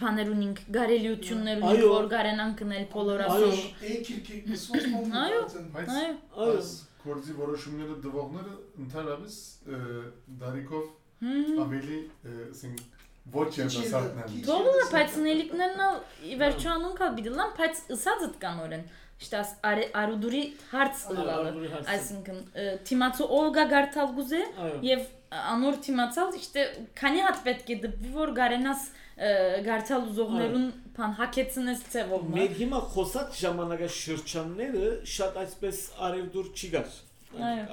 բաներ 0.00 0.28
ունենք, 0.34 0.58
գարելիություններ 0.78 1.58
ունենք, 1.60 1.82
Այո։ 1.84 1.88
որ 1.94 2.06
գարենան 2.14 2.52
կնել 2.60 2.84
բոլոր 2.94 3.24
Այո։ 3.24 3.34
ասոր։ 3.34 3.90
Էքիրքի 3.94 4.38
կսված 4.48 4.86
մոմ 4.94 5.12
Այո։ 5.24 5.40
Բայց 5.74 5.90
Այո։ 5.94 6.14
այո 6.44 6.54
այս 6.54 6.70
կորձի 7.04 7.34
որոշումները 7.44 7.96
դվողները 8.04 8.54
ընդհանրապես 8.84 9.34
ը, 9.74 9.80
դարիքով 10.44 10.84
Հմ։ 11.24 11.60
ավելի 11.64 11.98
ը, 12.00 12.32
ասենք 12.54 12.80
ոչ 13.32 13.48
են։ 13.64 13.70
քիչ 13.72 14.42
Թողնը 14.44 14.84
բայց 14.92 15.16
նելիկներն 15.24 15.82
ալ 15.84 15.96
ի 16.28 16.38
վերջո 16.42 16.70
անուն 16.74 16.96
կալ 16.98 17.12
բիդլան, 17.18 17.52
բայց 17.58 17.80
ըսածդ 17.96 18.36
կանորեն։ 18.44 18.84
Շտաս 19.24 19.50
արուդուրի 19.64 20.42
հարց 20.72 21.02
լալը։ 21.16 21.52
Այսինքն 21.94 22.40
թիմացու 22.88 23.28
Օլգա 23.38 23.64
Գարտալ 23.72 24.10
գուզե 24.18 24.40
այո 24.64 24.80
եւ 24.84 25.04
անոր 25.54 25.78
թիմացալ 25.86 26.34
իշտե 26.40 26.64
քանի 26.98 27.22
հատ 27.24 27.40
պետք 27.46 27.70
է 27.74 27.76
դպի 27.84 28.12
որ 28.14 28.32
գարենաս 28.38 28.84
Գարտալ 29.68 30.08
ուզողներուն 30.10 30.66
բան 30.98 31.14
հակեցնես 31.20 31.84
ծևով։ 31.94 32.26
Մեր 32.34 32.56
հիմա 32.58 32.80
խոսած 32.94 33.38
ժամանակաշրջանները 33.44 34.88
շատ 35.14 35.38
այսպես 35.44 35.80
արևդուր 36.08 36.50
չի 36.58 36.70
գար։ 36.74 36.98
Այո։ 37.50 37.64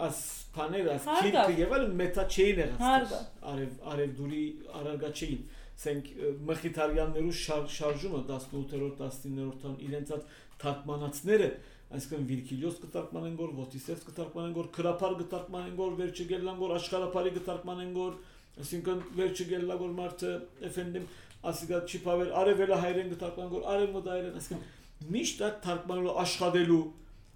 Աս 0.52 0.56
բաները, 0.56 0.95
աս 0.97 1.06
քիրքը 1.08 1.54
եւ 1.62 1.74
այլն 1.78 1.93
մետա 2.02 2.24
չէին 2.28 2.58
եղած։ 2.62 3.12
Արև 3.52 3.76
արևդուրի 3.91 4.41
արարգա 4.82 5.12
չէին։ 5.16 5.43
ցենք 5.82 6.10
մխիթարյաններու 6.49 7.36
շար, 7.41 7.62
շարժումը 7.76 8.20
18-րդ 8.28 8.99
19-րդ 9.02 9.62
տան 9.64 9.78
իրենց 9.88 10.12
այդ 10.18 10.34
թարգմանածները 10.62 11.47
այսինքն 11.91 12.28
Վիրգիլիոս 12.30 12.76
կտարգմանեն 12.82 13.34
գոր, 13.39 13.49
Վոտիսևս 13.58 14.04
կտարգմանեն 14.08 14.54
գոր, 14.56 14.68
Քրապար 14.78 15.16
կտարգմանեն 15.22 15.74
գոր, 15.80 15.95
վերջը 16.02 16.28
գելլան 16.30 16.60
գոր, 16.62 16.74
Աշխարհապարի 16.78 17.34
կտարգմանեն 17.38 17.91
գոր, 17.97 18.14
այսինքն 18.62 19.02
վերջը 19.18 19.47
գելլա 19.52 19.78
գոր 19.82 19.91
մարդը 19.97 20.32
էֆենդիմ 20.70 21.10
ասիգա 21.52 21.82
չիփավեր 21.91 22.32
արևելա 22.41 22.80
հայրեն 22.86 23.12
կտարգմանեն 23.12 23.52
գոր, 23.52 23.68
արևը 23.76 24.04
դայրեն, 24.08 24.39
այսինքն 24.41 25.12
միշտ 25.12 25.43
այդ 25.47 25.60
թարգմանելու 25.66 26.16
աշխատելու 26.22 26.82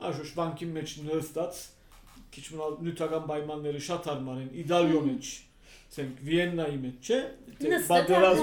աշուշ 0.06 0.34
բանկի 0.40 0.68
մեջ 0.76 0.96
նստած 1.10 1.62
kiçmin 2.36 2.60
altını 2.60 3.28
baymanları 3.28 3.82
şatarmanın 3.82 4.50
idal 4.54 4.92
yomeç. 4.92 5.44
Sen 5.90 6.06
Viyana 6.26 6.68
imetçe. 6.68 7.32
Baderaz. 7.90 8.40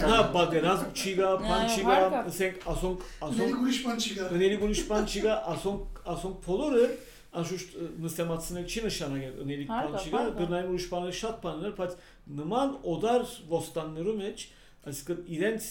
Ha 0.00 0.34
baderaz 0.34 0.80
çiga 0.94 1.38
pan 1.38 1.68
çiga 1.68 2.26
sen 2.30 2.54
asonk 2.66 3.02
asonk. 3.20 3.38
Neli 3.38 3.52
gulişpan 3.52 3.98
çiga. 3.98 4.30
Neli 4.30 4.58
gulişpan 4.58 5.06
çiga 5.06 5.32
asonk 5.32 5.86
asonk 6.06 6.44
polorı. 6.44 6.90
An 7.32 7.42
şu 7.42 7.56
nısematsını 8.02 8.66
çin 8.66 8.86
ışana 8.86 9.18
gel. 9.18 9.32
Neli 9.44 9.66
pan 9.66 9.96
çiga. 10.04 10.28
Gırnayın 10.28 10.66
gulişpanı 10.66 11.12
şat 11.12 11.42
panlar 11.42 11.76
pat. 11.76 11.96
Nıman 12.26 12.86
odar 12.86 13.26
vostanları 13.48 14.14
meç. 14.14 14.50
Այսինքն 14.80 15.24
իրենց 15.36 15.64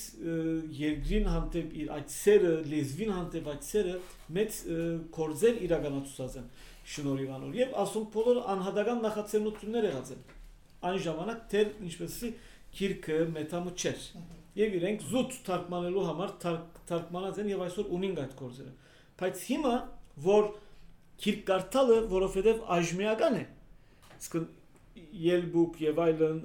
երկրին 0.79 1.29
հանդեպ 1.33 1.71
իր 1.81 1.87
այդ 1.95 2.11
սերը, 2.13 2.51
լեզվին 2.69 3.13
հանդեպ 3.15 3.47
այդ 3.53 3.63
սերը 3.69 3.93
մեծ 4.37 4.57
կորձեր 5.15 5.61
իրականացուցած 5.65 6.35
են 6.39 6.49
շնորհիվանոր 6.93 7.57
եւ 7.59 7.73
ասոնք 7.83 8.11
բոլորը 8.13 8.43
անհատական 8.53 9.01
նախաձեռնություններ 9.05 9.87
եղած 9.89 10.11
են 10.13 10.21
այն 10.89 10.99
ժամանակ 11.05 11.41
դեր 11.53 11.71
ինչպեսի 11.89 12.29
քիրքը 12.79 13.17
մետամը 13.33 13.73
չէր 13.79 14.05
եւ 14.59 14.77
իրենք 14.79 15.05
զուտ 15.09 15.35
թարգմանելու 15.49 16.05
համար 16.09 16.33
թարգ- 16.43 16.79
թարգմանած 16.89 17.41
են 17.43 17.49
եւ 17.49 17.63
այսօր 17.65 17.91
ունին 17.97 18.21
այդ 18.23 18.35
կորձերը 18.39 18.73
բայց 19.19 19.43
հիմա 19.49 19.73
որ 20.29 20.49
քիրք 21.23 21.41
կարդալը 21.49 21.97
որովհետեւ 22.13 22.61
այժմիական 22.77 23.39
է 23.39 23.43
իսկ 24.19 24.37
ելբուկ 25.29 25.81
եւ 25.83 26.01
այլն 26.05 26.39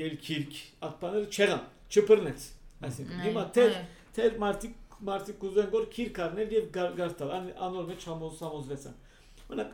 ելքիրք 0.00 0.58
ատպաները 0.88 1.30
չեղան 1.34 1.64
չբռնեց 1.94 2.46
այսինքն 2.88 3.22
հիմա 3.26 3.44
դեր 3.58 3.74
դեր 4.18 4.36
մարտիկ 4.44 4.74
մարտիկ 5.08 5.38
կուզեն 5.44 5.70
գոր 5.74 5.86
քիրք 5.94 6.18
առնել 6.24 6.52
եւ 6.56 6.66
գար- 6.76 6.94
գարտալ 7.00 7.32
ան- 7.38 7.54
անոր 7.68 7.88
մեջ 7.90 8.04
համոզ 8.10 8.42
համոզվեցան 8.44 8.96
մենակ 9.50 9.72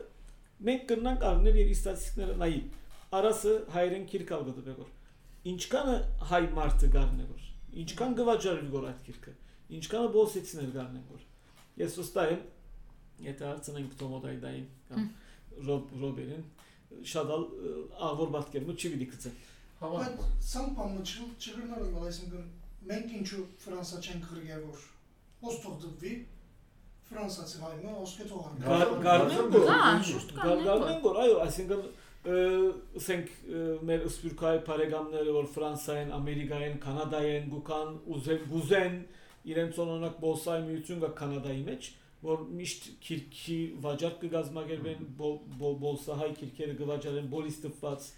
մենք 0.69 0.81
կնանք 0.91 1.25
առնել 1.31 1.59
եւ 1.61 1.69
ստատիստիկները 1.75 2.35
նայի 2.41 2.59
արասը 3.19 3.53
հայերեն 3.75 4.05
քիրք 4.11 4.33
ալ 4.37 4.43
գտբեգոր 4.49 4.89
ինչքանը 5.51 5.95
հայ 6.31 6.41
մարդը 6.57 6.89
գարնե 6.95 7.27
գոր 7.31 7.45
ինչքան 7.81 8.15
գվաճարի 8.21 8.67
գոր 8.75 8.87
այդ 8.91 8.99
քիրքը 9.07 9.33
ինչքանը 9.77 10.09
բոսեցիներ 10.15 10.71
գարնեն 10.77 11.05
գոր 11.11 11.21
ես 11.81 11.95
վստահ 12.01 12.33
եմ 12.35 12.41
եթե 13.31 13.45
հարցնենք 13.47 13.95
Թոմոդայդային 14.01 14.67
կամ 14.91 15.07
Ռոբ 15.67 15.95
Ռոբերին 16.01 16.43
շատ 17.11 17.31
ալ 17.37 17.43
ավոր 18.11 18.29
բատկերնու 18.35 18.75
չի 18.81 18.91
վիդի 18.95 19.07
կծեն 19.15 19.35
Tamam. 19.39 19.49
Բայց 19.81 20.25
սամ 20.51 20.73
բանը 20.77 21.03
չգրնալ 21.41 21.85
եմ, 21.87 21.95
այսինքն 22.11 22.43
մենք 22.91 23.13
ինչու 23.21 23.45
Ֆրանսա 23.63 24.01
չենք 24.05 24.27
գրգեր 24.31 24.61
որ 24.67 24.83
ոստող 25.45 25.75
դվի 25.85 26.11
Ֆրանսացի 27.11 27.57
հայմը 27.61 27.93
ոսկե 28.01 28.27
թողան։ 28.31 28.59
Գար- 28.65 28.93
գարնեն 29.05 29.49
գոր 29.55 29.65
կանեն 29.71 30.61
Գարնեն 30.67 31.01
գոր, 31.05 31.17
այո, 31.23 31.39
այսինքն 31.45 31.81
ասենք 33.01 33.31
մեր 33.89 34.05
սպյուրքայի 34.11 34.59
բարեկամները 34.69 35.33
որ 35.37 35.47
Ֆրանսայեն, 35.55 36.11
Ամերիկայեն, 36.17 36.75
Կանադայեն 36.85 37.49
գուկան 37.55 37.95
ուզեն 38.15 38.43
գուզեն 38.51 38.97
իրենց 39.51 39.79
օրինակ 39.81 40.19
բոսայի 40.21 40.65
միություն 40.69 41.01
կա 41.01 41.09
Կանադայի 41.21 41.63
մեջ 41.71 41.89
որ 42.21 42.41
միշտ 42.61 42.83
քիրքի 43.01 43.57
վաճառք 43.81 44.19
կգազմագերվեն 44.21 44.99
բոլսահայ 45.81 46.27
քիրքերը 46.37 46.75
կվաճառեն 46.81 47.31
բոլիստված 47.33 48.09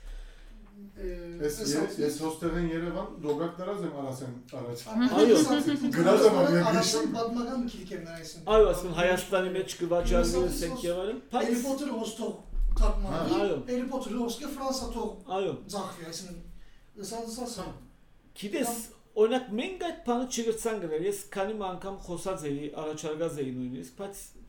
Ես 1.03 1.55
ես 1.63 1.95
ես 1.99 2.17
հոստեղեն 2.23 2.67
Երևան 2.71 3.07
դոգակ 3.23 3.53
դրած 3.59 3.79
եմ 3.83 3.95
արասեն 4.03 4.35
առաջ։ 4.59 4.83
Այո։ 4.93 5.37
Գրած 5.43 5.67
եմ 5.73 5.91
Գրած 5.97 6.25
եմ, 6.27 6.37
արասան 6.69 7.07
պատմական 7.17 7.61
քիրքերն 7.73 8.07
այսինքն։ 8.13 8.51
այո 8.53 8.65
ասեն 8.73 8.93
Հայաստանի 8.99 9.51
մեջ 9.57 9.75
կվաճառվի 9.81 10.43
ասենք 10.47 10.85
եւ 10.87 11.01
այլն 11.03 11.19
Հարի 11.33 11.53
բայց 11.53 11.63
Պոթերը 11.67 11.93
ոստող 12.03 12.33
թարգմանի։ 12.79 13.37
Այո։ 13.43 13.57
Հարի 13.73 13.85
Պոթերը 13.93 14.19
ոսկե 14.23 14.51
Ֆրանսա 14.53 14.87
թող 14.93 15.09
այո 15.37 15.53
ձախվի, 15.73 16.03
այսինքն 16.13 16.39
սա 17.09 17.19
սա 17.33 17.45
սա 17.53 17.65
Գիտես, 18.33 18.71
օրինակ 19.23 19.49
մենք 19.59 19.83
այդ 19.87 19.97
բանը 20.07 20.25
չգրցան 20.33 20.77
գրել։ 20.83 21.03
Ես 21.05 21.19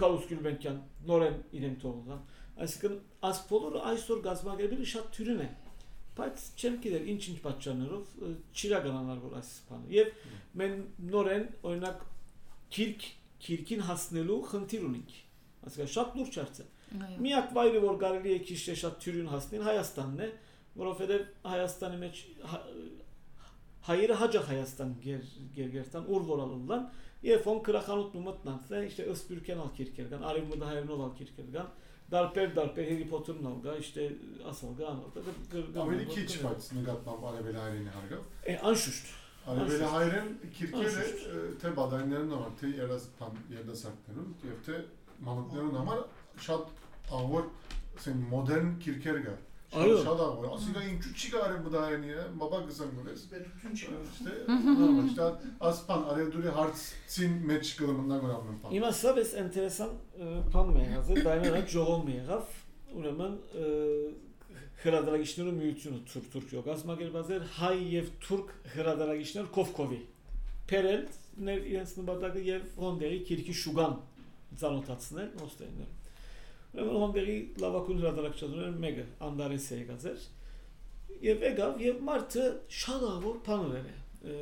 Կալուս 0.00 0.24
Գյուլբենկյան 0.30 0.78
նորեն 1.10 1.36
իրեն 1.58 1.76
թողան։ 1.84 2.22
Այսինքն 2.64 2.96
աս 3.28 3.40
բոլորը 3.50 3.82
այսօր 3.90 4.22
գազագերբերը 4.24 4.88
շատ 4.94 5.10
թյուրն 5.14 5.42
է։ 5.44 5.48
Բայց 6.14 6.44
չեմ 6.54 6.76
գիտեր 6.84 7.06
ինչ-ինչ 7.14 7.36
պատճառներով 7.44 8.12
չիրականանալ 8.54 9.22
որ 9.24 9.36
այս 9.40 9.50
բանը։ 9.68 9.94
Եվ 9.94 10.10
մենք 10.60 11.00
նորեն 11.14 11.46
օրինակ 11.70 12.04
քիրք 12.74 13.06
քիրքին 13.44 13.82
հասնելու 13.88 14.40
խնդիր 14.50 14.84
ունենք։ 14.88 15.14
Այսինքն 15.64 15.92
շատ 15.94 16.18
լուրջ 16.18 16.38
հարց 16.40 16.60
է։ 16.64 16.68
Միակ 17.24 17.50
վայրը 17.58 17.80
որ 17.84 17.96
կարելի 18.04 18.34
է 18.34 18.38
քիչ 18.48 18.58
շատ 18.84 19.00
թյուրին 19.04 19.30
հասնել 19.34 19.64
Հայաստանն 19.68 20.22
է, 20.24 20.28
որովհետև 20.78 21.26
Հայաստանի 21.50 21.98
մեջ 22.04 22.20
հայերը 23.84 24.18
հաջող 24.20 24.46
Հայաստան 24.48 24.92
գերգերտան 25.04 26.06
ուր 26.14 26.22
որալունdan 26.30 26.86
որալուլան 27.24 27.30
եւ 27.30 27.46
ոնք 27.48 27.62
քրախանութ 27.64 28.14
մտնան 28.24 28.58
թե 28.68 28.80
իշտե 28.84 29.04
ըսպյուրքեն 29.14 29.60
ալ 29.64 29.70
քիրքեր 29.78 30.06
կան 30.12 30.24
արիվ 30.28 30.44
մը 30.50 30.56
հայերնով 30.68 31.00
ալ 31.04 31.12
քիրքեր 31.18 31.48
կան 31.54 31.68
դարբեր 32.14 32.48
դարբեր 32.58 32.86
Հարի 32.90 33.06
Փոթերն 33.10 33.46
ալ 33.48 33.58
գա 33.64 33.74
իշտե 33.80 34.04
ասալ 34.50 34.72
գա 34.78 34.86
անալ 34.92 35.08
Ավելի 35.84 36.06
քիչ 36.10 36.30
բայց 36.44 36.66
նկատմամբ 36.78 37.22
արևել 37.30 37.56
հայերենի 37.60 37.90
հարգավ։ 37.94 38.22
է 38.44 38.56
անշուշտ 38.70 39.06
Արևել 39.44 39.84
հայերեն 39.94 40.28
քիրքերը 40.58 41.04
թե 41.64 41.72
բադայներն 41.78 42.30
համար, 42.34 42.52
թե 42.60 42.66
երասփան 49.74 49.82
երդասարտներում 49.82 49.82
եւ 49.82 49.82
թե 49.82 49.82
մանուկներուն 49.82 49.82
համար 49.82 49.82
շատ 49.82 49.82
ավոր 49.82 49.82
ասեմ 49.82 49.82
մոդեռն 49.82 49.82
քիրքեր 49.82 49.82
կա։ 49.82 49.82
Այո։ 49.84 49.96
Շատ 50.00 50.08
շատ 50.08 50.20
ավոր։ 50.24 50.46
Ասիկա 50.54 50.82
ինչու 50.90 51.12
չի 51.14 51.30
կարելի 51.34 51.60
բադայանի 51.64 52.10
է, 52.14 52.26
բաբա 52.40 52.58
գսան 52.68 52.90
գոլես։ 52.94 53.20
Բերություն 53.34 53.74
չի։ 53.74 53.86
Ստե, 54.14 54.34
նորմալ, 54.54 55.08
ստա 55.10 55.26
ասպան 55.70 56.04
արեդուրի 56.14 56.52
հարցին 56.58 57.34
մեջ 57.50 57.72
կլմնա 57.80 58.18
գորամն 58.24 58.60
պան։ 58.64 58.74
Հիմա 58.74 58.90
սա 58.94 59.14
էս 59.24 59.34
ինտերեսան 59.44 59.92
բան 60.54 60.72
մի 60.74 60.84
եղավ, 60.84 61.12
դայնը 61.26 61.62
ժողով 61.74 62.00
մի 62.04 62.14
եղավ, 62.20 62.54
ուրեմն 62.94 63.34
հրադարագիչներու 64.84 65.54
միությունը 65.58 66.00
թուրք 66.10 66.26
թուրք 66.34 66.50
գազམ་ագերբազեր 66.68 67.44
հայ 67.58 67.76
եւ 67.94 68.10
թուրք 68.24 68.50
հրադարագիչներ 68.74 69.46
Կովկովի 69.54 70.00
Պերել 70.70 71.02
ներ 71.44 71.64
իրենց 71.70 71.90
նպատակը 71.98 72.42
եւ 72.44 72.62
Հոնդերի 72.80 73.18
քիրքի 73.28 73.54
շուգան 73.60 73.96
ցանոթացնել 74.60 75.32
ոստերներ։ 75.42 76.03
Ուրեմն 76.74 77.00
Հոնդերի 77.04 77.36
լավակուն 77.62 78.00
հրադարագիչներն 78.02 78.78
մեկը 78.84 79.04
Անդարես 79.28 79.66
է 79.74 79.78
եկած 79.80 80.06
էր 80.10 80.24
եւ 81.24 81.44
եկավ 81.48 81.82
եւ 81.84 82.00
մարդը 82.08 82.46
շատ 82.80 83.06
ավոր 83.10 83.38
բաներ 83.48 83.88
է 83.90 84.34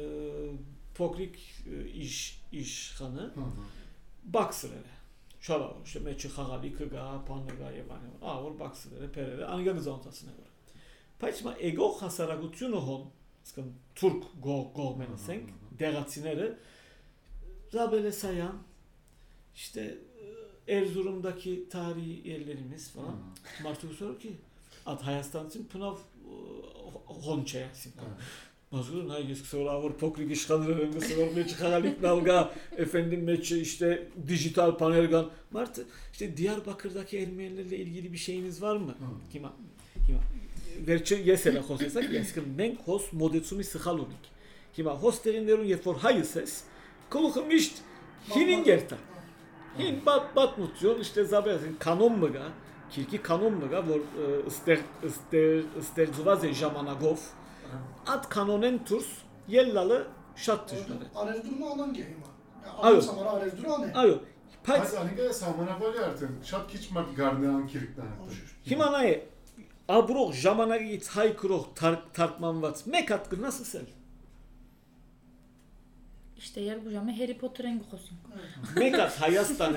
փոքրիկ 0.99 1.39
իշ 2.07 2.19
իշխանը 2.63 3.27
բաքսերը 4.37 4.83
շալավ 5.43 5.79
շե 5.93 6.03
մեջը 6.07 6.31
խաղալիքը 6.37 6.89
գա 6.93 7.07
բանը 7.29 7.57
գա 7.61 7.71
եւ 7.77 7.95
այլն 7.97 8.13
ա 8.33 8.35
որ 8.47 8.59
բաքսերը 8.63 9.09
փերերը 9.17 9.49
անգամ 9.57 9.81
զոնտասն 9.87 10.33
է 10.33 10.37
որ 10.37 10.51
բայց 11.23 11.41
մա 11.47 11.55
էգո 11.71 11.89
հասարակությունը 12.03 12.83
հոն 12.89 13.09
սկն 13.43 13.73
թուրք 13.99 14.29
գո 14.47 14.59
գողմեն 14.79 15.17
ասենք 15.17 15.51
դեղացիները 15.83 16.49
Zabelesyan 17.73 18.57
işte 19.55 19.99
Erzurum'daki 20.73 21.69
tarihi 21.71 22.29
yerlerimiz 22.29 22.91
falan. 22.91 23.17
Martuk 23.63 23.93
soruyor 23.93 24.21
ki 24.21 24.33
at 24.87 25.03
Hayastan 25.03 25.49
için 25.49 25.65
Pınav 25.65 25.97
Honçaya 27.07 27.69
Mazgurun 28.71 29.09
hangi 29.09 29.37
sonra 29.37 29.71
Avrupa 29.71 29.99
Pokrik 29.99 30.33
işkanları 30.33 30.79
öngüsü 30.79 31.19
var 31.19 31.29
meçi 31.37 31.57
kanalik 31.57 32.03
nalga 32.03 32.55
efendim 32.77 33.25
meçi 33.25 33.61
işte 33.61 34.09
dijital 34.29 34.79
panelgan. 34.79 35.31
Mart 35.51 35.81
işte 36.13 36.37
Diyarbakır'daki 36.37 37.19
Ermenilerle 37.19 37.77
ilgili 37.77 38.13
bir 38.13 38.19
şeyiniz 38.19 38.63
var 38.63 38.77
mı? 38.77 38.95
Kima 39.33 39.53
kima 40.07 40.19
Verçe 40.87 41.17
yesela 41.17 41.63
hosesak 41.63 42.13
yeskin 42.13 42.49
men 42.49 42.77
hos 42.85 43.13
modetsumi 43.13 43.65
sıhalunik. 43.65 44.33
Kima 44.75 45.03
hosterinlerun 45.03 45.65
yefor 45.65 45.97
hayıses 45.97 46.65
kulukum 47.11 47.51
iş 47.51 47.73
hinin 48.35 48.65
gerta. 48.65 48.99
İn 49.79 50.07
bat 50.07 50.37
bat 50.37 50.59
mutluyor 50.59 51.01
işte 51.01 51.25
zaten 51.25 51.59
kanonmıga 51.79 52.43
kirki 52.91 53.23
kanonmıga 53.23 53.87
vor 53.89 53.97
e, 53.99 54.47
ister 54.47 54.79
ister 55.03 55.63
ister 55.81 56.07
zuvaze 56.07 56.53
jamanagov 56.53 57.17
at 58.07 58.29
kanonen 58.29 58.85
turs 58.85 59.07
yellalı 59.49 60.07
şat 60.37 60.69
tuşları. 60.69 60.99
Arevdurma 61.15 61.71
alan 61.71 61.95
geyma. 61.95 62.27
Ayo. 62.83 63.01
Ayo. 63.95 64.19
Payt. 64.65 64.95
Alinga 64.95 65.33
samana 65.33 65.81
bali 65.81 66.01
artık. 66.01 66.31
Şat 66.45 66.71
kiçmak 66.73 67.17
gardiyan 67.17 67.67
kirkten. 67.67 68.07
Himanaye. 68.71 69.29
Abrok 69.89 70.35
jamanagi 70.35 71.01
taykrok 71.01 71.77
tark 71.77 72.15
tarkman 72.15 72.63
vat. 72.63 72.87
Mekat 72.87 73.33
nasıl 73.33 73.65
sen? 73.65 73.87
İşte 76.43 76.61
yer 76.61 76.77
işte 76.77 76.91
열구점에 76.91 77.13
해리포터랭 77.15 77.79
거신 77.91 78.09
거. 78.23 78.35
메카 78.81 79.07
하야스타네. 79.07 79.77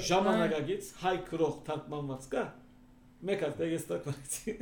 샤마나가 0.00 0.60
git 0.66 0.94
hay 1.02 1.24
krok 1.24 1.66
takmamatska. 1.66 2.54
Mekat 3.20 3.58
da 3.58 3.66
yes 3.66 3.86
takmamatsi. 3.86 4.58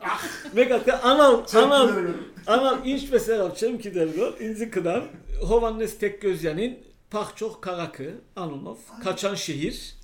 Ah, 0.00 0.22
mekat 0.52 0.86
da 0.86 1.04
anam 1.04 1.46
anam 1.54 2.14
anam 2.46 2.82
inç 2.84 3.10
mesela 3.12 3.54
çemki 3.54 3.94
dergo 3.94 4.34
inzi 4.40 4.70
kıdam. 4.70 5.04
Hovannes 5.42 5.98
tek 5.98 6.22
gözyanin 6.22 6.78
pak 7.10 7.36
çok 7.36 7.62
karakı 7.62 8.14
anonov 8.36 8.76
kaçan 9.04 9.34
şehir. 9.34 9.96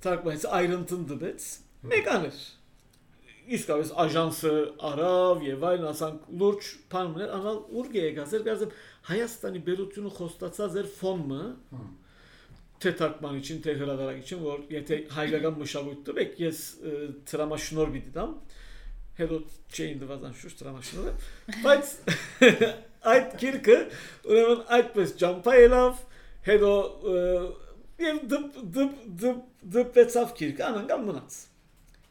Takmamatsi 0.00 0.48
ayrıntındı 0.48 1.20
bet. 1.20 1.58
Mekanır. 1.82 2.34
İskaves 3.48 3.92
ajansı 3.96 4.72
Arav, 4.78 5.42
Yevay, 5.42 5.82
Nasan, 5.82 6.20
Lurç, 6.40 6.76
Parmler, 6.90 7.28
Anal, 7.28 7.62
Urge'ye 7.72 8.10
gazer 8.10 8.40
gazım 8.40 8.70
Hayastani 9.03 9.65
Berutyunu 9.67 10.09
Hostatsa 10.09 10.69
zer 10.69 10.87
fon 10.87 11.19
mu? 11.27 11.55
Te 12.79 12.95
takman 12.95 13.39
için, 13.39 13.61
te 13.61 13.73
hıradarak 13.73 14.23
için 14.23 14.43
vor 14.43 14.59
yete 14.69 15.07
haygagan 15.07 15.57
mışavuttu 15.57 16.15
bek 16.15 16.39
yes 16.39 16.77
e, 16.83 16.89
trama 17.25 17.57
şnor 17.57 17.93
bididam. 17.93 18.37
Hedo 19.15 19.43
şeyindi 19.69 20.09
vazan 20.09 20.31
şu 20.31 20.55
trama 20.55 20.81
şnor. 20.81 21.11
Բայց 21.63 21.85
այդ 23.05 23.35
քիրքը 23.39 23.77
ուրեմն 24.25 24.61
այդպես 24.77 25.11
ջամփայելով 25.21 25.99
հետո 26.47 26.71
եւ 28.01 28.21
դպ 28.31 28.55
դպ 28.75 28.95
դպ 29.23 29.43
դպեցավ 29.75 30.33
քիրքը 30.39 30.65
անանգամ 30.69 31.05
մնաց 31.09 31.37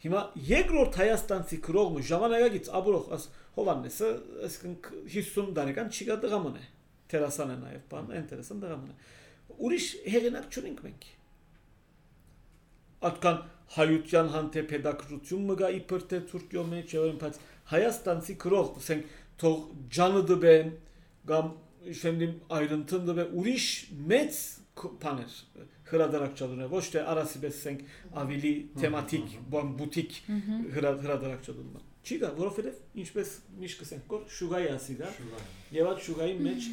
հիմա 0.04 0.22
երկրորդ 0.50 0.98
հայաստանցի 1.00 1.58
քրողը 1.64 2.04
ժամանակագից 2.10 2.70
աբրող 2.80 3.10
աս 3.16 3.26
հովաննեսը 3.58 4.10
այսքան 4.48 4.78
50 5.16 5.52
տարեկան 5.58 5.92
չիկա 5.94 6.18
դղաման 6.24 6.58
է 6.60 6.64
տերասան 7.13 7.53
է 7.53 7.57
նաեւ 7.63 7.83
բան 7.93 8.11
ինտերեսան 8.19 8.59
դղաման 8.63 8.91
է 8.93 9.57
ուրիշ 9.67 9.87
հեղինակ 10.13 10.45
չունենք 10.57 10.83
մենք 10.87 11.07
Ատկան 13.09 13.37
հայության 13.75 14.29
հանթե 14.33 14.61
pedakrություն 14.69 15.43
մգա 15.49 15.67
իբր 15.79 16.05
թե 16.11 16.19
Թուրքիո 16.29 16.63
մեջ 16.73 16.93
եւ 16.97 17.09
բայց 17.23 17.37
հայաստանցի 17.71 18.35
քրող 18.43 18.71
ասենք 18.81 19.11
թող 19.43 19.57
ջանը 19.97 20.23
դբեն 20.31 20.71
կամ 21.29 21.51
իշխենիմ 21.93 22.33
ayrıntın 22.59 23.05
դբե 23.09 23.25
ուրիշ 23.39 23.67
մեծ 24.11 24.39
ք- 24.81 24.91
բաներ 25.03 25.37
հրադարակչadune 25.91 26.67
ոչ 26.73 26.83
թե 26.95 27.03
արասիպես 27.13 27.59
ասենք 27.59 27.85
ավելի 28.23 28.51
թեմատիկ 28.81 29.37
բան 29.53 29.71
բուտիկ 29.79 30.17
հրա 30.75 30.91
հրադարակչadune 31.05 31.85
չի 32.05 32.17
գա 32.21 32.29
որովհետեւ 32.39 32.99
ինչպես 33.03 33.31
միշտ 33.63 33.81
կսենք 33.81 34.05
կոր 34.11 34.21
շուգայի 34.35 34.69
ասիդա 34.75 35.09
Եվ 35.75 35.89
այդ 35.89 35.99
շուգայի 36.05 36.37
մեջ 36.45 36.67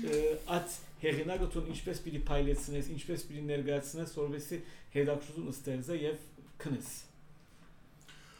այդ 0.56 0.76
հեղինակը 1.02 1.48
թուն 1.52 1.66
ինչպես 1.74 2.00
պիտի 2.06 2.20
փայլեցնես, 2.30 2.90
ինչպես 2.96 3.24
պիտի 3.28 3.42
ներկայացնես, 3.50 4.14
որովհետեւ 4.16 4.70
հետաքրություն 4.96 5.50
ստեղծե 5.52 5.98
եւ 6.00 6.22
քնես։ 6.62 6.92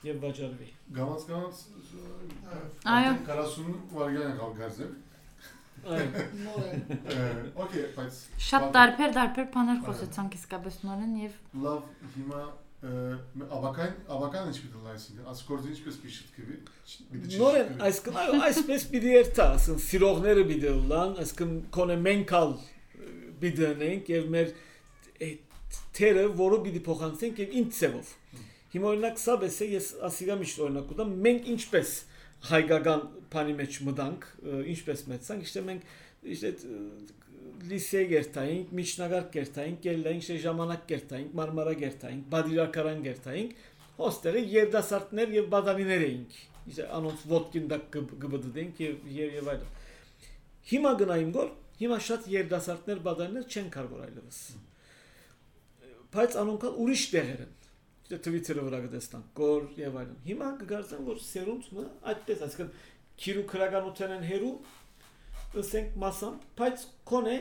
Եվ 0.07 0.23
վաճառվի։ 0.23 0.69
Գամած 0.97 1.27
գամած 1.31 1.61
Այո։ 2.97 3.13
40 3.27 3.77
վարգան 3.97 4.57
գազել։ 4.61 4.95
Այո։ 5.87 6.07
Okay, 7.65 7.83
բայց 7.97 8.21
Շատ 8.47 8.69
տարբեր 8.77 9.13
տարբեր 9.17 9.49
բաներ 9.57 9.83
խոսեցանք 9.87 10.39
իսկապես 10.39 10.79
նորեն 10.87 11.19
եւ 11.21 11.37
լավ 11.67 11.91
հիմա 12.17 12.45
աբական 12.87 13.93
աբական 14.17 14.51
ինչ 14.51 14.59
պիտի 14.63 14.83
լայսին 14.87 15.29
ասկորձ 15.33 15.69
ինչպես 15.73 15.99
պիշտկվի 16.03 16.57
Նորեն 17.41 17.83
այսքան 17.87 18.45
այսպես 18.47 18.87
պիտի 18.93 19.13
երթա, 19.17 19.47
ասեն 19.57 19.81
սիրողները 19.87 20.45
պիտի 20.51 20.75
լան, 20.93 21.15
այսքան 21.25 21.55
կոնե 21.77 21.97
մենքալ 22.07 22.55
պիտենենք 23.43 24.11
եւ 24.13 24.29
մեր 24.37 24.53
թերը, 25.97 26.27
որը 26.39 26.61
պիտի 26.67 26.83
փոխանցենք 26.87 27.43
եւ 27.43 27.57
ինչ 27.61 27.69
ծևով։ 27.77 28.13
Հիմա 28.77 28.91
օրինակ 28.93 29.21
սա 29.23 29.37
բեսե 29.43 29.69
ես 29.73 29.91
ասիգա 30.07 30.37
միշտ 30.43 30.63
օրինակ 30.67 30.91
ուտամ 30.97 31.13
մենք 31.27 31.51
ինչպես 31.55 31.93
հայկական 32.51 33.05
բանի 33.33 33.55
մեջ 33.61 33.79
մտանք, 33.87 34.27
ինչպես 34.77 35.05
մեծանք, 35.11 35.47
իշտե 35.47 35.63
մենք 35.67 35.95
իշտե 36.37 36.51
լիսե 37.71 38.03
գերտայինք, 38.11 38.75
միջնագարկ 38.79 39.31
գերտայինք, 39.37 39.81
գելլայինք, 39.87 40.23
իշտե 40.27 40.37
ժամանակ 40.45 40.85
գերտայինք, 40.93 41.33
մարմարա 41.41 41.75
գերտայինք, 41.83 42.27
բադիրակարան 42.35 43.03
գերտայինք, 43.07 43.65
հոստերը 43.97 44.43
երդասարտներ 44.53 45.35
եւ 45.37 45.51
բադանիներ 45.55 46.05
էինք։ 46.07 46.39
Իշտե 46.67 46.87
անոնց 46.97 47.27
ոդկին 47.33 47.69
դա 47.73 47.79
գբդդենք 47.97 48.81
եւ 48.85 49.11
եւ 49.17 49.37
եւ 49.37 49.51
այլն։ 49.53 49.69
Հիմա 50.67 50.93
գնայինք 51.03 51.37
գոր, 51.37 51.53
հիմա 51.81 51.99
շատ 52.07 52.27
երդասարտներ 52.33 53.03
բադանիներ 53.07 53.47
չեն 53.47 53.69
կարող 53.77 54.03
այլևս։ 54.07 54.41
Բայց 56.17 56.37
անոնքան 56.43 56.81
ուրիշ 56.87 57.05
տեղեր 57.13 57.45
են։ 57.47 57.55
Դե 58.07 58.19
Twitter-ը 58.23 58.65
վրա 58.67 58.79
կտեսնան, 58.85 59.23
գոր 59.37 59.65
եւ 59.81 59.97
այլն։ 60.01 60.19
Հիմա 60.27 60.51
կգարձեն 60.61 61.07
որ 61.07 61.23
սերունդը 61.27 61.87
այդպես, 62.13 62.43
այսինքն 62.47 62.69
քիրու 63.23 63.47
քրականության 63.51 64.15
են 64.17 64.27
հերու, 64.31 64.53
ասենք 65.63 65.97
մասամբ, 66.03 66.47
բայց 66.61 66.85
կոնե 67.11 67.37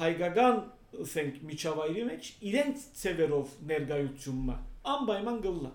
հայկական 0.00 0.60
ասենք 1.06 1.40
միջավայրի 1.50 2.04
մեջ 2.10 2.28
իրենց 2.50 2.84
ծևերով 3.00 3.54
ներկայությունը 3.70 4.56
անպայման 4.96 5.40
գլլա։ 5.46 5.72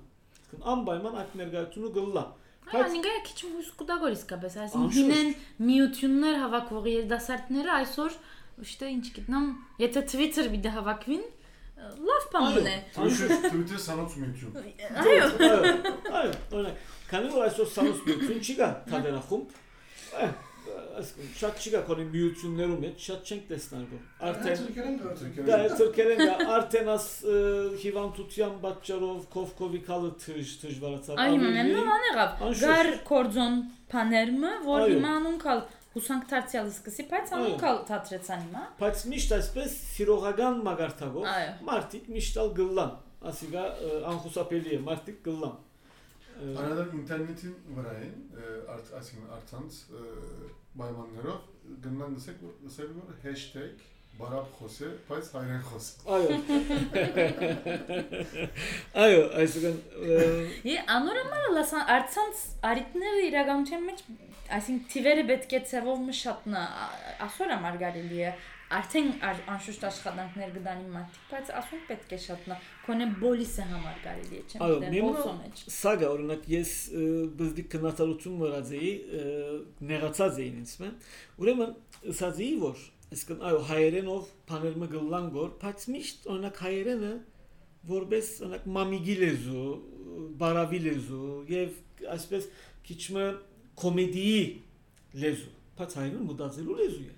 անպայման 0.71 1.17
այդ 1.21 1.35
ներկայությունը 1.41 1.89
գլլա։ 1.97 2.23
Բայց- 2.71 2.85
Անիգա 2.87 3.13
քիչ 3.27 3.37
հույս 3.51 3.69
կուտագոր 3.81 4.15
իսկապես, 4.15 4.55
այսինքն 4.63 4.95
հինեն 4.97 5.29
միություններ 5.67 6.35
հավաքվող 6.41 6.85
երդասարտները 6.91 7.71
այսօր 7.81 8.17
իշտե 8.61 8.89
ինչ 8.95 9.05
գիտնամ, 9.17 9.45
եթե 9.81 10.03
Twitter 10.11 10.45
վիդեո 10.53 10.73
հավաքվին, 10.77 11.23
լավ 12.07 12.25
բան 12.31 12.67
է։ 12.71 12.75
Անշուշտ 13.01 13.47
Twitter 13.51 13.79
սանոց 13.85 14.15
միություն։ 14.21 14.51
Այո։ 15.01 15.25
Այո, 16.21 16.31
այո, 16.61 16.73
քանի 17.11 17.31
որ 17.35 17.45
այսօր 17.47 17.69
սանոց 17.75 18.03
միություն 18.07 18.41
չի 18.45 18.55
գա 18.61 18.69
թադերախում, 18.91 19.43
այսինքն 21.01 21.33
շատ 21.41 21.59
չի 21.65 21.71
գա 21.75 21.81
քոնի 21.89 22.05
միություններում 22.13 22.81
մեջ 22.85 23.05
շատ 23.07 23.29
չենք 23.31 23.43
տեսնել 23.51 23.85
որ 23.91 24.01
արդեն 24.29 24.57
Թուրքերեն 24.61 24.97
դա 25.49 25.57
է 25.65 25.69
թուրքերեն 25.81 26.21
դա 26.21 26.35
արդեն 26.57 26.89
աս 26.95 27.05
հիվանդության 27.83 28.55
պատճառով 28.65 29.21
կովկովի 29.35 29.81
կալը 29.89 30.11
թժ 30.25 30.51
դժվարացավ 30.63 31.21
Այ 31.21 31.29
հիմա 31.31 31.51
ավելի- 31.51 31.55
մենն 31.57 31.87
ման 31.91 32.05
եղավ։ 32.11 32.43
Գար 32.61 32.89
կորձոն 33.11 33.55
բաներմը, 33.93 34.51
որ 34.67 34.81
Այո։ 34.81 34.91
հիմա 34.95 35.11
անունքալ 35.21 35.63
հուսանք 35.95 36.27
դարձյալ 36.31 36.67
սկսի, 36.71 37.03
բայց 37.11 37.31
Այո։ 37.31 37.39
անունքալ 37.41 37.79
թատրեցան 37.91 38.43
հիմա։ 38.45 38.61
բայց 38.81 39.01
միշտ 39.11 39.33
այսպես 39.37 39.73
սիրողական 39.95 40.61
մագարտակով 40.67 41.25
Այո։ 41.31 41.49
մարդիկ 41.71 42.05
միշտ 42.15 42.39
ալ 42.45 42.53
գլլան 42.61 42.93
ասիգա 43.31 43.63
ը, 43.71 43.91
անխուսափելի 44.11 44.71
է 44.77 44.79
մարդիկ 44.87 45.19
գլլան 45.27 45.59
Անադար 46.41 46.87
ինտերնետին 46.97 47.51
վրա 47.75 47.91
են, 48.01 48.13
այսինքն 48.97 49.33
արցանց 49.35 49.75
պայմաններով 50.79 51.39
գնան 51.85 52.11
դսեք 52.17 52.37
դսեք 52.65 52.89
որ 52.99 53.09
hashtag 53.25 53.87
բարապ 54.21 54.47
խոսե, 54.59 54.87
բայց 55.07 55.27
հայերեն 55.33 55.61
խոսե։ 55.67 55.91
Այո։ 56.15 56.29
Այո, 59.03 59.21
այսինքն 59.41 59.77
ը, 60.15 60.17
Է 60.67 60.75
անորոմալ 60.95 61.45
լասան 61.57 61.85
արցանց 61.95 62.41
արիտները 62.71 63.21
իրականության 63.29 63.85
մեջ 63.87 64.03
այսինքն 64.57 64.89
թիվերը 64.93 65.23
պետք 65.31 65.55
է 65.57 65.61
ցևով 65.71 66.01
մշատնա 66.09 66.63
ասորա 67.27 67.57
մարգարելի 67.65 68.19
է 68.27 68.33
արդեն 68.77 69.07
ար- 69.27 69.41
անշուշտ 69.53 69.83
աշխատանքներ 69.89 70.51
գտանի 70.57 70.85
մարդիկ 70.95 71.23
բայց 71.31 71.49
ասում 71.61 71.81
պետք 71.89 72.13
է 72.15 72.19
շատնա 72.25 72.57
քոնե 72.85 73.07
բոլիսը 73.21 73.65
համար 73.71 73.97
կարելի 74.05 74.39
է 74.39 74.43
չեմ 74.51 74.63
Այո, 74.67 74.77
գիտեմ 74.81 74.93
միմը- 74.95 75.11
բոլսո 75.11 75.33
մեջ 75.41 75.63
սագա 75.75 76.07
օրինակ 76.15 76.47
ես 76.53 76.71
ը, 77.01 77.03
բզդի 77.41 77.65
քննադատություն 77.73 78.37
մրած 78.41 78.71
էի, 78.81 78.91
ը, 79.21 79.25
նեղացած 79.91 80.39
էի 80.41 80.49
ինձ 80.61 80.73
մեն։ 80.81 80.95
Ուրեմն 81.41 81.75
ասած 82.15 82.41
էի 82.47 82.53
որ 82.61 82.77
այսինքն 83.11 83.45
այո 83.51 83.61
հայերենով 83.71 84.27
բաներ 84.51 84.75
մը 84.81 84.87
գլան 84.95 85.25
գոր, 85.35 85.49
բայց 85.61 85.79
միշտ 85.91 86.27
օրինակ 86.31 86.61
հայերենը 86.65 87.13
որպես 87.91 88.27
օրինակ 88.45 88.67
մամիգի 88.77 89.15
լեզու, 89.21 89.69
բարավի 90.41 90.79
լեզու 90.85 91.31
եւ 91.51 92.05
այսպես 92.15 92.47
քիչմը 92.87 93.25
կոմեդիի 93.81 94.41
լեզու, 95.23 95.51
բայց 95.81 95.95
հայերեն 96.01 96.25
մտածելու 96.31 96.77
լեզու 96.81 97.07
է։ 97.11 97.15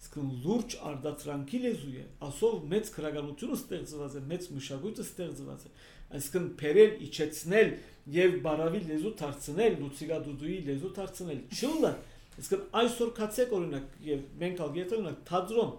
Իսկն 0.00 0.28
լուրջ 0.44 0.76
արդարանքի 0.90 1.58
լեզու 1.64 1.90
է։ 2.00 2.04
Ասով 2.24 2.54
մեծ 2.70 2.90
քրագանությունը 2.94 3.58
ստեղծված 3.60 4.14
է, 4.16 4.22
մեծ 4.30 4.46
մշակույթը 4.56 5.04
ստեղծված 5.04 5.66
է։ 5.66 5.72
Այսինքն 6.20 6.46
փերել, 6.60 6.94
իջեցնել 7.06 7.68
եւ 8.16 8.38
բարավի 8.46 8.80
լեզու 8.90 9.12
դարձնել, 9.20 9.76
լուցիգադուդուի 9.80 10.56
լեզու 10.70 10.92
դարձնել։ 11.00 11.42
Չունը, 11.60 11.92
իսկն 12.40 12.64
այսօր 12.80 13.12
կացեք 13.20 13.54
օրինակ 13.60 14.00
եւ 14.08 14.24
մենք 14.40 14.64
ալ 14.64 14.80
եթե 14.80 14.96
օրինակ 15.00 15.22
թադրոն 15.30 15.72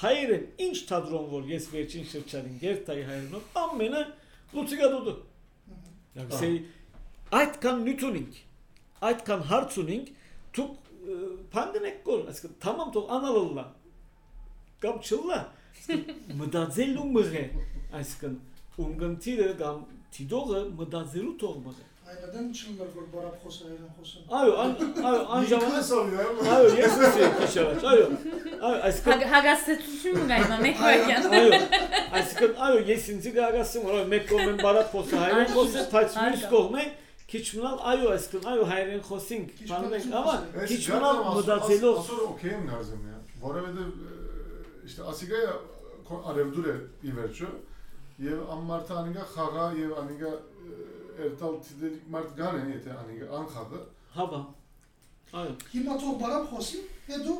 հայերեն 0.00 0.46
ինչ 0.64 0.78
թադրոն 0.88 1.26
որ 1.30 1.44
ես 1.52 1.66
վերջին 1.70 2.06
շրջանին 2.10 2.56
գերտայի 2.62 3.02
հայերենով 3.08 3.58
ամենը 3.60 4.00
լուցիգադուդու։ 4.54 5.14
Յակսեի 6.18 6.56
այդքան 7.38 7.84
նյութունինք, 7.84 8.40
այդքան 9.10 9.44
հարց 9.50 9.76
ունինք, 9.84 10.10
դուք 10.58 10.90
փանդնեք 11.54 11.98
կոր, 12.06 12.20
այսինքն 12.32 12.58
tamam 12.64 12.92
թող 12.94 13.10
անալլա։ 13.18 13.64
Կամ 14.84 15.00
չլա։ 15.08 15.40
Մտածելու 16.40 17.08
մղե, 17.14 17.42
այսինքն 17.98 18.36
ունգընտիրը 18.84 19.48
կամ 19.60 19.82
թիդողը 20.14 20.62
մտածելու 20.78 21.34
թող 21.42 21.58
մղե։ 21.66 21.84
Այնադեն 22.14 22.48
չլներ 22.54 22.88
որ 22.94 23.04
բարապ 23.14 23.36
խոսը 23.44 23.62
հայերեն 23.64 23.92
խոսը։ 23.96 24.18
Այո, 24.38 24.50
ան, 24.64 24.72
այո, 25.08 25.20
ան 25.34 25.46
ժամանակ 25.50 25.70
Ինքնասովի, 25.74 26.18
Այո, 26.54 26.66
ես 26.78 26.96
ուզի 27.06 27.28
քիչավաճ, 27.38 27.86
այո։ 27.92 28.08
Այո, 28.54 28.74
այսինքն 28.88 29.14
Հագ- 29.14 29.30
հագաստեցություն 29.34 30.28
գայմա 30.32 30.58
մեկ 30.64 30.82
Այո, 30.84 30.84
վայրկյան 30.84 31.24
այո, 31.38 31.62
այսինքն 32.20 32.52
այո, 32.66 32.82
ես 32.92 33.08
ինձ 33.14 33.28
գագասում, 33.38 33.88
այո, 33.94 34.04
մեկ 34.12 34.28
կողմեն 34.34 34.60
բարատ 34.64 34.92
խոսը 34.94 35.22
հայերեն 35.24 35.50
խոսը, 35.54 35.86
բայց 35.94 36.18
մյուս 36.20 36.44
կողմեն 36.54 36.92
քիչ 37.30 37.44
մնալ 37.56 37.76
այո, 37.90 38.08
այսինքն 38.14 38.48
այո, 38.52 38.64
հայերեն 38.70 39.02
խոսինք, 39.08 39.52
Քիչ 39.58 39.68
բանենք, 39.70 40.04
մնալ 40.04 40.18
ավա, 40.20 40.34
խոսենք։ 40.54 40.68
քիչ 40.70 40.82
մնալ 40.94 41.20
մտածելով 41.34 42.00
Ասոր 42.04 42.20
օքեյ 42.24 42.52
եմ 42.54 42.64
նարզեմ 42.68 43.06
я։ 43.10 43.18
Որովհետև 43.44 43.78
իշտե 44.88 45.06
ասիգայա 45.14 45.54
արևդուր 46.34 46.66
է 46.68 46.76
ի 47.08 47.14
վերջո 47.18 47.48
եւ 48.24 48.42
ամմարտը 48.54 48.94
անիգա 49.00 49.24
խաղա 49.34 49.64
եւ 49.80 49.94
անիգա 50.04 50.32
երտալ 51.24 51.54
տիդելիկ 51.64 52.04
մարդ 52.14 52.34
գան 52.38 52.58
են 52.60 52.68
եթե 52.74 52.90
անիգա 53.00 53.26
անխաղը 53.40 53.80
հավա։ 54.14 54.40
Այո, 55.34 55.52
Հիմա 55.74 55.94
թող 56.04 56.14
բարապ 56.22 56.44
խոսի, 56.54 56.80
հետո 57.08 57.34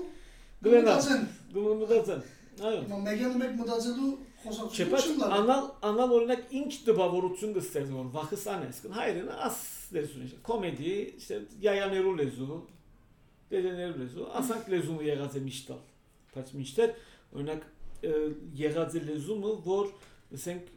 Գնա։ 0.64 0.80
մտածեն։ 0.80 1.26
գումտածան։ 1.54 2.22
Այո։ 2.64 2.80
Հիմա 2.84 2.98
մեկը 3.04 3.28
մեկ 3.44 3.52
մտածելու 3.60 4.10
Չէ, 4.44 4.84
բայց 4.92 5.06
անալ 5.24 5.66
անալ 5.88 6.10
օրինակ 6.18 6.50
ինչ 6.60 6.72
դպավորություն 6.88 7.54
կստեղծի 7.56 7.94
որ 7.96 8.08
վախսան 8.14 8.64
է, 8.64 8.68
ասկն 8.74 8.96
հայերենը 8.98 9.36
աս 9.46 9.60
լեզուն 9.96 10.24
է, 10.24 10.28
կոմեդի, 10.48 10.92
işte 11.20 11.38
yayaներու 11.64 12.14
լեզու, 12.20 12.58
դերեներու 13.54 13.98
լեզու, 14.02 14.26
ասանք 14.40 14.70
լեզումը 14.74 15.06
եղած 15.08 15.38
է 15.38 15.42
միշտ։ 15.44 15.72
Բայց 16.34 16.52
միշտեր 16.60 16.94
օրինակ 17.34 17.66
եղած 18.60 18.96
է 18.98 19.02
լեզումը, 19.08 19.52
որ 19.64 19.92
ասենք 20.34 20.70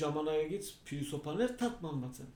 ժամանակից 0.00 0.68
փիլիսոփաներ 0.88 1.56
թարգմանված 1.60 2.20
են։ 2.24 2.30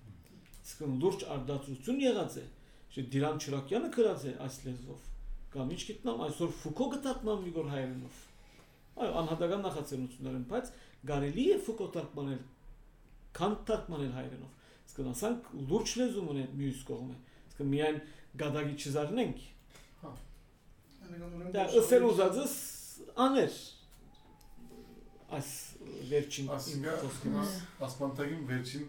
Իսկն 0.60 0.96
լուրջ 1.04 1.24
արդարություն 1.36 2.02
եղած 2.04 2.40
է։ 2.40 2.44
Չէ, 2.90 3.04
Դիրան 3.14 3.38
Չրակյանը 3.44 3.92
գրած 3.96 4.26
է 4.26 4.32
այս 4.44 4.56
լեզվով։ 4.66 5.06
Կամ 5.54 5.70
ինչ 5.76 5.82
գիտնամ 5.90 6.24
այսօր 6.26 6.52
Ֆուկո 6.60 6.88
գտատման 6.96 7.46
Իգոր 7.50 7.70
հայերենով։ 7.70 8.18
Այո, 9.00 9.12
անհատական 9.20 9.62
նախաձեռնություններ 9.64 10.34
են, 10.36 10.42
բայց 10.50 10.66
կարելի 11.08 11.44
է 11.54 11.56
Ֆուկո 11.64 11.86
թարգմանել, 11.94 12.40
քան 13.38 13.54
թարգմանել 13.70 14.12
հայերենով։ 14.16 14.50
Իսկ 14.90 15.00
ասանք 15.14 15.48
լուրջ 15.70 15.94
լեզու 16.00 16.24
ունեն 16.34 16.50
մյուս 16.60 16.80
կողմը։ 16.90 17.16
Իսկ 17.50 17.58
միայն 17.70 17.98
գադագի 18.42 18.74
չզարնենք։ 18.84 19.38
Դա 21.56 21.62
ըսել 21.80 22.02
ուզածս 22.10 22.54
աներ։ 23.24 23.54
Այս 25.40 25.50
վերջին 26.10 26.44
իմ 26.44 26.52
ասիգա 26.58 26.92
խոսքումս։ 27.00 27.50
ասպանտագին 27.88 28.42
վերջին 28.50 28.84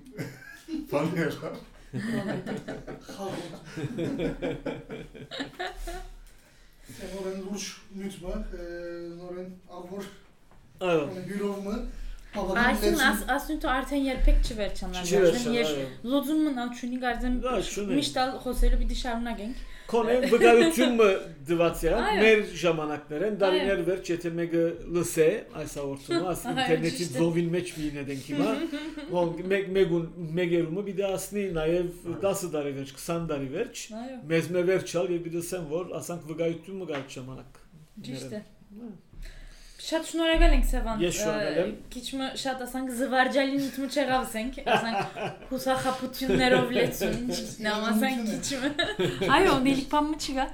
բանը 0.91 1.16
եղա։ 1.22 1.51
Խաղոտ։ 6.89 7.15
Նորեն 7.15 7.41
լուրջ 7.45 7.65
նյութը, 8.01 8.67
նորեն 9.21 9.49
ավոր 9.79 10.07
Այո։ 10.91 11.03
բյուրովը 11.29 11.75
Այսին 12.32 13.01
աս 13.05 13.21
ասնուտը 13.36 13.69
արդեն 13.71 14.03
երբեք 14.07 14.38
չվերջանալ 14.47 15.09
Չվերջանալ, 15.11 15.55
Ես 15.57 15.71
այո։ 15.71 15.88
լոզում 16.13 16.39
մնալ 16.47 16.69
չունի 16.77 16.99
գարձեմ 17.01 17.34
Դա 17.43 17.55
չունի։ 17.59 17.97
միշտ 17.99 18.19
ալ 18.21 18.32
խոսելու 18.45 18.79
պիտի 18.82 18.97
շարունակենք 19.01 19.65
Կոնե 19.91 20.15
վկայությունը 20.31 21.07
դված 21.49 21.81
է, 21.83 21.91
Այո։ 21.97 22.21
մեր 22.21 22.41
ժամանակներեն 22.61 23.37
դարիներ 23.41 23.81
վերջ 23.89 24.11
եթե 24.11 24.31
մեկը 24.37 24.63
լսե 24.95 25.27
այս 25.61 25.75
հաղորդումը, 25.81 26.21
աս 26.31 26.43
ինտերնետի 26.51 27.07
ծովին 27.15 27.49
մեջ 27.55 27.71
մի 27.77 27.87
ինենք 27.91 28.25
հիմա, 28.31 28.49
ոնք 29.17 29.43
մեկ 29.51 29.69
մեկուն 29.77 30.07
մեկերումը 30.39 30.85
պիտի 30.87 31.07
ասնի 31.11 31.45
նաև 31.59 32.09
10 32.23 32.43
տարի 32.55 32.73
վերջ, 32.79 32.95
20 33.01 33.29
տարի 33.33 33.51
վերջ, 33.57 33.85
մեզ 34.31 34.51
մե 34.55 34.65
վերջալ 34.71 35.15
եւ 35.17 35.23
պիտի 35.27 35.41
ասեմ 35.45 35.69
որ 35.75 35.95
ասանք 36.01 36.27
վկայությունը 36.31 36.91
գալ 36.91 37.07
ժամանակ։ 37.17 37.63
ճիշտ 38.07 38.37
է 38.39 38.43
Շատ 39.82 40.09
շնորհակալ 40.11 40.53
ենք 40.55 40.65
Սևան։ 40.69 40.99
Ես 41.01 41.15
շնորհակալ 41.17 41.59
եմ։ 41.61 41.71
Քիչ 41.93 42.03
մը 42.19 42.27
շատ 42.41 42.59
ասանք 42.65 42.91
զվարճալի 42.99 43.61
նյութը 43.61 43.88
չեղավսենք, 43.91 44.59
ասանք 44.75 45.15
հուսախապություններով 45.51 46.73
լեցուն, 46.77 47.15
նամ 47.65 47.86
ասանք 47.91 48.29
քիչ 48.32 48.59
մը։ 48.61 48.88
Այո, 49.38 49.55
դիլիկ 49.65 49.89
բամը 49.91 50.19
չկա։ 50.21 50.45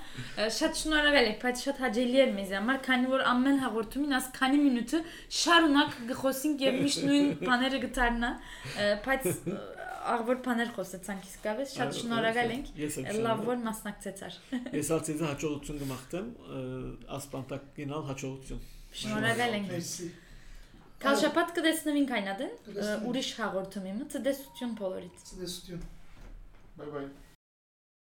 Շատ 0.57 0.81
շնորհակալ 0.81 1.29
ենք, 1.31 1.39
բայց 1.43 1.63
շատ 1.67 1.81
հաճելի 1.83 2.21
էր 2.23 2.31
մեզ 2.37 2.53
համար, 2.57 2.81
քանի 2.87 3.11
որ 3.17 3.25
ամեն 3.33 3.59
հաղորդումին 3.67 4.17
աս 4.17 4.29
քանի 4.37 4.61
մինուտը 4.63 5.01
շարունակ 5.43 5.97
գխոսենք 6.13 6.63
եւ 6.67 6.79
միշտ 6.87 7.07
նույն 7.07 7.27
բաները 7.43 7.81
գտարնա, 7.87 8.31
բայց 9.07 9.27
աղբոր 10.07 10.37
բաներ 10.45 10.69
խոսեցանք 10.77 11.25
իսկապես, 11.27 11.73
շատ 11.77 11.97
շնորհակալ 11.97 12.53
ենք։ 12.55 12.69
Լավ 13.25 13.41
որ 13.49 13.59
մասնակցեցար։ 13.65 14.37
Ես 14.77 14.91
ացիզը 14.97 15.27
հաջողություն 15.33 15.81
կմաղթեմ, 15.83 16.31
ասպանտակ 17.17 17.69
գնալ 17.81 18.07
հաջողություն։ 18.13 18.65
Շնորհակալ 18.97 19.57
ենք։ 19.57 19.69
Մերսի։ 19.73 20.07
Կալշապատ 21.03 21.53
կտեսնվինք 21.59 22.13
այնադեն, 22.17 22.53
ուրիշ 23.11 23.29
հաղորդումի 23.37 23.91
մը, 23.97 24.05
ցտեսություն 24.13 24.71
բոլորից։ 24.79 25.25
Ցտեսություն։ 25.29 25.83
Բայ 26.77 26.87
բայ։ 26.95 27.03